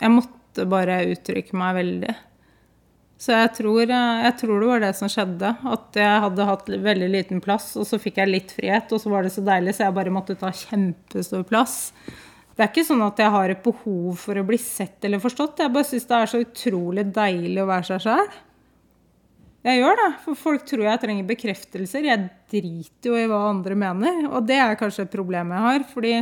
Jeg 0.00 0.12
måtte 0.14 0.64
bare 0.64 1.02
uttrykke 1.10 1.56
meg 1.60 1.74
veldig. 1.76 2.14
Så 3.20 3.34
jeg 3.36 3.50
tror, 3.58 3.82
jeg 3.84 4.32
tror, 4.40 4.54
det 4.62 4.68
var 4.70 4.80
det 4.80 4.94
som 4.96 5.10
skjedde. 5.12 5.50
At 5.68 5.98
jeg 5.98 6.22
hadde 6.24 6.46
hatt 6.48 6.70
veldig 6.88 7.08
liten 7.12 7.42
plass, 7.44 7.74
og 7.76 7.84
så 7.88 7.98
fikk 8.00 8.16
jeg 8.22 8.30
litt 8.30 8.54
frihet, 8.56 8.94
og 8.96 9.02
så 9.02 9.12
var 9.12 9.26
det 9.26 9.34
så 9.34 9.44
deilig, 9.44 9.74
så 9.76 9.84
jeg 9.84 9.96
bare 9.98 10.14
måtte 10.14 10.38
ta 10.40 10.48
kjempestor 10.56 11.44
plass. 11.48 11.90
Det 12.60 12.66
er 12.66 12.74
ikke 12.74 12.82
sånn 12.84 13.00
at 13.06 13.16
jeg 13.16 13.32
har 13.32 13.48
et 13.48 13.60
behov 13.64 14.18
for 14.20 14.36
å 14.36 14.44
bli 14.44 14.58
sett 14.60 15.06
eller 15.08 15.22
forstått. 15.22 15.62
Jeg 15.64 15.72
bare 15.72 15.86
syns 15.88 16.04
det 16.04 16.16
er 16.18 16.28
så 16.28 16.40
utrolig 16.42 17.04
deilig 17.08 17.62
å 17.62 17.68
være 17.70 17.86
seg 17.88 18.02
sjøl. 18.04 18.26
Jeg 19.64 19.78
gjør 19.80 19.96
det, 19.96 20.08
for 20.26 20.40
folk 20.42 20.66
tror 20.68 20.82
jeg 20.84 21.00
trenger 21.00 21.30
bekreftelser. 21.30 22.04
Jeg 22.04 22.26
driter 22.52 23.08
jo 23.08 23.16
i 23.16 23.24
hva 23.30 23.38
andre 23.48 23.78
mener, 23.80 24.18
og 24.28 24.44
det 24.44 24.58
er 24.60 24.76
kanskje 24.76 25.06
et 25.06 25.12
problem 25.14 25.54
jeg 25.56 25.64
har. 25.70 25.86
fordi 25.88 26.12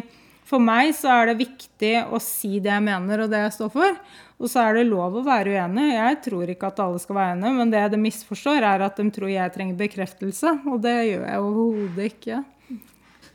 for 0.46 0.62
meg 0.62 0.92
så 0.94 1.10
er 1.16 1.32
det 1.32 1.40
viktig 1.40 1.90
å 2.06 2.20
si 2.22 2.60
det 2.62 2.70
jeg 2.70 2.84
mener 2.86 3.24
og 3.24 3.34
det 3.34 3.40
jeg 3.42 3.56
står 3.56 3.72
for. 3.74 3.98
Og 4.38 4.46
så 4.46 4.62
er 4.62 4.78
det 4.78 4.86
lov 4.92 5.18
å 5.18 5.24
være 5.26 5.58
uenig. 5.58 5.88
Jeg 5.96 6.20
tror 6.28 6.52
ikke 6.54 6.70
at 6.70 6.84
alle 6.86 7.02
skal 7.02 7.18
være 7.18 7.34
enige, 7.34 7.56
men 7.58 7.74
det 7.74 7.82
de 7.90 8.00
misforstår, 8.00 8.62
er 8.62 8.86
at 8.86 9.02
de 9.02 9.10
tror 9.10 9.34
jeg 9.34 9.56
trenger 9.58 9.82
bekreftelse, 9.82 10.54
og 10.70 10.78
det 10.86 10.94
gjør 11.10 11.26
jeg 11.26 11.42
overhodet 11.48 12.08
ikke. 12.14 12.40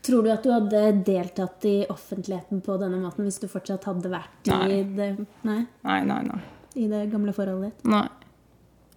Tror 0.03 0.25
du 0.25 0.31
at 0.33 0.43
du 0.43 0.51
hadde 0.51 0.79
deltatt 1.07 1.65
i 1.65 1.85
offentligheten 1.89 2.59
på 2.61 2.75
denne 2.81 2.99
måten 2.99 3.23
hvis 3.23 3.39
du 3.39 3.47
fortsatt 3.47 3.85
hadde 3.87 4.11
vært 4.11 4.49
nei. 4.51 4.65
i 4.67 4.79
det 4.83 5.09
nei? 5.47 5.61
nei? 5.79 5.99
Nei, 6.03 6.21
nei, 6.27 6.39
I 6.75 6.87
det 6.91 7.05
gamle 7.13 7.31
forholdet 7.35 7.71
ditt? 7.71 7.85
Nei. 7.87 8.07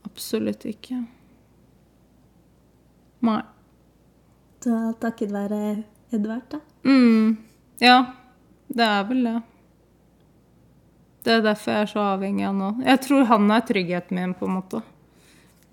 Absolutt 0.07 0.67
ikke. 0.67 0.99
Nei. 3.27 3.43
Så 4.67 4.79
takket 4.99 5.31
være 5.31 5.61
Edvard, 6.11 6.47
da? 6.51 6.61
Mm. 6.83 7.37
Ja. 7.79 7.99
Det 8.67 8.83
er 8.83 9.05
vel 9.07 9.23
det. 9.29 9.41
Det 11.23 11.35
er 11.37 11.43
derfor 11.43 11.73
jeg 11.73 11.85
er 11.85 11.91
så 11.91 12.07
avhengig 12.15 12.47
av 12.49 12.55
nå. 12.55 12.71
Jeg 12.87 13.03
tror 13.03 13.29
han 13.31 13.51
er 13.51 13.63
tryggheten 13.67 14.19
min, 14.19 14.35
på 14.35 14.47
en 14.47 14.57
måte. 14.59 14.81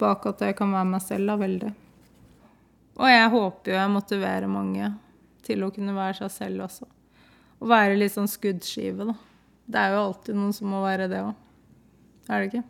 Bak 0.02 0.26
at 0.30 0.42
jeg 0.46 0.58
kan 0.58 0.74
være 0.74 0.90
meg 0.90 1.02
selv, 1.06 1.30
da, 1.30 1.38
veldig. 1.42 1.72
Og 3.02 3.10
jeg 3.10 3.34
håper 3.34 3.74
jo 3.74 3.80
jeg 3.80 3.92
motiverer 3.94 4.50
mange 4.50 4.92
til 5.46 5.64
å 5.66 5.72
kunne 5.74 5.96
være 5.96 6.22
seg 6.22 6.34
selv 6.34 6.66
også. 6.68 6.88
Og 7.62 7.72
være 7.72 7.98
litt 8.00 8.14
sånn 8.16 8.30
skuddskive, 8.32 9.08
da. 9.12 9.16
Det 9.66 9.80
er 9.80 9.96
jo 9.96 10.04
alltid 10.10 10.36
noen 10.38 10.54
som 10.56 10.72
må 10.74 10.82
være 10.84 11.08
det 11.12 11.22
òg. 11.24 11.34
Er 12.30 12.41
det 12.41 12.50
ikke? 12.52 12.64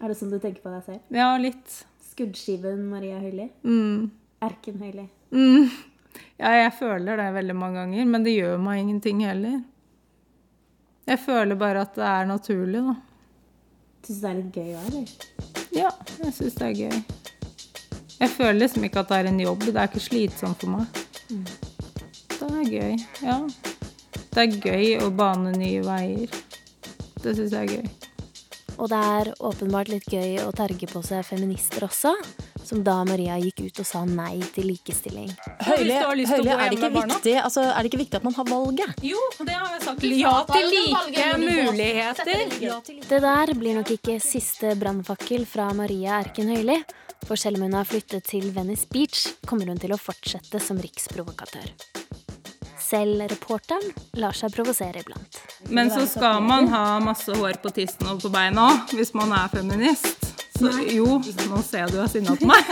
Er 0.00 0.10
det 0.10 0.16
sånn 0.18 0.32
du 0.34 0.38
tenker 0.42 0.62
på 0.64 0.72
deg 0.72 0.86
selv? 0.86 1.02
Ja, 1.14 1.30
litt. 1.38 1.80
Skuddskiven 2.10 2.82
Maria 2.90 3.18
Høili? 3.22 3.48
Mm. 3.66 4.10
Erken 4.44 4.80
Høili? 4.82 5.06
Mm. 5.34 5.70
Ja, 6.38 6.50
jeg 6.58 6.74
føler 6.78 7.18
det 7.18 7.30
veldig 7.34 7.56
mange 7.58 7.82
ganger, 7.82 8.10
men 8.10 8.26
det 8.26 8.34
gjør 8.36 8.60
meg 8.62 8.82
ingenting 8.82 9.22
heller. 9.26 9.60
Jeg 11.08 11.20
føler 11.20 11.58
bare 11.58 11.82
at 11.84 11.98
det 11.98 12.06
er 12.08 12.30
naturlig, 12.30 12.82
da. 12.86 12.94
Syns 14.04 14.20
du 14.20 14.24
det 14.24 14.30
er 14.30 14.38
litt 14.40 14.58
gøy 14.58 14.70
òg, 14.74 14.86
eller? 14.90 15.12
Ja, 15.74 15.90
jeg 16.22 16.34
syns 16.36 16.58
det 16.60 16.66
er 16.68 16.78
gøy. 16.78 16.98
Jeg 18.14 18.30
føler 18.30 18.58
liksom 18.60 18.86
ikke 18.86 19.02
at 19.02 19.10
det 19.10 19.20
er 19.20 19.28
en 19.30 19.40
jobb. 19.42 19.66
Det 19.66 19.74
er 19.74 19.90
ikke 19.90 20.02
slitsomt 20.04 20.60
for 20.62 20.74
meg. 20.76 21.00
Mm. 21.30 21.46
Det 22.64 22.80
er 22.80 22.88
gøy. 22.88 22.96
Ja. 23.20 23.38
Det 24.34 24.42
er 24.42 24.54
gøy 24.64 24.86
å 25.04 25.10
bane 25.12 25.52
nye 25.58 25.82
veier. 25.84 26.32
Det 27.20 27.36
syns 27.36 27.52
jeg 27.52 27.60
er 27.60 27.72
gøy. 27.76 27.90
Og 28.74 28.88
det 28.90 28.98
er 28.98 29.30
åpenbart 29.44 29.90
litt 29.92 30.06
gøy 30.10 30.40
å 30.42 30.48
terge 30.56 30.88
på 30.90 31.02
seg 31.04 31.22
feminister 31.28 31.84
også. 31.86 32.14
Som 32.64 32.80
da 32.86 32.96
Maria 33.04 33.36
gikk 33.38 33.60
ut 33.66 33.80
og 33.82 33.86
sa 33.86 34.00
nei 34.08 34.38
til 34.54 34.70
likestilling. 34.70 35.28
Høylig, 35.66 35.98
Høylig 36.00 36.24
er, 36.32 36.62
det 36.72 36.78
ikke 36.78 36.90
viktig, 36.94 37.34
altså, 37.42 37.66
er 37.68 37.84
det 37.84 37.90
ikke 37.92 38.00
viktig 38.00 38.18
at 38.18 38.24
man 38.24 38.36
har 38.38 38.48
valget? 38.48 39.04
Jo, 39.04 39.20
det 39.44 39.58
har 39.58 39.74
jeg 39.74 39.84
sagt. 39.84 40.06
Ja 40.08 40.34
til 40.48 40.70
like 40.72 41.28
muligheter. 41.44 42.44
Det 43.12 43.20
der 43.28 43.54
blir 43.60 43.76
nok 43.76 43.92
ikke 43.98 44.16
siste 44.24 44.72
brannfakkel 44.80 45.44
fra 45.48 45.68
Maria 45.76 46.22
Erken 46.24 46.48
Høili. 46.54 46.80
For 47.28 47.40
selv 47.40 47.60
om 47.60 47.68
hun 47.68 47.76
har 47.76 47.86
flyttet 47.88 48.26
til 48.32 48.50
Venice 48.56 48.88
Beach, 48.90 49.28
kommer 49.48 49.68
hun 49.68 49.80
til 49.80 49.94
å 49.94 50.00
fortsette 50.00 50.60
som 50.60 50.80
riksprovokatør. 50.80 51.68
Selv 52.94 53.24
reporteren 53.26 53.88
lar 54.22 54.36
seg 54.38 54.52
provosere 54.54 55.00
iblant. 55.02 55.38
Men 55.66 55.88
så 55.90 56.04
skal 56.06 56.44
man 56.46 56.68
ha 56.70 57.00
masse 57.02 57.34
hår 57.34 57.56
på 57.64 57.72
tissen 57.74 58.06
og 58.06 58.20
på 58.22 58.30
beina 58.30 58.68
òg, 58.70 58.92
hvis 58.94 59.10
man 59.18 59.34
er 59.34 59.48
feminist. 59.50 60.28
Så 60.54 60.70
jo, 60.94 61.16
nå 61.48 61.62
ser 61.66 61.88
jeg 61.88 61.90
du 61.90 61.98
er 62.04 62.12
sinna 62.12 62.36
på 62.38 62.46
meg. 62.46 62.70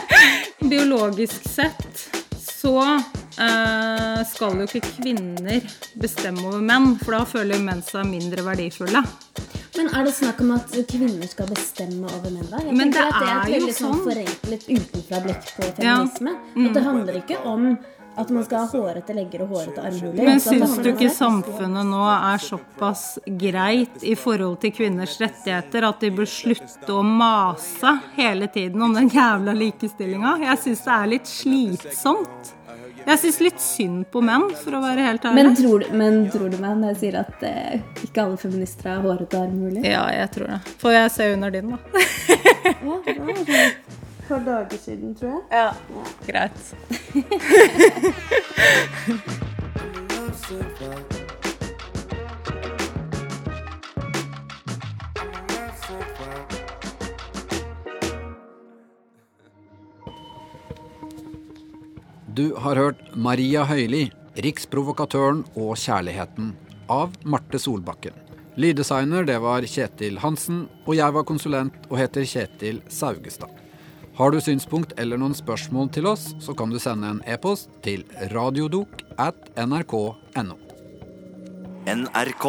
Biologisk 0.74 1.48
sett 1.48 2.02
så 2.36 2.74
eh, 2.84 4.20
skal 4.28 4.60
jo 4.60 4.68
ikke 4.68 4.84
kvinner 4.98 5.64
bestemme 5.96 6.44
over 6.50 6.60
menn, 6.60 6.98
for 7.00 7.16
da 7.16 7.24
føler 7.28 7.56
jo 7.56 7.64
menn 7.64 7.80
seg 7.86 8.04
mindre 8.10 8.44
verdifulle. 8.44 9.00
Men 9.74 9.88
er 9.96 10.04
det 10.06 10.12
snakk 10.14 10.44
om 10.44 10.52
at 10.54 10.76
kvinner 10.92 11.24
skal 11.32 11.48
bestemme 11.50 12.04
over 12.12 12.28
menn? 12.36 12.46
da? 12.52 12.60
Jeg 12.68 12.76
Men 12.76 12.92
det 12.92 13.00
at 13.00 13.16
det 13.16 13.30
er, 13.30 13.32
er 13.32 13.40
et 13.48 13.56
veldig 13.56 13.78
sånn 13.80 14.04
forenklet 14.04 14.68
utenfra 14.68 15.24
blikk 15.24 15.50
på 15.56 15.72
feminisme. 15.80 16.36
Ja. 16.36 16.52
Mm. 16.52 16.68
At 16.68 16.76
det 16.76 16.84
handler 16.90 17.20
ikke 17.24 17.40
om 17.48 17.66
at 18.16 18.30
man 18.30 18.44
skal 18.46 18.64
ha 18.64 18.66
hårete 18.70 19.14
legger 19.16 19.44
og 19.44 19.54
hårete 19.54 19.82
armhuler. 19.82 20.24
Men 20.28 20.42
syns 20.42 20.76
du 20.78 20.90
ikke 20.92 21.10
samfunnet 21.12 21.86
nå 21.88 22.02
er 22.08 22.42
såpass 22.42 23.04
greit 23.26 24.04
i 24.06 24.14
forhold 24.18 24.60
til 24.62 24.74
kvinners 24.76 25.16
rettigheter 25.22 25.88
at 25.88 26.04
de 26.04 26.12
bør 26.14 26.28
slutte 26.30 26.94
å 26.94 27.02
mase 27.06 27.96
hele 28.18 28.50
tiden 28.54 28.82
om 28.86 28.94
den 28.94 29.10
jævla 29.12 29.54
likestillinga? 29.58 30.36
Jeg 30.44 30.62
syns 30.66 30.84
det 30.86 30.98
er 30.98 31.10
litt 31.14 31.30
slitsomt. 31.30 32.54
Jeg 33.04 33.20
syns 33.20 33.40
litt 33.44 33.60
synd 33.60 34.06
på 34.12 34.22
menn, 34.24 34.46
for 34.56 34.78
å 34.78 34.80
være 34.80 35.04
helt 35.04 35.26
ærlig. 35.28 35.42
Men 35.42 35.58
tror, 35.58 35.82
du, 35.82 35.90
men 35.98 36.22
tror 36.32 36.48
du 36.48 36.56
meg 36.56 36.78
når 36.80 36.94
jeg 36.94 37.00
sier 37.02 37.18
at 37.20 37.44
eh, 37.44 37.82
ikke 38.06 38.22
alle 38.22 38.38
feminister 38.40 38.94
har 38.94 39.04
hårete 39.04 39.42
armhuler? 39.44 39.84
Ja, 39.84 40.06
jeg 40.14 40.30
tror 40.38 40.54
det. 40.54 40.62
Får 40.80 40.96
jeg 40.96 41.12
se 41.18 41.28
under 41.34 41.52
din, 41.52 41.74
da? 41.74 42.06
Ja, 42.64 42.78
var 42.94 43.04
sånn 43.04 44.03
et 44.24 44.28
par 44.28 44.40
dager 44.44 44.78
siden, 44.78 45.14
tror 45.14 45.28
jeg. 45.28 45.42
Ja, 45.52 45.72
greit. 46.26 46.74
Du 62.34 62.54
har 62.58 62.76
hørt 62.76 63.16
Maria 63.16 63.62
Høili, 63.64 64.10
'Riksprovokatøren 64.34 65.44
og 65.54 65.76
kjærligheten' 65.78 66.54
av 66.90 67.12
Marte 67.24 67.58
Solbakken. 67.58 68.12
Lyddesigner 68.56 69.24
det 69.26 69.38
var 69.42 69.62
Kjetil 69.62 70.18
Hansen, 70.18 70.68
og 70.86 70.96
jeg 70.96 71.14
var 71.14 71.22
konsulent 71.22 71.86
og 71.90 71.98
heter 71.98 72.26
Kjetil 72.26 72.82
Saugestad. 72.88 73.63
Har 74.14 74.30
du 74.30 74.38
synspunkt 74.38 74.92
eller 75.02 75.18
noen 75.18 75.34
spørsmål 75.34 75.88
til 75.90 76.06
oss, 76.06 76.28
så 76.38 76.54
kan 76.54 76.70
du 76.70 76.78
sende 76.78 77.08
en 77.10 77.22
e-post 77.26 77.72
til 77.82 78.04
radiodok 78.30 79.02
at 79.18 79.48
nrk.no. 79.58 80.54
NRK. 81.84 82.46